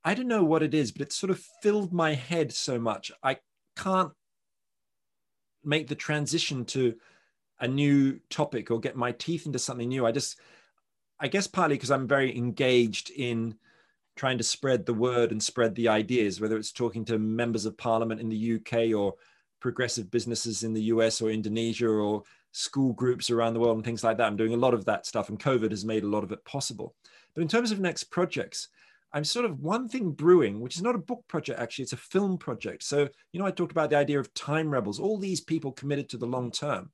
I 0.04 0.14
don't 0.14 0.28
know 0.28 0.44
what 0.44 0.64
it 0.64 0.74
is, 0.74 0.92
but 0.92 1.02
it 1.02 1.14
sort 1.14 1.30
of 1.30 1.40
filled 1.62 1.94
my 1.94 2.14
head 2.14 2.54
so 2.54 2.80
much. 2.80 3.12
I 3.22 3.38
can't 3.78 4.12
make 5.64 5.88
the 5.88 5.96
transition 5.96 6.66
to 6.66 6.96
a 7.60 7.68
new 7.68 8.20
topic 8.30 8.72
or 8.72 8.80
get 8.80 8.96
my 8.96 9.14
teeth 9.14 9.46
into 9.46 9.60
something 9.60 9.88
new. 9.88 10.06
I 10.06 10.12
just, 10.12 10.38
I 11.20 11.28
guess 11.30 11.48
partly 11.48 11.76
because 11.76 11.92
I'm 11.92 12.08
very 12.08 12.36
engaged 12.36 13.10
in 13.12 13.56
trying 14.16 14.38
to 14.38 14.44
spread 14.44 14.86
the 14.86 14.94
word 14.94 15.32
and 15.32 15.42
spread 15.42 15.76
the 15.76 15.88
ideas, 15.88 16.42
whether 16.42 16.58
it's 16.58 16.72
talking 16.72 17.06
to 17.06 17.18
members 17.18 17.66
of 17.66 17.78
parliament 17.78 18.20
in 18.20 18.30
the 18.30 18.56
UK 18.56 18.94
or 18.94 19.16
progressive 19.64 20.12
businesses 20.12 20.64
in 20.64 20.74
the 20.74 20.84
US 20.84 21.22
or 21.22 21.32
Indonesia 21.32 21.90
or 21.90 22.24
school 22.52 22.94
groups 22.94 23.32
around 23.32 23.56
the 23.56 23.60
world 23.60 23.78
and 23.78 23.86
things 23.86 24.04
like 24.04 24.18
that. 24.18 24.28
I'm 24.28 24.38
doing 24.38 24.54
a 24.54 24.58
lot 24.58 24.76
of 24.76 24.86
that 24.86 25.08
stuff, 25.08 25.30
and 25.30 25.40
COVID 25.40 25.72
has 25.72 25.86
made 25.86 26.04
a 26.04 26.08
lot 26.08 26.24
of 26.24 26.32
it 26.32 26.46
possible. 26.46 26.94
But 27.34 27.42
in 27.42 27.48
terms 27.48 27.72
of 27.72 27.80
next 27.80 28.04
projects, 28.06 28.68
I'm 29.14 29.24
sort 29.24 29.46
of 29.46 29.62
one 29.62 29.88
thing 29.88 30.12
brewing, 30.12 30.60
which 30.60 30.76
is 30.76 30.82
not 30.82 30.96
a 30.96 31.00
book 31.10 31.24
project, 31.28 31.60
actually, 31.60 31.84
it's 31.84 31.94
a 31.94 31.98
film 31.98 32.38
project. 32.38 32.84
So, 32.84 33.08
you 33.32 33.40
know, 33.40 33.46
I 33.46 33.52
talked 33.52 33.72
about 33.72 33.90
the 33.90 33.98
idea 33.98 34.20
of 34.20 34.34
time 34.34 34.70
rebels, 34.70 35.00
all 35.00 35.18
these 35.18 35.42
people 35.42 35.72
committed 35.72 36.10
to 36.10 36.18
the 36.18 36.28
long 36.28 36.52
term. 36.52 36.92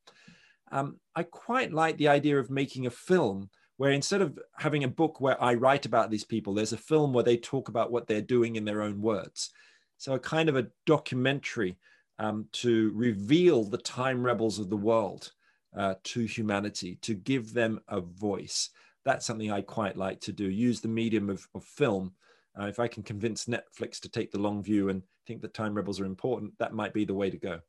Um, 0.71 0.99
I 1.15 1.23
quite 1.23 1.73
like 1.73 1.97
the 1.97 2.09
idea 2.09 2.37
of 2.37 2.51
making 2.51 2.85
a 2.85 2.91
film 2.91 3.49
where 3.77 3.91
instead 3.91 4.21
of 4.21 4.37
having 4.57 4.83
a 4.83 4.89
book 4.89 5.19
where 5.19 5.41
I 5.41 5.55
write 5.55 5.85
about 5.85 6.11
these 6.11 6.25
people, 6.25 6.53
there's 6.53 6.73
a 6.73 6.77
film 6.77 7.13
where 7.13 7.23
they 7.23 7.37
talk 7.37 7.69
about 7.69 7.91
what 7.91 8.07
they're 8.07 8.21
doing 8.21 8.57
in 8.57 8.65
their 8.65 8.81
own 8.81 9.01
words. 9.01 9.51
So, 9.97 10.13
a 10.13 10.19
kind 10.19 10.49
of 10.49 10.55
a 10.55 10.67
documentary 10.85 11.77
um, 12.19 12.47
to 12.51 12.91
reveal 12.93 13.63
the 13.63 13.77
time 13.77 14.23
rebels 14.23 14.59
of 14.59 14.69
the 14.69 14.77
world 14.77 15.31
uh, 15.75 15.95
to 16.03 16.25
humanity, 16.25 16.97
to 17.01 17.13
give 17.13 17.53
them 17.53 17.79
a 17.87 17.99
voice 17.99 18.69
that's 19.05 19.25
something 19.25 19.51
I 19.51 19.61
quite 19.61 19.97
like 19.97 20.19
to 20.21 20.31
do. 20.31 20.49
Use 20.49 20.81
the 20.81 20.87
medium 20.87 21.29
of, 21.29 21.47
of 21.55 21.63
film. 21.63 22.13
Uh, 22.59 22.65
if 22.65 22.79
I 22.79 22.87
can 22.87 23.03
convince 23.03 23.45
Netflix 23.45 23.99
to 24.01 24.09
take 24.09 24.31
the 24.31 24.39
long 24.39 24.61
view 24.61 24.89
and 24.89 25.01
think 25.25 25.41
that 25.41 25.53
time 25.53 25.73
rebels 25.73 25.99
are 25.99 26.05
important, 26.05 26.53
that 26.59 26.73
might 26.73 26.93
be 26.93 27.05
the 27.05 27.13
way 27.13 27.29
to 27.29 27.37
go. 27.37 27.59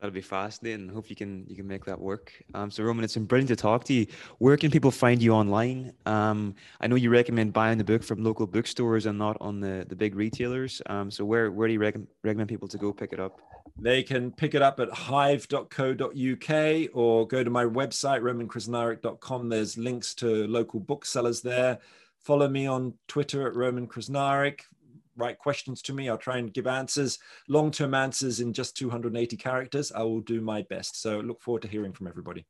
That'll 0.00 0.12
be 0.12 0.20
fascinating. 0.20 0.90
Hope 0.90 1.08
you 1.08 1.16
can 1.16 1.46
you 1.48 1.56
can 1.56 1.66
make 1.66 1.86
that 1.86 1.98
work. 1.98 2.30
Um, 2.52 2.70
so 2.70 2.84
Roman, 2.84 3.02
it's 3.02 3.14
been 3.14 3.24
brilliant 3.24 3.48
to 3.48 3.56
talk 3.56 3.84
to 3.84 3.94
you. 3.94 4.06
Where 4.38 4.58
can 4.58 4.70
people 4.70 4.90
find 4.90 5.22
you 5.22 5.32
online? 5.32 5.94
Um, 6.04 6.54
I 6.82 6.86
know 6.86 6.96
you 6.96 7.08
recommend 7.08 7.54
buying 7.54 7.78
the 7.78 7.84
book 7.84 8.02
from 8.02 8.22
local 8.22 8.46
bookstores 8.46 9.06
and 9.06 9.18
not 9.18 9.38
on 9.40 9.58
the, 9.60 9.86
the 9.88 9.96
big 9.96 10.14
retailers. 10.14 10.82
Um, 10.86 11.10
so 11.10 11.24
where 11.24 11.50
where 11.50 11.66
do 11.66 11.72
you 11.72 11.80
rec- 11.80 11.96
recommend 12.22 12.50
people 12.50 12.68
to 12.68 12.76
go 12.76 12.92
pick 12.92 13.14
it 13.14 13.20
up? 13.20 13.40
They 13.78 14.02
can 14.02 14.32
pick 14.32 14.54
it 14.54 14.60
up 14.60 14.80
at 14.80 14.90
hive.co.uk 14.90 16.50
or 16.94 17.26
go 17.26 17.44
to 17.44 17.50
my 17.50 17.64
website, 17.64 18.20
romankrznaric.com. 18.20 19.48
There's 19.48 19.78
links 19.78 20.14
to 20.16 20.46
local 20.46 20.80
booksellers 20.80 21.40
there. 21.40 21.78
Follow 22.22 22.48
me 22.48 22.66
on 22.66 22.94
Twitter 23.08 23.46
at 23.46 23.54
Roman 23.54 23.86
Krznaric. 23.86 24.60
Write 25.16 25.38
questions 25.38 25.82
to 25.82 25.92
me. 25.92 26.08
I'll 26.08 26.18
try 26.18 26.38
and 26.38 26.52
give 26.52 26.66
answers, 26.66 27.18
long 27.48 27.70
term 27.70 27.94
answers 27.94 28.40
in 28.40 28.52
just 28.52 28.76
280 28.76 29.36
characters. 29.36 29.92
I 29.92 30.02
will 30.02 30.20
do 30.20 30.40
my 30.40 30.62
best. 30.62 31.00
So 31.00 31.20
look 31.20 31.40
forward 31.40 31.62
to 31.62 31.68
hearing 31.68 31.92
from 31.92 32.06
everybody. 32.06 32.46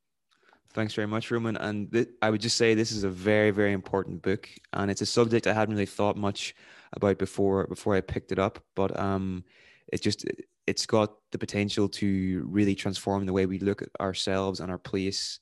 Thanks 0.72 0.94
very 0.94 1.06
much, 1.06 1.30
Roman. 1.30 1.56
And 1.56 1.90
th- 1.90 2.08
I 2.20 2.30
would 2.30 2.40
just 2.40 2.56
say 2.56 2.74
this 2.74 2.92
is 2.92 3.04
a 3.04 3.08
very, 3.08 3.50
very 3.50 3.72
important 3.72 4.20
book, 4.20 4.48
and 4.72 4.90
it's 4.90 5.00
a 5.00 5.06
subject 5.06 5.46
I 5.46 5.54
hadn't 5.54 5.74
really 5.74 5.86
thought 5.86 6.16
much 6.16 6.54
about 6.92 7.18
before 7.18 7.66
before 7.66 7.94
I 7.94 8.00
picked 8.00 8.32
it 8.32 8.38
up. 8.38 8.58
But 8.74 8.98
um, 8.98 9.44
it 9.92 10.02
just 10.02 10.26
it's 10.66 10.86
got 10.86 11.14
the 11.30 11.38
potential 11.38 11.88
to 11.88 12.46
really 12.48 12.74
transform 12.74 13.24
the 13.24 13.32
way 13.32 13.46
we 13.46 13.58
look 13.58 13.82
at 13.82 13.88
ourselves 14.00 14.60
and 14.60 14.70
our 14.70 14.78
place 14.78 15.38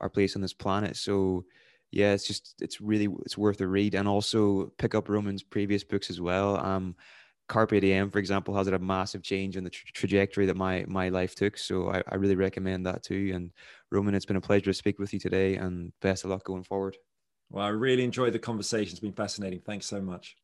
our 0.00 0.08
place 0.08 0.34
on 0.34 0.42
this 0.42 0.52
planet 0.52 0.96
so 0.96 1.44
yeah 1.92 2.12
it's 2.12 2.26
just 2.26 2.54
it's 2.60 2.80
really 2.80 3.08
it's 3.24 3.38
worth 3.38 3.60
a 3.60 3.66
read 3.66 3.94
and 3.94 4.08
also 4.08 4.66
pick 4.78 4.94
up 4.94 5.08
roman's 5.08 5.42
previous 5.42 5.84
books 5.84 6.10
as 6.10 6.20
well. 6.20 6.56
Um 6.58 6.96
carpe 7.48 7.80
diem 7.80 8.10
for 8.10 8.18
example 8.18 8.56
has 8.56 8.66
had 8.66 8.74
a 8.74 8.78
massive 8.78 9.22
change 9.22 9.56
in 9.56 9.64
the 9.64 9.70
tra- 9.70 9.90
trajectory 9.92 10.46
that 10.46 10.56
my 10.56 10.84
my 10.88 11.08
life 11.10 11.34
took 11.34 11.58
so 11.58 11.90
I, 11.90 12.02
I 12.08 12.14
really 12.16 12.36
recommend 12.36 12.86
that 12.86 13.02
too 13.02 13.32
and 13.34 13.52
roman 13.90 14.14
it's 14.14 14.24
been 14.26 14.36
a 14.36 14.40
pleasure 14.40 14.66
to 14.66 14.74
speak 14.74 14.98
with 14.98 15.12
you 15.12 15.18
today 15.20 15.56
and 15.56 15.92
best 16.00 16.24
of 16.24 16.30
luck 16.30 16.44
going 16.44 16.64
forward. 16.64 16.96
Well 17.50 17.64
i 17.64 17.68
really 17.68 18.04
enjoyed 18.04 18.32
the 18.32 18.38
conversation. 18.38 18.92
It's 18.92 19.00
been 19.00 19.12
fascinating. 19.12 19.60
Thanks 19.60 19.86
so 19.86 20.00
much 20.00 20.36